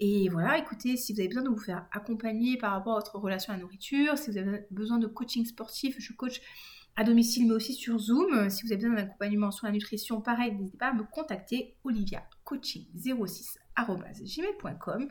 Et 0.00 0.30
voilà, 0.30 0.56
écoutez, 0.58 0.96
si 0.96 1.12
vous 1.12 1.20
avez 1.20 1.28
besoin 1.28 1.42
de 1.42 1.50
vous 1.50 1.60
faire 1.60 1.86
accompagner 1.92 2.56
par 2.56 2.72
rapport 2.72 2.94
à 2.94 3.00
votre 3.00 3.18
relation 3.18 3.52
à 3.52 3.56
la 3.56 3.62
nourriture, 3.62 4.16
si 4.16 4.30
vous 4.30 4.38
avez 4.38 4.64
besoin 4.70 4.96
de 4.98 5.06
coaching 5.06 5.44
sportif, 5.44 5.96
je 5.98 6.14
coach 6.14 6.40
à 6.98 7.04
domicile, 7.04 7.46
mais 7.46 7.54
aussi 7.54 7.74
sur 7.74 7.96
Zoom. 7.96 8.50
Si 8.50 8.66
vous 8.66 8.72
avez 8.72 8.82
besoin 8.82 8.96
d'un 8.96 9.02
accompagnement 9.04 9.52
sur 9.52 9.66
la 9.66 9.72
nutrition, 9.72 10.20
pareil, 10.20 10.52
n'hésitez 10.52 10.78
pas 10.78 10.88
à 10.88 10.92
me 10.92 11.04
contacter, 11.04 11.76
Olivia 11.84 12.24
Coaching 12.42 12.86
06 12.96 13.56
gmail.com. 13.76 15.08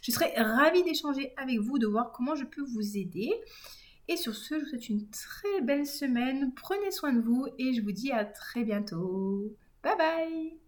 Je 0.00 0.10
serai 0.10 0.32
ravie 0.36 0.82
d'échanger 0.84 1.34
avec 1.36 1.58
vous, 1.58 1.78
de 1.78 1.86
voir 1.86 2.12
comment 2.12 2.34
je 2.34 2.44
peux 2.44 2.62
vous 2.62 2.96
aider. 2.96 3.30
Et 4.08 4.16
sur 4.16 4.34
ce, 4.34 4.58
je 4.58 4.64
vous 4.64 4.70
souhaite 4.70 4.88
une 4.88 5.10
très 5.10 5.60
belle 5.60 5.86
semaine. 5.86 6.54
Prenez 6.54 6.90
soin 6.90 7.12
de 7.12 7.20
vous 7.20 7.46
et 7.58 7.74
je 7.74 7.82
vous 7.82 7.92
dis 7.92 8.10
à 8.10 8.24
très 8.24 8.64
bientôt. 8.64 9.54
Bye 9.82 9.98
bye 9.98 10.67